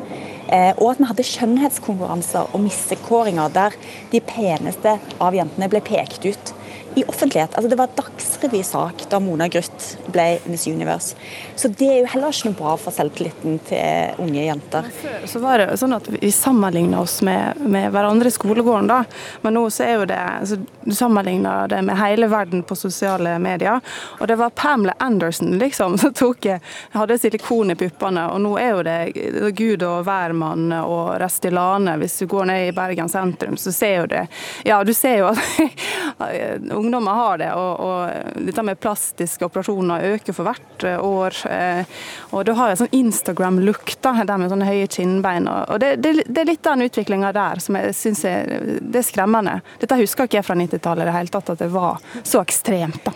Eh, 0.47 0.73
og 0.77 0.93
at 0.93 1.01
vi 1.01 1.07
hadde 1.09 1.27
skjønnhetskonkurranser 1.27 2.53
og 2.55 2.63
missekåringer 2.63 3.51
der 3.55 3.75
de 4.13 4.21
peneste 4.23 4.95
av 5.19 5.35
jentene 5.35 5.67
ble 5.71 5.81
pekt 5.83 6.27
ut 6.27 6.53
i 6.97 7.03
offentlighet. 7.07 7.55
Altså 7.55 7.69
Det 7.69 7.75
var 7.75 7.87
dagsrevysak 7.95 9.03
da 9.09 9.19
Mona 9.19 9.47
Gruth 9.47 9.97
ble 10.09 10.39
Miss 10.45 10.67
Universe. 10.67 11.15
Så 11.55 11.67
det 11.67 11.85
er 11.91 11.99
jo 11.99 12.07
heller 12.09 12.33
ikke 12.33 12.49
noe 12.49 12.57
bra 12.57 12.71
for 12.81 12.95
selvtilliten 12.95 13.59
til 13.67 14.21
unge 14.23 14.45
jenter. 14.47 14.87
Så 15.29 15.41
var 15.43 15.61
det 15.61 15.77
sånn 15.77 15.93
at 15.93 16.09
Vi 16.09 16.31
sammenligna 16.33 17.03
oss 17.03 17.19
med, 17.21 17.59
med, 17.61 17.91
hverandre 17.93 18.31
i 18.31 18.33
skolegården, 18.33 18.89
da. 18.89 19.03
Men 19.43 19.53
nå 19.59 19.67
så 19.73 19.85
er 19.85 19.93
jo 19.99 20.07
det 20.09 20.17
altså, 20.17 20.57
Du 20.57 20.95
sammenligner 20.97 21.69
det 21.69 21.83
med 21.85 21.99
hele 22.01 22.31
verden 22.31 22.63
på 22.65 22.75
sosiale 22.75 23.35
medier. 23.39 23.77
Og 24.17 24.27
det 24.27 24.39
var 24.41 24.55
Pamela 24.57 24.95
Anderson 24.97 25.53
liksom, 25.61 25.99
som 26.01 26.13
tok, 26.17 26.49
hadde 26.97 27.19
silikon 27.21 27.75
i 27.75 27.77
puppene, 27.77 28.25
og 28.31 28.41
nå 28.41 28.55
er 28.57 28.71
jo 28.71 28.81
det 28.87 29.51
Gud 29.57 29.85
og 29.85 30.07
hvermann 30.07 30.71
og 30.81 31.13
Restylane. 31.21 31.97
Hvis 32.01 32.17
du 32.23 32.25
går 32.33 32.49
ned 32.49 32.71
i 32.71 32.75
Bergen 32.75 33.09
sentrum, 33.09 33.57
så 33.57 33.71
ser 33.71 34.01
jo 34.01 34.09
det 34.17 34.25
Ja, 34.65 34.81
du 34.83 34.93
ser 34.97 35.21
jo 35.21 35.29
at 35.29 35.43
ungdommer 36.87 37.19
har 37.19 37.41
det. 37.41 37.49
Og, 37.53 37.83
og 37.83 38.41
dette 38.47 38.65
med 38.65 38.79
plastiske 38.81 39.45
operasjoner 39.47 40.07
øker 40.13 40.35
for 40.35 40.47
hvert 40.47 40.87
eh, 40.87 41.03
år. 41.03 41.37
Eh, 41.51 41.99
og 42.31 42.47
da 42.47 42.57
har 42.57 42.73
en 42.73 42.81
sånn 42.81 42.97
Instagram-look, 42.97 43.97
da, 44.01 44.15
der 44.23 44.41
med 44.41 44.51
sånne 44.53 44.69
høye 44.69 44.89
kinnbein. 44.91 45.47
og 45.51 45.77
det, 45.83 45.95
det, 46.03 46.15
det 46.25 46.43
er 46.43 46.51
litt 46.51 46.65
den 46.65 46.87
utviklinga 46.87 47.31
der 47.35 47.63
som 47.63 47.77
jeg 47.79 47.95
syns 47.97 48.25
er, 48.27 48.57
er 48.81 49.05
skremmende. 49.05 49.59
Dette 49.81 49.99
husker 50.01 50.27
ikke 50.27 50.41
jeg 50.41 50.47
fra 50.47 50.57
90-tallet 50.57 51.05
i 51.05 51.09
det 51.11 51.15
hele 51.19 51.33
tatt, 51.37 51.53
at 51.53 51.63
det 51.63 51.71
var 51.73 52.03
så 52.23 52.41
ekstremt. 52.43 53.03
da. 53.05 53.15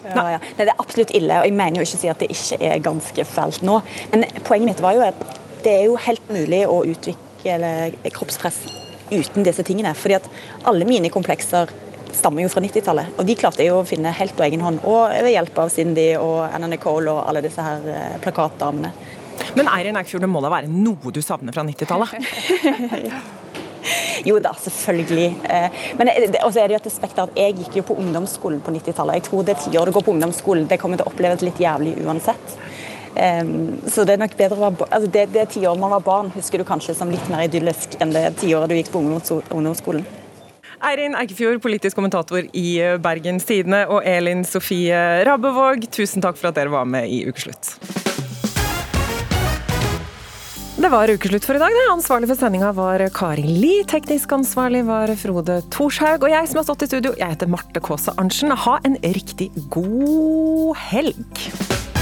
Ja, 0.00 0.30
ja. 0.32 0.38
Nei, 0.40 0.64
det 0.64 0.70
er 0.72 0.78
absolutt 0.80 1.10
ille, 1.16 1.42
og 1.42 1.44
jeg 1.44 1.56
mener 1.56 1.80
jo 1.80 1.84
ikke 1.84 1.98
å 1.98 2.02
si 2.02 2.08
at 2.08 2.22
det 2.22 2.30
ikke 2.32 2.58
er 2.70 2.84
ganske 2.84 3.24
fælt 3.28 3.64
nå. 3.66 3.80
Men 4.14 4.24
poenget 4.46 4.70
mitt 4.70 4.84
var 4.84 4.96
jo 4.96 5.04
at 5.04 5.20
det 5.64 5.74
er 5.74 5.90
jo 5.90 5.98
helt 6.00 6.32
mulig 6.32 6.62
å 6.68 6.80
utvikle 6.88 7.72
kroppspress 8.14 8.62
uten 9.10 9.44
disse 9.44 9.64
tingene. 9.66 9.94
fordi 9.94 10.16
at 10.20 10.28
alle 10.64 10.86
mine 10.88 11.10
komplekser 11.12 11.70
stammer 12.16 12.44
jo 12.44 12.50
fra 12.52 12.62
90-tallet. 12.64 13.14
Og 13.18 13.26
de 13.28 13.36
klarte 13.38 13.66
jo 13.66 13.80
å 13.80 13.86
finne 13.88 14.12
helt 14.16 14.36
på 14.36 14.46
egen 14.46 14.64
hånd, 14.64 14.82
og 14.88 15.12
ved 15.12 15.34
hjelp 15.34 15.58
av 15.64 15.72
Cindy 15.72 16.12
og 16.18 16.42
Anna 16.48 16.70
Nicole 16.70 17.12
og 17.12 17.24
alle 17.28 17.44
disse 17.44 17.64
her 17.64 17.86
eh, 17.90 18.16
plakatdamene. 18.24 18.92
Men 19.56 19.70
Eirin 19.72 19.98
Eikfjord, 19.98 20.24
det 20.24 20.30
må 20.30 20.42
da 20.44 20.50
være 20.52 20.70
noe 20.70 21.12
du 21.14 21.22
savner 21.24 21.54
fra 21.56 21.64
90-tallet? 21.66 22.18
Jo 24.24 24.36
da, 24.42 24.52
selvfølgelig. 24.60 25.28
Eh, 25.48 25.78
men 25.96 26.10
også 26.44 26.60
er 26.60 26.68
det 26.68 26.74
jo 26.74 26.80
et 26.82 26.88
aspekt 26.90 27.20
at 27.22 27.38
jeg 27.38 27.56
gikk 27.56 27.78
jo 27.80 27.86
på 27.88 27.96
ungdomsskolen 28.02 28.60
på 28.64 28.74
90-tallet. 28.74 29.20
Jeg 29.20 29.26
tror 29.30 29.46
det 29.48 29.56
tiåret 29.64 29.88
du 29.88 29.96
går 29.96 30.04
på 30.04 30.12
ungdomsskolen, 30.12 30.68
det 30.68 30.76
kommer 30.82 31.00
til 31.00 31.08
å 31.08 31.12
oppleves 31.12 31.44
litt 31.46 31.60
jævlig 31.62 31.94
uansett. 32.04 32.56
Um, 33.10 33.80
så 33.90 34.04
det 34.06 34.14
er 34.14 34.20
nok 34.22 34.36
bedre 34.38 34.54
å 34.54 34.62
være 34.68 34.86
altså 34.86 35.08
det, 35.10 35.24
det 35.34 35.48
tiåret 35.56 35.80
man 35.82 35.90
var 35.96 36.04
barn, 36.06 36.28
husker 36.30 36.60
du 36.60 36.66
kanskje 36.68 36.94
som 36.94 37.10
litt 37.10 37.26
mer 37.32 37.48
idyllisk 37.48 37.96
enn 37.98 38.12
det 38.14 38.28
tiåret 38.38 38.70
du 38.70 38.76
gikk 38.76 38.92
på 38.92 39.02
ungdomsskolen. 39.02 40.04
Eirin 40.80 41.12
Eikefjord, 41.12 41.60
politisk 41.60 41.98
kommentator 41.98 42.46
i 42.56 42.68
Bergens 43.04 43.44
Tidende, 43.44 43.82
og 43.92 44.00
Elin 44.08 44.46
Sofie 44.48 45.24
Rabbevåg, 45.28 45.84
tusen 45.92 46.24
takk 46.24 46.40
for 46.40 46.48
at 46.48 46.56
dere 46.56 46.72
var 46.72 46.88
med 46.88 47.10
i 47.12 47.26
Ukeslutt. 47.28 47.74
Det 50.80 50.88
var 50.88 51.10
ukeslutt 51.12 51.44
for 51.44 51.58
i 51.58 51.60
dag. 51.60 51.74
Det. 51.76 51.82
Ansvarlig 51.92 52.30
for 52.30 52.40
sendinga 52.40 52.70
var 52.72 53.02
Kari 53.12 53.44
Li. 53.44 53.74
Teknisk 53.84 54.32
ansvarlig 54.32 54.80
var 54.88 55.12
Frode 55.20 55.58
Thorshaug. 55.68 56.24
Og 56.24 56.32
jeg 56.32 56.48
som 56.48 56.62
har 56.62 56.64
stått 56.70 56.86
i 56.86 56.88
studio, 56.88 57.12
jeg 57.20 57.34
heter 57.34 57.50
Marte 57.52 57.84
Kaasa 57.84 58.16
Arntzen. 58.16 58.56
Ha 58.64 58.78
en 58.88 58.96
riktig 59.04 59.50
god 59.68 60.72
helg. 60.80 61.99